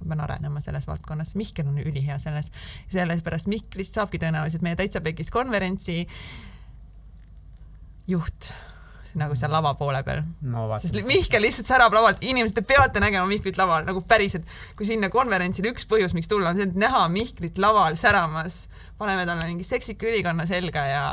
[0.03, 2.51] ma pean arenema selles valdkonnas, Mihkel on ülihea selles,
[2.93, 6.03] sellepärast Mihklist saabki tõenäoliselt meie Täitsa Pekis konverentsi
[8.11, 8.53] juht
[9.19, 10.67] nagu seal lava poole peal no,.
[10.81, 14.47] sest Mihkel lihtsalt särab lavalt, inimesed, te peate nägema Mihklit laval nagu päriselt.
[14.77, 18.67] kui sinna konverentsile üks põhjus, miks tulla, on see, et näha Mihklit laval säramas.
[18.99, 21.05] paneme talle mingi seksika ülikonna selga ja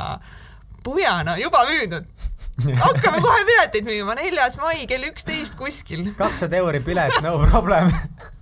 [0.80, 2.06] Pujana juba müüdud.
[2.86, 6.06] hakkame kohe pileteid müüma, neljas mai kell üksteist kuskil.
[6.16, 7.92] kakssada euri pilet, no problem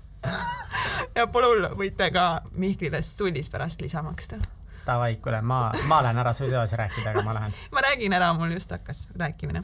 [1.15, 4.39] ja pole hullu, võite ka Mihklile sullis pärast lisa maksta.
[4.87, 7.57] Davai, kuule, ma, ma lähen ära, sa võid edasi rääkida, aga ma lähen.
[7.75, 9.63] ma räägin ära, mul just hakkas rääkimine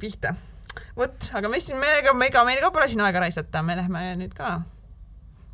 [0.00, 0.34] pihta.
[0.96, 4.04] vot, aga me siin, me, ega, ega meil ka pole siin aega raisata, me lähme
[4.22, 4.60] nüüd ka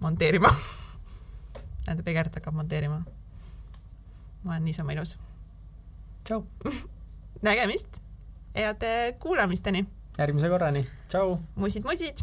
[0.00, 0.52] monteerima
[1.88, 3.02] tähendab, Egert hakkab monteerima.
[4.44, 5.16] ma olen niisama ilus.
[6.24, 6.44] tšau
[7.48, 8.00] nägemist,
[8.54, 8.84] head
[9.18, 9.86] kuulamisteni.
[10.18, 11.38] järgmise korrani, tšau.
[11.56, 12.22] musid-musid